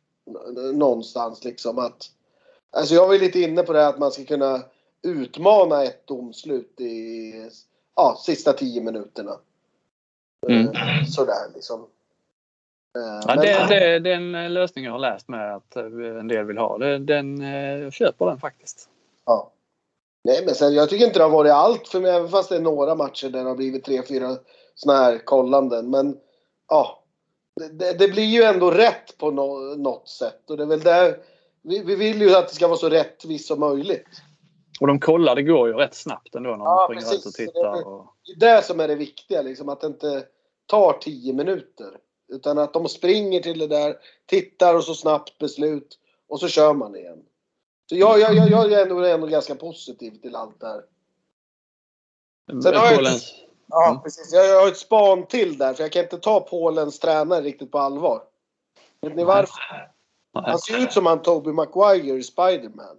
Någonstans 0.75 1.45
liksom 1.45 1.79
att... 1.79 2.11
Alltså 2.77 2.95
jag 2.95 3.09
var 3.09 3.19
lite 3.19 3.41
inne 3.41 3.63
på 3.63 3.73
det 3.73 3.81
här 3.81 3.89
att 3.89 3.99
man 3.99 4.13
ska 4.13 4.25
kunna 4.25 4.63
utmana 5.03 5.85
ett 5.85 6.07
domslut 6.07 6.81
i 6.81 7.33
ja, 7.97 8.19
sista 8.27 8.53
tio 8.53 8.83
minuterna. 8.83 9.39
Mm. 10.49 10.67
Eh, 10.67 11.05
sådär 11.07 11.51
liksom. 11.55 11.81
Eh, 12.99 13.25
ja, 13.27 13.37
det, 13.37 13.67
det, 13.69 13.99
det 13.99 14.11
är 14.11 14.17
en 14.17 14.55
lösning 14.55 14.85
jag 14.85 14.93
har 14.93 14.99
läst 14.99 15.29
med 15.29 15.57
att 15.57 15.77
eh, 15.77 15.85
en 16.21 16.29
del 16.29 16.45
vill 16.45 16.59
ha. 16.59 16.79
Den, 16.79 17.07
den, 17.07 17.41
jag 17.81 17.93
köper 17.93 18.27
den 18.27 18.39
faktiskt. 18.39 18.89
Ja. 19.27 19.51
Nej 20.25 20.43
men 20.47 20.55
sen 20.55 20.75
jag 20.75 20.91
tycker 20.91 21.07
inte 21.07 21.19
det 21.19 21.25
har 21.25 21.31
varit 21.31 21.53
allt 21.53 21.89
för 21.89 22.01
mig 22.01 22.11
även 22.11 22.29
fast 22.29 22.49
det 22.49 22.57
är 22.57 22.61
några 22.61 22.95
matcher 22.95 23.29
där 23.29 23.43
det 23.43 23.49
har 23.49 23.57
blivit 23.57 23.85
tre, 23.85 24.03
fyra 24.09 24.37
såna 24.75 24.97
här 24.97 25.19
kollanden. 25.19 25.91
Men 25.91 26.17
ja. 26.69 27.01
Det, 27.73 27.99
det 27.99 28.09
blir 28.09 28.25
ju 28.25 28.43
ändå 28.43 28.71
rätt 28.71 29.19
på 29.19 29.31
no, 29.31 29.77
något 29.77 30.09
sätt 30.09 30.51
och 30.51 30.57
det 30.57 30.63
är 30.63 30.67
väl 30.67 30.81
där 30.81 31.19
vi, 31.63 31.83
vi 31.83 31.95
vill 31.95 32.23
ju 32.23 32.35
att 32.35 32.49
det 32.49 32.55
ska 32.55 32.69
vara 32.69 32.79
så 32.79 32.89
rättvist 32.89 33.47
som 33.47 33.61
möjligt. 33.61 34.09
Och 34.81 34.87
de 34.87 35.01
kollar, 35.01 35.35
det 35.35 35.43
går 35.43 35.69
ju 35.69 35.75
rätt 35.75 35.95
snabbt 35.95 36.35
ändå 36.35 36.51
när 36.51 36.65
ja, 36.65 36.89
de 36.89 37.01
springer 37.01 37.19
ut 37.19 37.27
och 37.27 37.33
tittar. 37.33 37.87
Och... 37.87 38.07
Det 38.39 38.47
är 38.47 38.57
det 38.57 38.63
som 38.63 38.81
är 38.81 38.89
det 38.89 38.95
viktiga, 38.95 39.43
liksom, 39.43 39.69
att 39.69 39.81
det 39.81 39.87
inte 39.87 40.27
tar 40.67 40.93
tio 40.93 41.33
minuter. 41.33 41.99
Utan 42.29 42.59
att 42.59 42.73
de 42.73 42.89
springer 42.89 43.41
till 43.41 43.59
det 43.59 43.67
där, 43.67 43.97
tittar 44.27 44.75
och 44.75 44.85
så 44.85 44.95
snabbt 44.95 45.39
beslut 45.39 45.99
och 46.29 46.41
så 46.41 46.49
kör 46.49 46.75
man 46.75 46.97
igen. 46.97 47.23
Så 47.89 47.97
jag, 47.97 48.21
jag, 48.21 48.35
jag, 48.35 48.51
jag 48.51 48.73
är 48.73 48.83
ändå, 48.83 49.05
ändå 49.05 49.27
ganska 49.27 49.55
positiv 49.55 50.11
till 50.11 50.37
allt 50.37 50.61
det 50.61 50.67
här. 50.67 50.83
Sen 52.63 52.75
har 52.75 52.93
jag, 52.93 53.13
ja, 53.75 53.91
mm. 53.91 54.03
precis. 54.03 54.33
Jag 54.33 54.61
har 54.61 54.69
ett 54.69 54.77
span 54.77 55.27
till 55.27 55.59
där, 55.59 55.75
för 55.75 55.85
jag 55.85 55.93
kan 55.93 56.03
inte 56.03 56.19
ta 56.19 56.41
Polens 56.41 56.99
tränare 56.99 57.41
riktigt 57.41 57.71
på 57.71 57.79
allvar. 57.79 58.23
Vet 59.01 59.17
ni 59.17 59.25
varför? 59.25 59.91
Han 60.33 60.59
ser 60.59 60.79
ut 60.79 60.93
som 60.93 61.07
han 61.07 61.23
Toby 61.23 61.53
Maguire 61.53 62.19
i 62.19 62.23
Spiderman. 62.23 62.97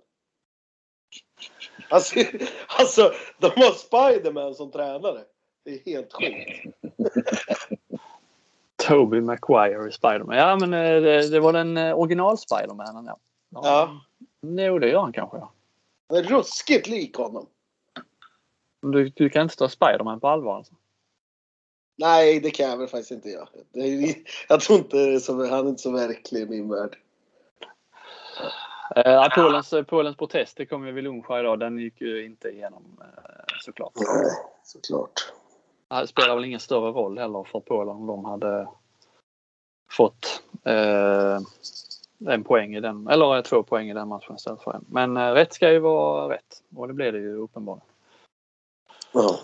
Alltså, 1.90 2.20
alltså, 2.68 3.12
de 3.40 3.48
har 3.48 3.72
Spiderman 3.72 4.56
som 4.56 4.72
tränare. 4.72 5.22
Det 5.64 5.72
är 5.72 5.80
helt 5.86 6.14
sjukt. 6.14 6.78
Toby 8.88 9.22
Maguire 9.22 9.90
i 9.90 9.92
Spiderman. 9.92 10.38
Ja, 10.38 10.58
men 10.60 10.74
eh, 10.74 11.02
det, 11.02 11.30
det 11.30 11.40
var 11.40 11.54
den 11.54 11.78
eh, 11.78 12.00
original 12.00 12.38
Spidermanen. 12.38 13.06
Ja. 13.06 13.20
Ja. 13.50 13.62
ja. 13.64 14.02
Jo, 14.64 14.80
det 14.80 14.90
gör 14.90 15.02
han 15.02 15.14
kanske. 15.14 15.38
Ja. 15.38 15.52
Ruskigt 16.22 16.88
lik 16.88 17.16
honom. 17.16 17.48
Du, 18.82 19.10
du 19.10 19.30
kan 19.30 19.42
inte 19.42 19.56
ta 19.56 19.70
Spiderman 19.70 20.20
på 20.20 20.28
allvar 20.28 20.56
alltså? 20.56 20.74
Nej, 21.98 22.40
det 22.40 22.52
kan 22.52 22.70
jag 22.70 22.78
väl 22.78 22.88
faktiskt 22.88 23.12
inte 23.12 23.30
göra. 23.30 23.48
Är, 23.74 24.16
jag 24.50 24.62
tror 24.62 24.78
inte 24.78 25.20
så, 25.20 25.48
han 25.48 25.66
är 25.66 25.70
inte 25.70 25.82
så 25.82 25.92
verklig 25.92 26.42
i 26.42 26.46
min 26.46 26.70
värld. 26.70 26.98
Eh, 28.96 29.28
Polens, 29.36 29.74
Polens 29.88 30.18
protest, 30.18 30.58
det 30.58 30.66
kom 30.66 30.88
ju 30.88 30.92
vid 30.92 31.04
lunch 31.04 31.40
idag. 31.40 31.60
Den 31.60 31.80
gick 31.80 32.02
ju 32.02 32.26
inte 32.26 32.50
igenom 32.50 32.84
eh, 33.02 33.46
såklart. 33.62 33.94
Nej, 33.96 34.32
såklart. 34.64 35.34
Det 35.88 36.08
spelar 36.08 36.36
väl 36.36 36.46
ingen 36.46 36.60
större 36.60 36.92
roll 36.92 37.18
heller 37.18 37.44
för 37.44 37.60
Polen 37.60 37.96
om 37.96 38.08
de 38.08 38.26
hade 38.26 38.68
fått 39.92 40.44
eh, 40.64 41.40
en 42.28 42.44
poäng 42.44 42.76
i 42.76 42.80
den, 42.80 43.08
eller 43.08 43.42
två 43.42 43.64
poäng 43.64 43.90
i 43.90 43.94
den 43.94 44.08
matchen 44.08 44.36
istället 44.36 44.62
för 44.62 44.74
en. 44.74 44.86
Men 44.90 45.18
eh, 45.18 45.32
rätt 45.32 45.54
ska 45.54 45.72
ju 45.72 45.80
vara 45.80 46.34
rätt 46.34 46.64
och 46.76 46.88
det 46.88 46.94
blir 46.94 47.12
det 47.12 47.20
ju 47.20 47.36
uppenbarligen. 47.36 47.88
Ja. 49.16 49.40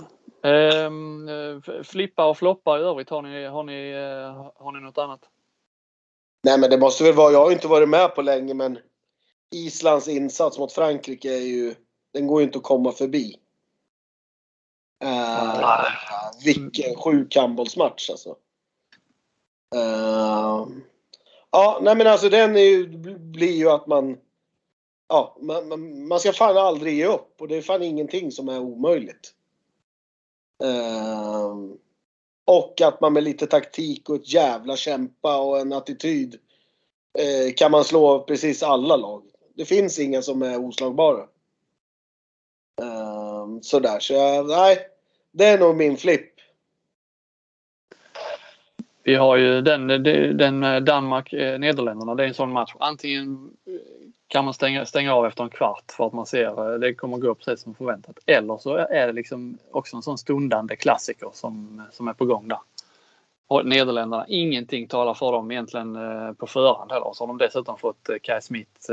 Ehm, 0.49 1.29
eh, 1.29 1.83
flippa 1.83 2.25
och 2.25 2.37
floppa 2.37 2.79
i 2.79 2.81
övrigt, 2.81 3.09
har 3.09 3.21
ni, 3.21 3.45
har, 3.45 3.63
ni, 3.63 3.91
eh, 3.91 4.51
har 4.63 4.71
ni 4.71 4.79
något 4.79 4.97
annat? 4.97 5.29
Nej 6.43 6.59
men 6.59 6.69
det 6.69 6.77
måste 6.77 7.03
väl 7.03 7.13
vara, 7.13 7.31
jag 7.31 7.39
har 7.39 7.51
inte 7.51 7.67
varit 7.67 7.89
med 7.89 8.15
på 8.15 8.21
länge 8.21 8.53
men 8.53 8.79
Islands 9.51 10.07
insats 10.07 10.59
mot 10.59 10.71
Frankrike 10.71 11.33
är 11.33 11.41
ju, 11.41 11.75
den 12.13 12.27
går 12.27 12.41
ju 12.41 12.45
inte 12.45 12.57
att 12.57 12.63
komma 12.63 12.91
förbi. 12.91 13.35
Uh, 15.03 15.85
vilken 16.45 16.95
sjuk 16.95 17.35
handbollsmatch 17.35 18.09
alltså. 18.09 18.29
Uh, 19.75 20.67
ja, 21.51 21.79
nej 21.81 21.95
men 21.95 22.07
alltså 22.07 22.29
den 22.29 22.55
är 22.55 22.61
ju, 22.61 22.87
blir 23.17 23.53
ju 23.53 23.69
att 23.69 23.87
man... 23.87 24.17
Ja, 25.07 25.37
man, 25.41 26.07
man 26.07 26.19
ska 26.19 26.33
fan 26.33 26.57
aldrig 26.57 26.97
ge 26.97 27.05
upp 27.05 27.41
och 27.41 27.47
det 27.47 27.55
är 27.55 27.61
fan 27.61 27.83
ingenting 27.83 28.31
som 28.31 28.49
är 28.49 28.59
omöjligt. 28.59 29.33
Ehm, 30.63 31.77
och 32.45 32.81
att 32.81 33.01
man 33.01 33.13
med 33.13 33.23
lite 33.23 33.47
taktik 33.47 34.09
och 34.09 34.15
ett 34.15 34.33
jävla 34.33 34.75
kämpa 34.75 35.41
och 35.41 35.59
en 35.59 35.73
attityd 35.73 36.35
eh, 37.19 37.53
kan 37.53 37.71
man 37.71 37.83
slå 37.83 38.19
precis 38.19 38.63
alla 38.63 38.95
lag. 38.95 39.23
Det 39.55 39.65
finns 39.65 39.99
inga 39.99 40.21
som 40.21 40.41
är 40.41 40.65
oslagbara. 40.65 41.27
Ehm, 42.81 43.61
sådär, 43.63 43.99
så 43.99 44.13
jag, 44.13 44.47
nej. 44.47 44.87
Det 45.31 45.45
är 45.45 45.59
nog 45.59 45.75
min 45.75 45.97
flipp. 45.97 46.31
Vi 49.03 49.15
har 49.15 49.37
ju 49.37 49.61
den, 49.61 49.87
den 50.37 50.63
eh, 50.63 50.79
Danmark-Nederländerna. 50.79 52.11
Eh, 52.11 52.15
det 52.15 52.23
är 52.23 52.27
en 52.27 52.33
sån 52.33 52.51
match. 52.51 52.73
Antingen 52.79 53.51
kan 54.31 54.45
man 54.45 54.53
stänga, 54.53 54.85
stänga 54.85 55.13
av 55.13 55.25
efter 55.25 55.43
en 55.43 55.49
kvart 55.49 55.91
för 55.91 56.07
att 56.07 56.13
man 56.13 56.25
ser 56.25 56.73
eh, 56.73 56.79
det 56.79 56.93
kommer 56.93 57.17
gå 57.17 57.35
precis 57.35 57.61
som 57.61 57.75
förväntat. 57.75 58.19
Eller 58.25 58.57
så 58.57 58.75
är 58.75 59.07
det 59.07 59.13
liksom 59.13 59.57
också 59.71 59.95
en 59.95 60.01
sån 60.01 60.17
stundande 60.17 60.75
klassiker 60.75 61.29
som, 61.33 61.81
som 61.91 62.07
är 62.07 62.13
på 62.13 62.25
gång 62.25 62.47
där. 62.47 62.59
Och 63.47 63.65
Nederländerna, 63.65 64.25
ingenting 64.27 64.87
talar 64.87 65.13
för 65.13 65.31
dem 65.31 65.51
egentligen 65.51 65.95
eh, 65.95 66.33
på 66.33 66.47
förhand 66.47 66.91
heller. 66.91 67.11
Så 67.13 67.23
har 67.23 67.27
de 67.27 67.37
dessutom 67.37 67.77
fått 67.77 68.09
eh, 68.09 68.15
Kai 68.23 68.41
Smith 68.41 68.91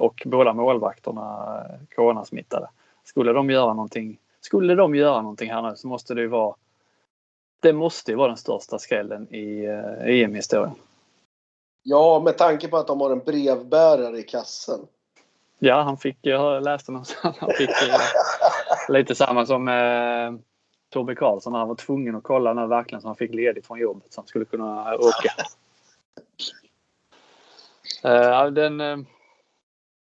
och 0.00 0.22
båda 0.26 0.52
målvakterna 0.52 1.56
coronasmittade. 1.94 2.68
Skulle 3.04 3.32
de 3.32 3.50
göra 3.50 3.74
någonting 3.74 4.18
skulle 4.40 4.74
de 4.74 4.94
göra 4.94 5.22
någonting 5.22 5.50
här 5.50 5.62
nu 5.62 5.76
så 5.76 5.88
måste 5.88 6.14
det 6.14 6.20
ju 6.20 6.28
vara 6.28 6.54
det 7.60 7.72
måste 7.72 8.10
ju 8.10 8.16
vara 8.16 8.28
den 8.28 8.36
största 8.36 8.78
skrällen 8.78 9.34
i 9.34 9.66
EM-historien. 10.04 10.74
Ja, 11.86 12.20
med 12.24 12.38
tanke 12.38 12.68
på 12.68 12.76
att 12.76 12.86
de 12.86 13.00
har 13.00 13.10
en 13.10 13.18
brevbärare 13.18 14.18
i 14.18 14.22
kassen. 14.22 14.80
Ja, 15.58 15.82
han 15.82 15.96
fick, 15.96 16.18
jag 16.20 16.64
läste 16.64 16.92
någonstans, 16.92 17.36
han 17.40 17.50
fick 17.50 17.70
eh, 17.70 18.00
lite 18.88 19.14
samma 19.14 19.46
som 19.46 19.68
eh, 19.68 20.32
Tobbe 20.90 21.14
Karlsson. 21.14 21.54
Han 21.54 21.68
var 21.68 21.74
tvungen 21.74 22.16
att 22.16 22.22
kolla 22.22 22.54
när 22.54 22.66
verkligen 22.66 23.02
så 23.02 23.08
han 23.08 23.16
fick 23.16 23.34
ledigt 23.34 23.66
från 23.66 23.78
jobbet 23.78 24.12
så 24.12 24.20
han 24.20 24.26
skulle 24.26 24.44
kunna 24.44 24.94
åka. 24.94 25.32
uh, 28.44 28.46
den, 28.52 28.80
uh, 28.80 28.98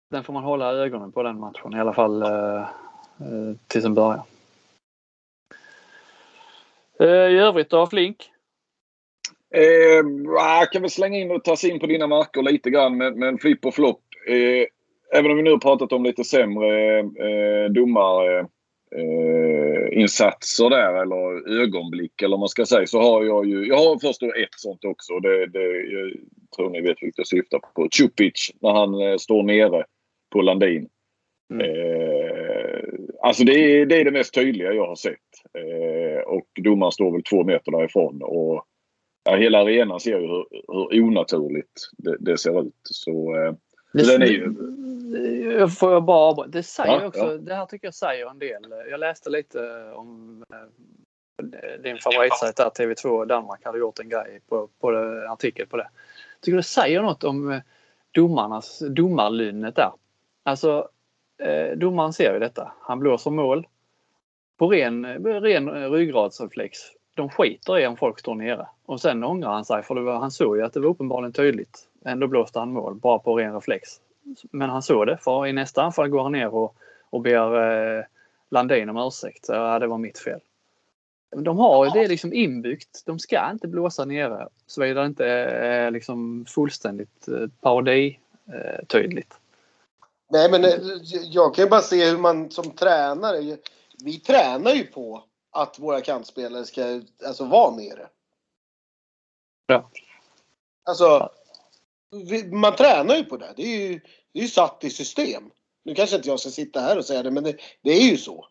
den 0.09 0.23
får 0.23 0.33
man 0.33 0.43
hålla 0.43 0.71
ögonen 0.71 1.11
på 1.11 1.23
den 1.23 1.39
matchen 1.39 1.73
i 1.73 1.79
alla 1.79 1.93
fall 1.93 2.23
uh, 2.23 2.65
tills 3.67 3.83
den 3.83 3.93
börjar. 3.93 4.23
I 6.99 7.37
övrigt 7.37 7.69
då, 7.69 7.87
Flink? 7.87 8.30
Eh, 9.55 10.03
jag 10.25 10.71
kan 10.71 10.81
väl 10.81 10.91
slänga 10.91 11.17
in 11.17 11.31
och 11.31 11.43
ta 11.43 11.55
sig 11.55 11.69
in 11.69 11.79
på 11.79 11.85
dina 11.85 12.07
marker 12.07 12.41
lite 12.41 12.69
grann 12.69 12.97
med, 12.97 13.15
med 13.15 13.29
en 13.29 13.37
flipp 13.37 13.65
och 13.65 13.73
flopp. 13.73 14.01
Eh, 14.27 14.65
även 15.13 15.31
om 15.31 15.37
vi 15.37 15.43
nu 15.43 15.51
har 15.51 15.57
pratat 15.57 15.93
om 15.93 16.03
lite 16.03 16.23
sämre 16.23 16.99
eh, 16.99 17.65
domarinsatser 17.69 20.65
eh, 20.65 20.69
där 20.69 21.01
eller 21.01 21.49
ögonblick 21.61 22.21
eller 22.21 22.33
vad 22.33 22.39
man 22.39 22.49
ska 22.49 22.65
säga 22.65 22.87
så 22.87 23.01
har 23.01 23.23
jag 23.23 23.47
ju, 23.47 23.67
jag 23.67 23.77
har 23.77 23.99
först 23.99 24.23
ett 24.23 24.49
sånt 24.57 24.85
också. 24.85 25.19
Det, 25.19 25.47
det, 25.47 25.63
jag 25.63 26.11
tror 26.55 26.69
ni 26.69 26.81
vet 26.81 26.97
vilket 27.01 27.17
jag 27.17 27.27
syftar 27.27 27.59
på. 27.59 27.87
Chupic 27.97 28.51
när 28.61 28.71
han 28.71 29.01
eh, 29.01 29.17
står 29.17 29.43
nere 29.43 29.85
på 30.31 30.41
Landin. 30.41 30.87
Mm. 31.53 31.69
Eh, 31.69 32.83
alltså 33.21 33.43
det 33.43 33.53
är, 33.53 33.85
det 33.85 33.95
är 33.95 34.05
det 34.05 34.11
mest 34.11 34.33
tydliga 34.33 34.73
jag 34.73 34.87
har 34.87 34.95
sett. 34.95 35.17
Eh, 35.57 36.21
och 36.21 36.47
domaren 36.63 36.91
står 36.91 37.11
väl 37.11 37.23
två 37.23 37.43
meter 37.43 37.71
därifrån. 37.71 38.21
Och, 38.21 38.65
ja, 39.23 39.35
hela 39.35 39.59
arenan 39.59 39.99
ser 39.99 40.19
ju 40.19 40.27
hur, 40.27 40.45
hur 40.67 41.03
onaturligt 41.03 41.89
det, 41.97 42.17
det 42.19 42.37
ser 42.37 42.61
ut. 42.61 42.75
Så, 42.83 43.35
eh, 43.35 43.53
det, 43.93 44.03
den 44.03 44.21
är 44.21 44.25
ju... 44.25 45.67
Får 45.67 45.91
jag 45.91 46.03
bara 46.03 46.47
Det 46.47 46.63
säger 46.63 47.01
ja, 47.01 47.07
också, 47.07 47.31
ja. 47.31 47.37
det 47.37 47.55
här 47.55 47.65
tycker 47.65 47.87
jag 47.87 47.93
säger 47.93 48.29
en 48.29 48.39
del. 48.39 48.73
Jag 48.89 48.99
läste 48.99 49.29
lite 49.29 49.91
om 49.93 50.43
eh, 50.53 51.81
din 51.83 51.97
favoritsajt 51.97 52.55
där, 52.55 52.69
TV2 52.69 53.25
Danmark 53.25 53.65
hade 53.65 53.79
gjort 53.79 53.99
en 53.99 54.09
grej 54.09 54.41
på, 54.49 54.69
på 54.79 54.91
det, 54.91 55.29
artikel 55.29 55.67
på 55.67 55.77
det. 55.77 55.89
Jag 56.35 56.41
tycker 56.41 56.57
det 56.57 56.63
säger 56.63 57.01
något 57.01 57.23
om 57.23 57.51
eh, 57.51 57.59
domarnas, 58.11 58.79
domarlynnet 58.89 59.75
där. 59.75 59.91
Alltså 60.43 60.89
domaren 61.75 62.13
ser 62.13 62.33
ju 62.33 62.39
detta. 62.39 62.73
Han 62.81 62.99
blåser 62.99 63.31
mål 63.31 63.67
på 64.57 64.67
ren, 64.67 65.05
ren 65.23 65.91
ryggradsreflex. 65.91 66.79
De 67.13 67.29
skiter 67.29 67.79
i 67.79 67.87
om 67.87 67.97
folk 67.97 68.19
står 68.19 68.35
nere. 68.35 68.67
Och 68.85 69.01
sen 69.01 69.23
ångrar 69.23 69.53
han 69.53 69.65
sig 69.65 69.83
för 69.83 69.95
det 69.95 70.01
var, 70.01 70.19
han 70.19 70.31
såg 70.31 70.57
ju 70.57 70.63
att 70.63 70.73
det 70.73 70.79
var 70.79 70.89
uppenbarligen 70.89 71.33
tydligt. 71.33 71.87
Ändå 72.05 72.27
blåste 72.27 72.59
han 72.59 72.73
mål 72.73 72.95
bara 72.95 73.19
på 73.19 73.37
ren 73.37 73.53
reflex. 73.53 73.89
Men 74.51 74.69
han 74.69 74.81
såg 74.81 75.07
det 75.07 75.17
för 75.17 75.47
i 75.47 75.53
nästa 75.53 75.81
anfall 75.81 76.09
går 76.09 76.23
han 76.23 76.31
ner 76.31 76.53
och, 76.53 76.75
och 77.09 77.21
ber 77.21 77.97
eh, 77.97 78.03
Landin 78.49 78.89
om 78.89 78.97
ursäkt. 78.97 79.45
Så, 79.45 79.53
ja, 79.53 79.79
det 79.79 79.87
var 79.87 79.97
mitt 79.97 80.19
fel. 80.19 80.39
De 81.35 81.57
har 81.57 81.93
det 81.93 82.07
liksom 82.07 82.33
inbyggt. 82.33 83.03
De 83.05 83.19
ska 83.19 83.51
inte 83.51 83.67
blåsa 83.67 84.05
nere 84.05 84.47
såvida 84.67 85.01
det 85.01 85.07
inte 85.07 85.25
är 85.25 85.85
eh, 85.85 85.91
liksom 85.91 86.45
fullständigt 86.47 87.27
eh, 87.27 87.47
parodi 87.61 88.19
eh, 88.47 88.85
tydligt. 88.85 89.33
Nej 90.29 90.51
men 90.51 90.63
eh, 90.63 90.71
jag 91.23 91.55
kan 91.55 91.65
ju 91.65 91.69
bara 91.69 91.81
se 91.81 92.09
hur 92.09 92.17
man 92.17 92.51
som 92.51 92.71
tränare, 92.71 93.57
vi 94.03 94.19
tränar 94.19 94.71
ju 94.71 94.83
på 94.83 95.23
att 95.51 95.79
våra 95.79 96.01
kantspelare 96.01 96.65
ska 96.65 97.01
alltså 97.25 97.45
vara 97.45 97.75
nere. 97.75 98.09
Ja. 99.65 99.89
Alltså, 100.83 101.29
man 102.51 102.75
tränar 102.75 103.15
ju 103.15 103.23
på 103.23 103.37
det. 103.37 103.53
Det 103.55 103.63
är 103.63 103.89
ju, 103.89 104.01
det 104.31 104.39
är 104.39 104.43
ju 104.43 104.49
satt 104.49 104.83
i 104.83 104.89
system. 104.89 105.51
Nu 105.83 105.95
kanske 105.95 106.15
inte 106.15 106.29
jag 106.29 106.39
ska 106.39 106.49
sitta 106.49 106.79
här 106.79 106.97
och 106.97 107.05
säga 107.05 107.23
det, 107.23 107.31
men 107.31 107.43
det, 107.43 107.57
det 107.81 107.91
är 107.91 108.11
ju 108.11 108.17
så. 108.17 108.47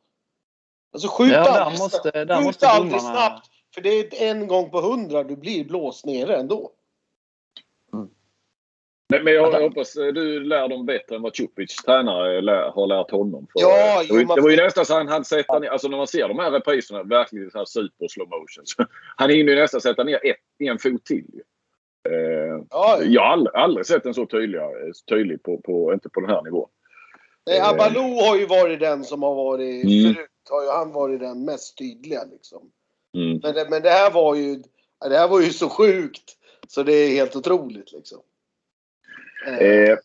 Alltså 0.93 1.09
skjut 1.09 1.33
ja, 1.33 1.61
aldrig, 1.61 1.79
måste, 1.79 2.13
skjut 2.45 2.63
aldrig 2.63 3.01
snabbt. 3.01 3.51
För 3.75 3.81
det 3.81 3.89
är 3.91 4.31
en 4.31 4.49
gång 4.49 4.71
på 4.71 4.81
hundra 4.81 5.25
du 5.25 5.37
blir 5.37 5.65
blåst 5.65 6.05
nere 6.05 6.37
ändå. 6.37 6.73
Men, 9.25 9.35
men 9.35 9.35
jag, 9.35 9.55
jag 9.55 9.69
hoppas 9.69 9.97
eh, 9.97 10.07
du 10.07 10.41
lär 10.45 10.69
dem 10.69 10.87
bättre 10.87 11.17
än 11.17 11.23
vad 11.23 11.35
Cupic 11.35 11.77
tränare 11.77 12.41
lär, 12.41 12.71
har 12.71 12.87
lärt 12.87 13.11
honom. 13.11 13.47
För, 13.53 13.61
ja, 13.61 14.03
det, 14.09 14.25
var, 14.25 14.37
det 14.37 14.43
var 14.43 14.51
ju 14.51 14.57
nästan 14.57 14.87
så 14.87 14.95
han 14.95 15.09
hade 15.09 15.25
sett 15.25 15.61
ner, 15.61 15.69
alltså 15.69 15.89
när 15.89 15.97
man 15.97 16.07
ser 16.07 16.29
de 16.29 16.39
här 16.39 16.51
repriserna, 16.51 17.03
verkligen 17.03 17.51
så 17.51 17.59
här 17.59 17.65
super 17.65 18.09
slow 18.09 18.29
motion. 18.29 18.89
han 19.17 19.31
hinner 19.31 19.53
ju 19.53 19.59
nästan 19.61 19.81
sätta 19.81 20.05
ner 20.05 20.27
ett, 20.27 20.37
en 20.59 20.79
fot 20.79 21.05
till. 21.05 21.43
Eh, 22.09 22.65
ja, 22.71 22.99
jag 23.03 23.23
har 23.23 23.29
aldrig, 23.29 23.55
aldrig, 23.55 23.87
sett 23.87 24.07
en 24.07 24.15
så 24.15 24.27
tydlig, 24.27 24.61
eh, 24.61 24.67
tydlig 25.09 25.43
på, 25.43 25.59
på, 25.59 25.93
inte 25.93 26.09
på 26.09 26.21
den 26.21 26.31
här 26.31 26.43
nivån. 26.43 26.69
Nej, 27.47 27.61
Abalou 27.61 28.21
har 28.21 28.37
ju 28.37 28.47
varit 28.47 28.81
den 28.81 29.05
som 29.05 29.23
har 29.23 29.35
varit, 29.35 29.85
mm. 29.85 30.15
förut 30.15 30.29
har 30.51 30.63
ju 30.63 30.69
han 30.69 30.93
varit 30.93 31.21
den 31.21 31.45
mest 31.45 31.79
tydliga 31.79 32.25
liksom. 32.33 32.63
Mm. 33.15 33.41
Men, 33.43 33.55
det, 33.55 33.67
men 33.71 33.83
det 33.83 33.91
här 33.91 34.11
var 34.11 34.35
ju, 34.35 34.63
det 35.09 35.19
här 35.19 35.29
var 35.29 35.41
ju 35.41 35.51
så 35.51 35.69
sjukt 35.69 36.37
så 36.69 36.83
det 36.83 36.93
är 36.93 37.11
helt 37.11 37.37
otroligt 37.37 37.93
liksom. 37.93 38.19
Eh, 39.47 39.97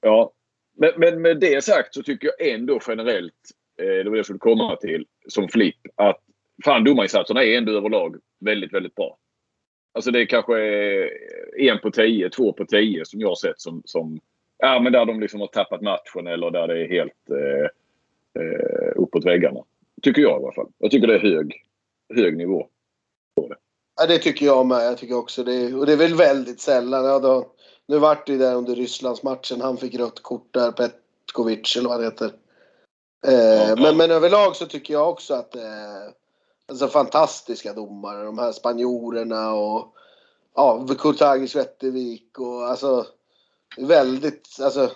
ja, 0.00 0.32
men, 0.76 0.90
men, 0.96 1.22
med 1.22 1.40
det 1.40 1.64
sagt 1.64 1.94
så 1.94 2.02
tycker 2.02 2.30
jag 2.38 2.48
ändå 2.48 2.80
generellt, 2.88 3.34
eh, 3.80 3.86
det 3.86 4.04
var 4.04 4.10
det 4.10 4.16
jag 4.16 4.24
skulle 4.24 4.38
komma 4.38 4.76
till 4.76 5.06
som 5.28 5.48
flipp, 5.48 5.80
att 5.94 6.20
fan 6.64 6.84
domarinsatserna 6.84 7.44
är 7.44 7.58
ändå 7.58 7.72
överlag 7.72 8.16
väldigt, 8.40 8.72
väldigt 8.72 8.94
bra. 8.94 9.18
Alltså 9.94 10.10
det 10.10 10.20
är 10.20 10.26
kanske 10.26 10.58
en 11.58 11.78
på 11.78 11.90
tio, 11.90 12.30
två 12.30 12.52
på 12.52 12.64
tio 12.64 13.04
som 13.04 13.20
jag 13.20 13.28
har 13.28 13.34
sett 13.34 13.60
som, 13.60 13.82
som 13.84 14.20
ja, 14.58 14.80
men 14.80 14.92
där 14.92 15.04
de 15.04 15.20
liksom 15.20 15.40
har 15.40 15.46
tappat 15.46 15.82
matchen 15.82 16.26
eller 16.26 16.50
där 16.50 16.68
det 16.68 16.80
är 16.80 16.88
helt 16.88 17.30
eh, 17.30 17.64
eh, 18.42 18.92
uppåt 18.96 19.24
väggarna. 19.24 19.60
Tycker 20.02 20.22
jag 20.22 20.40
i 20.40 20.44
alla 20.44 20.52
fall. 20.52 20.68
Jag 20.78 20.90
tycker 20.90 21.06
det 21.06 21.14
är 21.14 21.18
hög, 21.18 21.62
hög 22.14 22.36
nivå 22.36 22.68
på 23.36 23.48
det. 23.48 23.56
Ja, 23.96 24.06
det 24.06 24.18
tycker 24.18 24.46
jag 24.46 24.66
med. 24.66 24.86
Jag 24.86 24.98
tycker 24.98 25.16
också 25.16 25.44
det. 25.44 25.74
Och 25.74 25.86
det 25.86 25.92
är 25.92 25.96
väl 25.96 26.14
väldigt 26.14 26.60
sällan. 26.60 27.04
Ja, 27.04 27.18
då, 27.18 27.52
nu 27.88 27.98
vart 27.98 28.26
det 28.26 28.32
ju 28.32 28.38
där 28.38 28.54
under 28.54 28.74
Rysslandsmatchen. 28.74 29.60
Han 29.60 29.76
fick 29.76 29.94
rött 29.94 30.22
kort 30.22 30.54
där, 30.54 30.72
Petkovic 30.72 31.76
eller 31.76 31.88
vad 31.88 32.00
det 32.00 32.04
heter. 32.04 32.32
Eh, 33.26 33.70
mm. 33.70 33.82
men, 33.82 33.96
men 33.96 34.10
överlag 34.10 34.56
så 34.56 34.66
tycker 34.66 34.94
jag 34.94 35.08
också 35.08 35.34
att 35.34 35.56
eh, 35.56 35.62
alltså, 36.68 36.88
fantastiska 36.88 37.72
domare. 37.72 38.24
De 38.24 38.38
här 38.38 38.52
spanjorerna 38.52 39.52
och 39.52 39.94
ja, 40.54 40.86
Kurtagis 40.98 41.56
Wettervik 41.56 42.38
och 42.38 42.68
alltså 42.68 43.06
väldigt, 43.78 44.48
alltså 44.60 44.90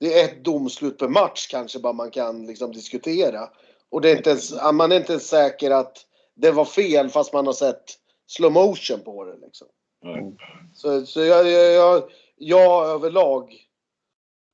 det 0.00 0.20
är 0.20 0.24
ett 0.24 0.44
domslut 0.44 0.98
per 0.98 1.08
match 1.08 1.46
kanske 1.50 1.78
bara 1.78 1.92
man 1.92 2.10
kan 2.10 2.46
liksom 2.46 2.72
diskutera. 2.72 3.48
Och 3.90 4.00
det 4.00 4.10
är 4.10 4.16
inte 4.16 4.30
ens, 4.30 4.54
man 4.72 4.92
är 4.92 4.96
inte 4.96 5.12
ens 5.12 5.28
säker 5.28 5.70
att 5.70 6.06
det 6.34 6.50
var 6.50 6.64
fel 6.64 7.08
fast 7.08 7.32
man 7.32 7.46
har 7.46 7.52
sett 7.52 7.98
slow 8.26 8.52
motion 8.52 9.00
på 9.00 9.24
det 9.24 9.36
liksom. 9.46 9.66
Mm. 10.04 10.36
Så, 10.74 11.06
så 11.06 11.20
jag, 11.20 11.48
jag, 11.48 11.72
jag, 11.72 12.02
jag 12.36 12.86
överlag 12.86 13.66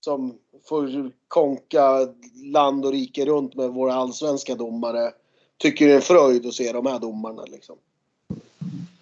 som 0.01 0.39
får 0.64 1.12
konka 1.28 2.09
land 2.45 2.85
och 2.85 2.93
rike 2.93 3.24
runt 3.24 3.55
med 3.55 3.70
våra 3.70 3.95
allsvenska 3.95 4.55
domare 4.55 5.12
tycker 5.57 5.87
det 5.87 5.93
är 5.93 5.97
en 5.97 6.03
fröjd 6.03 6.47
att 6.47 6.55
se 6.55 6.72
de 6.72 6.87
här 6.87 6.99
domarna 6.99 7.45
liksom. 7.45 7.78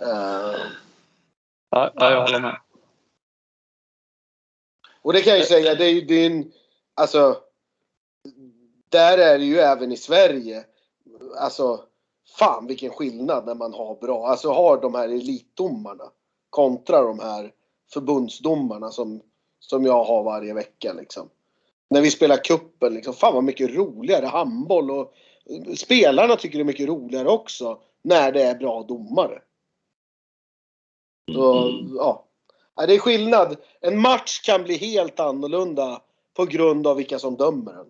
Uh, 0.02 0.56
ja, 1.70 1.92
jag 1.94 2.20
håller 2.20 2.40
med. 2.40 2.60
Och 5.02 5.12
det 5.12 5.22
kan 5.22 5.30
jag 5.30 5.38
ju 5.38 5.44
säga, 5.44 5.74
det 5.74 5.84
är, 5.84 6.12
är 6.12 6.26
en, 6.26 6.52
alltså 6.94 7.36
där 8.88 9.18
är 9.18 9.38
det 9.38 9.44
ju 9.44 9.58
även 9.58 9.92
i 9.92 9.96
Sverige, 9.96 10.64
alltså 11.38 11.84
fan 12.38 12.66
vilken 12.66 12.90
skillnad 12.90 13.46
när 13.46 13.54
man 13.54 13.74
har 13.74 13.94
bra, 13.94 14.26
alltså 14.26 14.52
har 14.52 14.80
de 14.80 14.94
här 14.94 15.08
elitdomarna 15.08 16.04
kontra 16.50 17.02
de 17.02 17.18
här 17.18 17.52
förbundsdomarna 17.92 18.90
som, 18.90 19.22
som 19.60 19.84
jag 19.84 20.04
har 20.04 20.22
varje 20.22 20.54
vecka 20.54 20.92
liksom. 20.92 21.28
När 21.90 22.00
vi 22.00 22.10
spelar 22.10 22.36
kuppen 22.44 22.94
liksom, 22.94 23.14
fan 23.14 23.34
vad 23.34 23.44
mycket 23.44 23.74
roligare 23.74 24.26
handboll 24.26 24.90
och 24.90 25.14
spelarna 25.76 26.36
tycker 26.36 26.58
det 26.58 26.62
är 26.62 26.64
mycket 26.64 26.88
roligare 26.88 27.28
också 27.28 27.78
när 28.02 28.32
det 28.32 28.42
är 28.42 28.54
bra 28.54 28.82
domare. 28.82 29.42
Så, 31.32 31.68
mm. 31.68 31.96
ja. 31.96 32.24
Det 32.86 32.94
är 32.94 32.98
skillnad. 32.98 33.56
En 33.80 34.00
match 34.00 34.40
kan 34.40 34.62
bli 34.62 34.76
helt 34.76 35.20
annorlunda 35.20 36.00
på 36.36 36.44
grund 36.44 36.86
av 36.86 36.96
vilka 36.96 37.18
som 37.18 37.36
dömer 37.36 37.72
den. 37.72 37.86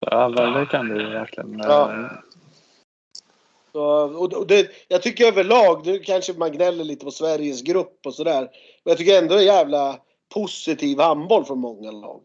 Ja, 0.00 0.28
det 0.28 0.66
kan 0.66 0.88
det 0.88 1.10
verkligen. 1.10 1.58
Ja. 1.58 2.10
Så, 3.76 4.38
och 4.38 4.46
det, 4.46 4.70
jag 4.88 5.02
tycker 5.02 5.26
överlag, 5.26 5.86
nu 5.86 5.98
kanske 5.98 6.32
man 6.32 6.52
gnäller 6.52 6.84
lite 6.84 7.04
på 7.04 7.10
Sveriges 7.10 7.62
grupp 7.62 8.06
och 8.06 8.14
sådär. 8.14 8.40
Men 8.84 8.90
jag 8.90 8.98
tycker 8.98 9.18
ändå 9.18 9.34
det 9.34 9.40
är 9.42 9.44
jävla 9.44 10.00
positiv 10.34 11.00
handboll 11.00 11.44
från 11.44 11.58
många 11.58 11.90
lag. 11.90 12.22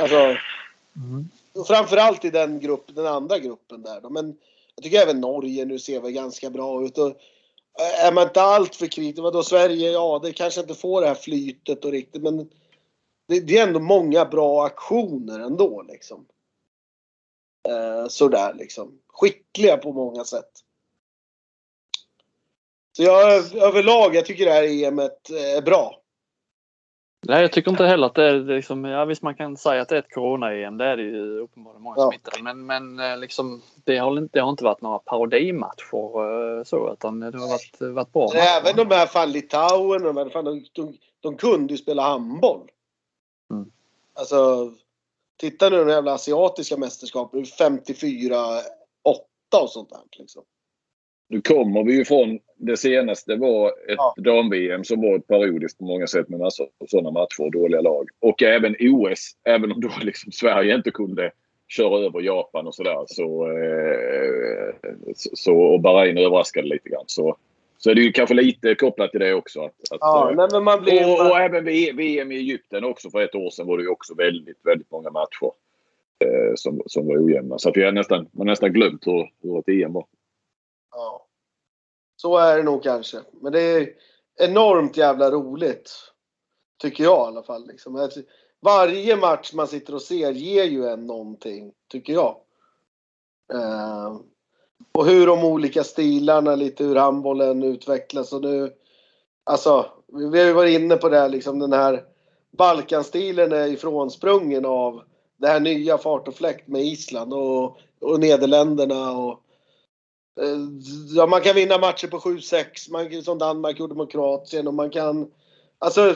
Alltså, 0.00 0.16
mm. 0.16 1.28
Framförallt 1.66 2.24
i 2.24 2.30
den, 2.30 2.60
grupp, 2.60 2.84
den 2.94 3.06
andra 3.06 3.38
gruppen 3.38 3.82
där 3.82 4.00
då. 4.00 4.10
Men 4.10 4.36
jag 4.74 4.84
tycker 4.84 5.02
även 5.02 5.20
Norge 5.20 5.64
nu 5.64 5.78
ser 5.78 6.00
väl 6.00 6.12
ganska 6.12 6.50
bra 6.50 6.84
ut. 6.84 6.98
Och 6.98 7.16
är 8.04 8.12
man 8.12 8.24
inte 8.24 8.42
allt 8.42 8.76
för 8.76 8.86
kritisk, 8.86 9.22
vadå 9.22 9.42
Sverige, 9.42 9.90
ja 9.90 10.20
det 10.22 10.32
kanske 10.32 10.60
inte 10.60 10.74
får 10.74 11.00
det 11.00 11.06
här 11.06 11.14
flytet 11.14 11.84
och 11.84 11.90
riktigt 11.90 12.22
men 12.22 12.50
det, 13.28 13.40
det 13.40 13.58
är 13.58 13.66
ändå 13.66 13.80
många 13.80 14.24
bra 14.24 14.66
aktioner 14.66 15.40
ändå 15.40 15.82
liksom. 15.82 16.26
Eh, 17.68 18.08
sådär 18.08 18.54
liksom. 18.54 18.98
Skickliga 19.08 19.76
på 19.76 19.92
många 19.92 20.24
sätt. 20.24 20.50
Så 22.96 23.02
jag 23.02 23.32
överlag, 23.56 24.14
jag 24.14 24.26
tycker 24.26 24.44
det 24.44 24.52
här 24.52 24.84
EMet 24.84 25.30
är 25.30 25.62
bra. 25.62 26.00
Nej, 27.26 27.40
jag 27.40 27.52
tycker 27.52 27.70
inte 27.70 27.86
heller 27.86 28.06
att 28.06 28.14
det 28.14 28.24
är 28.24 28.38
liksom, 28.38 28.84
ja 28.84 29.04
visst 29.04 29.22
man 29.22 29.34
kan 29.34 29.56
säga 29.56 29.82
att 29.82 29.88
det 29.88 29.94
är 29.94 29.98
ett 29.98 30.14
corona-EM, 30.14 30.78
det 30.78 30.84
är 30.84 30.96
det 30.96 31.02
ju 31.02 31.38
uppenbarligen 31.38 31.82
många 31.82 31.96
Ja. 31.98 32.10
smittade. 32.10 32.42
Men, 32.42 32.66
men 32.66 33.00
eh, 33.12 33.18
liksom, 33.18 33.62
det, 33.84 33.96
har 33.98 34.18
inte, 34.18 34.38
det 34.38 34.42
har 34.42 34.50
inte 34.50 34.64
varit 34.64 34.80
några 34.80 34.98
parodimatcher 34.98 36.58
eh, 36.58 36.64
så, 36.64 36.92
utan 36.92 37.20
det 37.20 37.38
har 37.38 37.48
varit, 37.48 37.94
varit 37.94 38.12
bra. 38.12 38.28
Även 38.34 38.76
de 38.76 38.94
här 38.94 39.06
fan 39.06 39.32
Litauen, 39.32 40.02
de, 40.02 40.16
här, 40.16 40.28
fan, 40.28 40.44
de, 40.44 40.64
de, 40.72 40.98
de 41.20 41.36
kunde 41.36 41.74
ju 41.74 41.78
spela 41.78 42.02
handboll. 42.02 42.70
Mm. 43.50 43.70
Alltså, 44.14 44.72
titta 45.38 45.68
nu 45.70 45.76
de 45.76 45.88
jävla 45.88 46.12
asiatiska 46.12 46.76
mästerskapen, 46.76 47.44
54-8 47.44 48.62
och 49.62 49.70
sånt 49.70 49.90
där. 49.90 50.00
Liksom. 50.18 50.42
Nu 51.28 51.40
kommer 51.40 51.84
vi 51.84 51.92
ju 51.96 52.04
från 52.04 52.38
det 52.56 52.76
senaste 52.76 53.36
var 53.36 53.68
ett 53.68 53.96
Ja. 53.96 54.14
dam-VM 54.16 54.84
som 54.84 55.00
var 55.00 55.18
parodiskt 55.18 55.78
på 55.78 55.84
många 55.84 56.06
sätt 56.06 56.28
med 56.28 56.38
massor 56.40 56.68
av 56.80 56.86
sådana 56.86 57.10
matcher 57.10 57.40
och 57.40 57.52
dåliga 57.52 57.80
lag. 57.80 58.08
Och 58.20 58.42
även 58.42 58.76
OS, 58.80 59.32
även 59.44 59.72
om 59.72 59.80
då 59.80 59.90
liksom 60.02 60.32
Sverige 60.32 60.74
inte 60.74 60.90
kunde 60.90 61.30
köra 61.68 62.06
över 62.06 62.20
Japan 62.20 62.66
och 62.66 62.74
sådär. 62.74 63.04
Så, 63.06 63.50
eh, 63.50 64.74
så, 65.16 65.30
så, 65.34 65.54
och 65.58 65.80
Bahrain 65.80 66.18
överraskade 66.18 66.68
lite 66.68 66.88
grann. 66.88 67.04
Så, 67.06 67.36
så 67.78 67.90
är 67.90 67.94
det 67.94 68.00
ju 68.00 68.12
kanske 68.12 68.34
lite 68.34 68.74
kopplat 68.74 69.10
till 69.10 69.20
det 69.20 69.34
också. 69.34 69.60
Att, 69.60 69.74
att, 69.90 69.98
Ja, 70.00 70.30
eh, 70.30 70.36
nej, 70.36 70.60
man 70.60 70.82
blir... 70.82 71.06
och, 71.06 71.30
och 71.30 71.38
även 71.38 71.64
VM 71.64 72.32
i 72.32 72.36
Egypten 72.36 72.84
också 72.84 73.10
för 73.10 73.22
ett 73.22 73.34
år 73.34 73.50
sedan 73.50 73.66
var 73.66 73.76
det 73.76 73.82
ju 73.82 73.88
också 73.88 74.14
väldigt, 74.14 74.58
väldigt 74.66 74.90
många 74.90 75.10
matcher 75.10 75.52
eh, 76.24 76.54
som, 76.54 76.82
som 76.86 77.06
var 77.06 77.24
ojämna. 77.24 77.58
Så 77.58 77.68
att 77.68 77.76
vi 77.76 77.84
har 77.84 77.92
nästan, 77.92 78.28
man 78.32 78.46
har 78.46 78.52
nästan 78.52 78.72
glömt 78.72 79.06
hur, 79.06 79.32
hur 79.42 79.58
ett 79.58 79.68
EM 79.68 79.92
var. 79.92 80.06
Ja. 80.90 81.26
Så 82.16 82.36
är 82.38 82.56
det 82.56 82.62
nog 82.62 82.82
kanske. 82.82 83.18
Men 83.40 83.52
det 83.52 83.60
är 83.60 83.88
enormt 84.40 84.96
jävla 84.96 85.30
roligt. 85.30 85.90
Tycker 86.82 87.04
jag 87.04 87.26
i 87.26 87.28
alla 87.28 87.42
fall. 87.42 87.66
Liksom. 87.66 88.10
Varje 88.60 89.16
match 89.16 89.52
man 89.52 89.68
sitter 89.68 89.94
och 89.94 90.02
ser 90.02 90.30
ger 90.30 90.64
ju 90.64 90.86
en 90.86 91.06
någonting, 91.06 91.72
tycker 91.88 92.12
jag. 92.12 92.36
Eh, 93.54 94.16
och 94.92 95.06
hur 95.06 95.26
de 95.26 95.44
olika 95.44 95.84
stilarna, 95.84 96.56
lite 96.56 96.84
hur 96.84 96.96
handbollen 96.96 97.62
utvecklas 97.62 98.32
och 98.32 98.42
nu... 98.42 98.72
Alltså, 99.44 99.86
vi 100.12 100.38
har 100.38 100.46
ju 100.46 100.52
varit 100.52 100.80
inne 100.80 100.96
på 100.96 101.08
det 101.08 101.18
här, 101.18 101.28
liksom 101.28 101.58
den 101.58 101.72
här 101.72 102.04
Balkanstilen 102.58 103.52
är 103.52 103.66
ifrånsprungen 103.66 104.64
av 104.64 105.02
det 105.36 105.46
här 105.48 105.60
nya 105.60 105.98
fart 105.98 106.28
och 106.28 106.34
fläkt 106.34 106.68
med 106.68 106.82
Island 106.82 107.34
och, 107.34 107.78
och 108.00 108.20
Nederländerna 108.20 109.12
och 109.12 109.42
eh, 110.40 110.58
Ja, 111.14 111.26
man 111.26 111.40
kan 111.40 111.54
vinna 111.54 111.78
matcher 111.78 112.06
på 112.06 112.18
7-6, 112.18 113.22
som 113.22 113.38
Danmark 113.38 113.78
gjorde 113.78 113.94
mot 113.94 114.12
Kroatien. 114.12 114.66
Och 114.66 114.74
man 114.74 114.90
kan... 114.90 115.30
Alltså, 115.78 116.14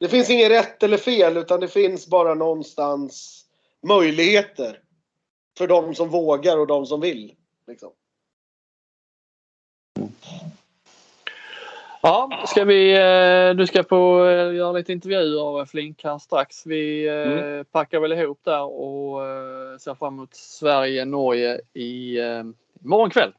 det 0.00 0.08
finns 0.08 0.30
inget 0.30 0.50
rätt 0.50 0.82
eller 0.82 0.96
fel, 0.96 1.36
utan 1.36 1.60
det 1.60 1.68
finns 1.68 2.06
bara 2.06 2.34
någonstans 2.34 3.44
möjligheter. 3.86 4.80
För 5.58 5.66
de 5.66 5.94
som 5.94 6.08
vågar 6.08 6.58
och 6.58 6.66
de 6.66 6.86
som 6.86 7.00
vill. 7.00 7.34
Liksom. 7.66 7.92
Ja, 12.02 12.44
ska 12.46 12.64
vi, 12.64 12.92
eh, 12.94 13.54
du 13.56 13.66
ska 13.66 13.82
på 13.82 14.26
eh, 14.26 14.54
göra 14.54 14.72
lite 14.72 14.92
intervjuer 14.92 15.40
av 15.42 15.66
Flink 15.66 16.04
här 16.04 16.18
strax. 16.18 16.66
Vi 16.66 17.06
eh, 17.06 17.14
Mm. 17.14 17.64
packar 17.64 18.00
väl 18.00 18.12
ihop 18.12 18.40
där 18.44 18.62
och 18.62 19.26
eh, 19.26 19.78
ser 19.78 19.94
fram 19.94 20.14
emot 20.14 20.34
Sverige-Norge 20.34 21.60
i 21.72 22.18
eh, 22.18 22.42
imorgon 22.84 23.10
kväll. 23.10 23.32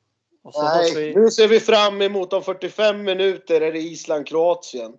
Och 0.43 0.53
så 0.53 0.61
hörs 0.65 0.93
Nej, 0.93 1.05
vi. 1.13 1.15
nu 1.21 1.29
ser 1.29 1.47
vi 1.47 1.59
fram 1.59 2.01
emot 2.01 2.33
om 2.33 2.43
45 2.43 3.03
minuter 3.03 3.61
är 3.61 3.71
det 3.73 3.79
Island-Kroatien. 3.79 4.93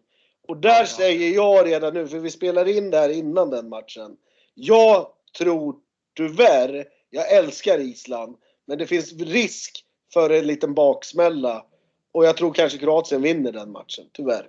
Och 0.49 0.57
där 0.57 0.81
Ja. 0.81 0.87
säger 0.87 1.35
jag 1.35 1.67
redan 1.67 1.95
nu, 1.95 2.09
för 2.09 2.19
vi 2.19 2.31
spelar 2.31 2.69
in 2.69 2.91
det 2.91 2.99
här 2.99 3.09
innan 3.09 3.51
den 3.51 3.69
matchen. 3.69 4.17
Jag 4.55 5.07
tror 5.39 5.77
tyvärr, 6.17 6.85
jag 7.11 7.33
älskar 7.33 7.79
Island, 7.79 8.37
men 8.67 8.79
det 8.79 8.87
finns 8.87 9.13
risk 9.13 9.85
för 10.13 10.31
en 10.31 10.47
liten 10.47 10.75
baksmälla. 10.75 11.65
Och 12.13 12.25
jag 12.25 12.37
tror 12.37 12.53
kanske 12.53 12.79
Kroatien 12.79 13.23
vinner 13.23 13.53
den 13.53 13.73
matchen, 13.73 14.05
tyvärr. 14.13 14.49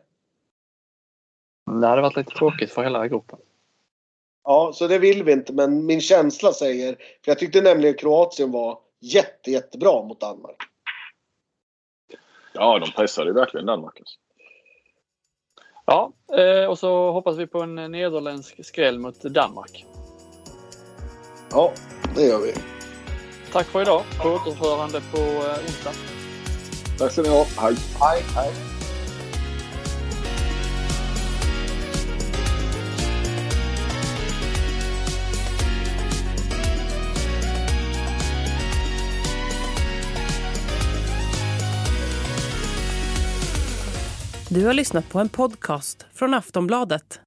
Det 1.81 1.87
hade 1.87 2.01
varit 2.01 2.17
lite 2.17 2.31
tråkigt 2.31 2.71
för 2.71 2.83
hela 2.83 3.07
gruppen. 3.07 3.39
Ja, 4.43 4.71
så 4.73 4.87
det 4.87 4.99
vill 4.99 5.23
vi 5.23 5.31
inte, 5.31 5.53
men 5.53 5.85
min 5.85 6.01
känsla 6.01 6.53
säger, 6.53 6.95
för 6.95 7.31
jag 7.31 7.39
tyckte 7.39 7.61
nämligen 7.61 7.95
Kroatien 7.95 8.51
var 8.51 8.79
jätte, 8.99 9.51
jättebra 9.51 10.03
mot 10.03 10.19
Danmark. 10.19 10.57
Ja, 12.53 12.79
de 12.79 12.91
pressade 12.91 13.29
ju 13.29 13.33
verkligen 13.33 13.65
Danmark. 13.65 13.99
Alltså. 13.99 14.17
Ja, 15.85 16.13
eh, 16.37 16.69
och 16.69 16.79
så 16.79 17.11
hoppas 17.11 17.37
vi 17.37 17.47
på 17.47 17.61
en 17.61 17.75
nederländsk 17.75 18.65
skräll 18.65 18.99
mot 18.99 19.21
Danmark. 19.21 19.85
Ja, 21.51 21.73
det 22.15 22.23
gör 22.25 22.39
vi. 22.39 22.76
Tack 23.57 23.67
för 23.67 23.81
idag. 23.81 24.03
På 24.21 24.29
återhörande 24.29 25.01
på 25.01 25.17
eh, 25.17 25.65
onsdag. 25.65 25.91
Tack 26.97 27.11
ska 27.11 27.21
ni 27.21 27.29
ha. 27.29 27.45
Hej! 27.57 27.75
Hej, 28.01 28.23
hej. 28.35 28.53
Du 44.49 44.65
har 44.65 44.73
lyssnat 44.73 45.09
på 45.09 45.19
en 45.19 45.29
podcast 45.29 46.05
från 46.13 46.33
Aftonbladet. 46.33 47.19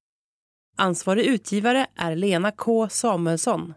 Ansvarig 0.77 1.25
utgivare 1.25 1.87
är 1.95 2.15
Lena 2.15 2.51
K 2.51 2.89
Samuelsson. 2.89 3.73